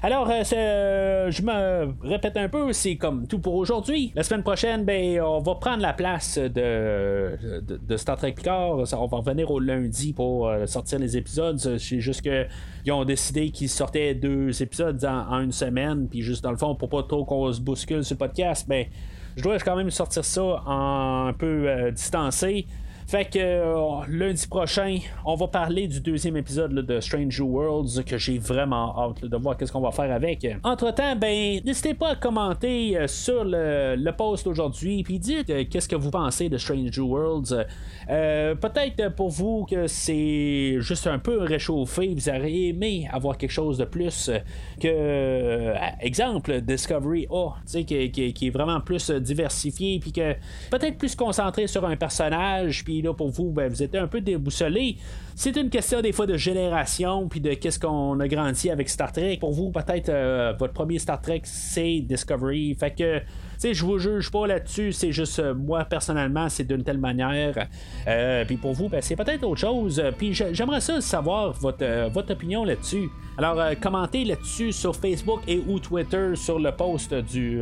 Alors, 0.04 0.28
euh, 0.32 0.42
euh, 0.54 1.30
je 1.30 1.44
me 1.44 1.94
répète 2.02 2.36
un 2.36 2.50
peu, 2.50 2.74
c'est 2.74 2.96
comme 2.96 3.28
tout 3.28 3.38
pour 3.38 3.54
aujourd'hui. 3.54 4.12
La 4.16 4.24
semaine 4.24 4.42
prochaine, 4.42 4.84
ben, 4.84 5.22
on 5.22 5.42
va 5.42 5.54
prendre 5.54 5.84
la 5.84 5.94
place 5.94 6.40
de, 6.40 7.38
de, 7.62 7.98
Star 7.98 8.18
Trek 8.18 8.32
Picard. 8.32 8.78
On 8.78 9.06
va 9.06 9.18
revenir 9.18 9.52
au 9.52 9.60
lundi 9.60 10.12
pour 10.12 10.50
euh, 10.50 10.66
sortir 10.66 10.98
les 10.98 11.18
épisodes. 11.18 11.60
C'est 11.60 12.00
juste 12.00 12.24
que 12.24 12.48
ils 12.84 12.92
ont 12.92 13.06
décidé 13.06 13.52
qu'ils 13.52 13.70
sortaient 13.70 14.16
deux 14.16 14.64
épisodes 14.64 15.06
en, 15.06 15.40
une 15.40 15.52
semaine, 15.52 16.08
puis 16.10 16.24
juste 16.24 16.44
dans 16.44 16.52
le 16.52 16.58
fond, 16.58 16.74
pour 16.74 16.90
pas 16.90 17.04
trop 17.04 17.24
qu'on 17.24 17.54
se 17.54 17.62
bouscule 17.62 18.04
sur 18.04 18.18
podcast, 18.18 18.68
ben, 18.68 18.88
je 19.36 19.44
dois 19.44 19.60
quand 19.60 19.76
même 19.76 19.92
sortir 19.92 20.26
ça 20.26 20.64
un 20.66 21.32
peu 21.34 21.92
distancé. 21.92 22.66
Fait 23.12 23.26
que 23.26 23.40
euh, 23.40 24.06
lundi 24.08 24.48
prochain, 24.48 25.00
on 25.26 25.36
va 25.36 25.50
parler 25.50 25.86
du 25.86 26.00
deuxième 26.00 26.38
épisode 26.38 26.74
de 26.74 27.00
Strange 27.02 27.42
Worlds 27.42 28.06
que 28.06 28.18
j'ai 28.18 28.38
vraiment 28.38 28.98
hâte 28.98 29.26
de 29.26 29.36
voir 29.36 29.58
qu'est-ce 29.58 29.74
qu'on 29.74 29.82
va 29.82 29.92
faire 29.92 30.10
avec. 30.14 30.48
Entre 30.64 30.92
temps, 30.96 31.18
ben 31.18 31.60
n'hésitez 31.66 31.94
pas 31.94 32.12
à 32.12 32.16
commenter 32.16 32.96
euh, 32.96 33.08
sur 33.08 33.44
le, 33.44 34.12
post 34.18 34.48
aujourd'hui 34.48 35.04
puis 35.04 35.20
dites 35.20 35.50
euh, 35.50 35.66
qu'est-ce 35.70 35.90
que 35.90 35.98
vous 35.98 36.10
pensez 36.10 36.48
de 36.48 36.58
Strange 36.58 36.98
Worlds. 37.00 37.66
Peut-être 38.08 39.14
pour 39.14 39.28
vous 39.28 39.66
que 39.70 39.88
c'est 39.88 40.78
juste 40.80 41.06
un 41.06 41.20
peu 41.20 41.40
réchauffé, 41.40 42.14
vous 42.16 42.30
auriez 42.30 42.70
aimé 42.70 43.10
avoir 43.12 43.38
quelque 43.38 43.52
chose 43.52 43.78
de 43.78 43.84
plus 43.84 44.32
que 44.80 45.74
exemple 46.00 46.62
Discovery 46.62 47.28
A, 47.30 47.56
qui, 47.66 48.10
qui, 48.12 48.34
qui, 48.34 48.48
est 48.48 48.52
vraiment 48.52 48.80
plus 48.80 49.12
diversifié 49.12 50.00
puis 50.00 50.14
que 50.14 50.34
peut-être 50.70 50.98
plus 50.98 51.14
concentré 51.14 51.68
sur 51.68 51.86
un 51.86 51.98
personnage 51.98 52.86
puis 52.86 53.01
là, 53.02 53.14
pour 53.14 53.30
vous, 53.30 53.52
ben, 53.52 53.70
vous 53.70 53.84
êtes 53.84 53.96
un 53.96 54.08
peu 54.08 54.22
déboussolé. 54.22 54.98
C'est 55.36 55.56
une 55.56 55.70
question 55.70 56.02
des 56.02 56.12
fois 56.12 56.28
de 56.28 56.38
génération, 56.38 57.28
puis 57.28 57.40
de 57.40 57.54
qu'est-ce 57.54 57.80
qu'on 57.80 58.20
a 58.20 58.28
grandi 58.28 58.70
avec 58.70 58.90
Star 58.90 59.12
Trek. 59.12 59.38
Pour 59.40 59.54
vous, 59.54 59.72
peut-être 59.72 60.10
euh, 60.10 60.54
votre 60.60 60.74
premier 60.74 61.00
Star 61.00 61.22
Trek, 61.22 61.42
c'est 61.46 62.02
Discovery. 62.02 62.76
Fait 62.76 62.92
que 62.92 63.22
je 63.64 63.86
vous 63.86 63.98
juge 64.00 64.32
pas 64.32 64.48
là-dessus, 64.48 64.92
c'est 64.92 65.12
juste 65.12 65.40
euh, 65.40 65.54
moi 65.54 65.86
personnellement, 65.86 66.50
c'est 66.50 66.64
d'une 66.64 66.84
telle 66.84 66.98
manière. 66.98 67.68
Euh, 68.08 68.44
puis 68.46 68.58
pour 68.58 68.74
vous, 68.74 68.90
ben, 68.90 69.02
c'est 69.02 69.16
peut-être 69.16 69.44
autre 69.44 69.62
chose. 69.62 70.04
Puis 70.18 70.34
j'aimerais 70.34 70.82
ça 70.82 71.00
savoir 71.02 71.54
votre, 71.54 72.32
opinion 72.32 72.64
là-dessus. 72.64 73.10
Alors, 73.38 73.58
commentez 73.82 74.26
là-dessus 74.26 74.72
sur 74.72 74.96
Facebook 74.96 75.42
et 75.48 75.64
ou 75.68 75.80
Twitter 75.80 76.36
sur 76.36 76.60
le 76.60 76.72
post 76.72 77.14
du 77.14 77.62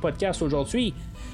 podcast 0.00 0.40
aujourd'hui. 0.40 0.94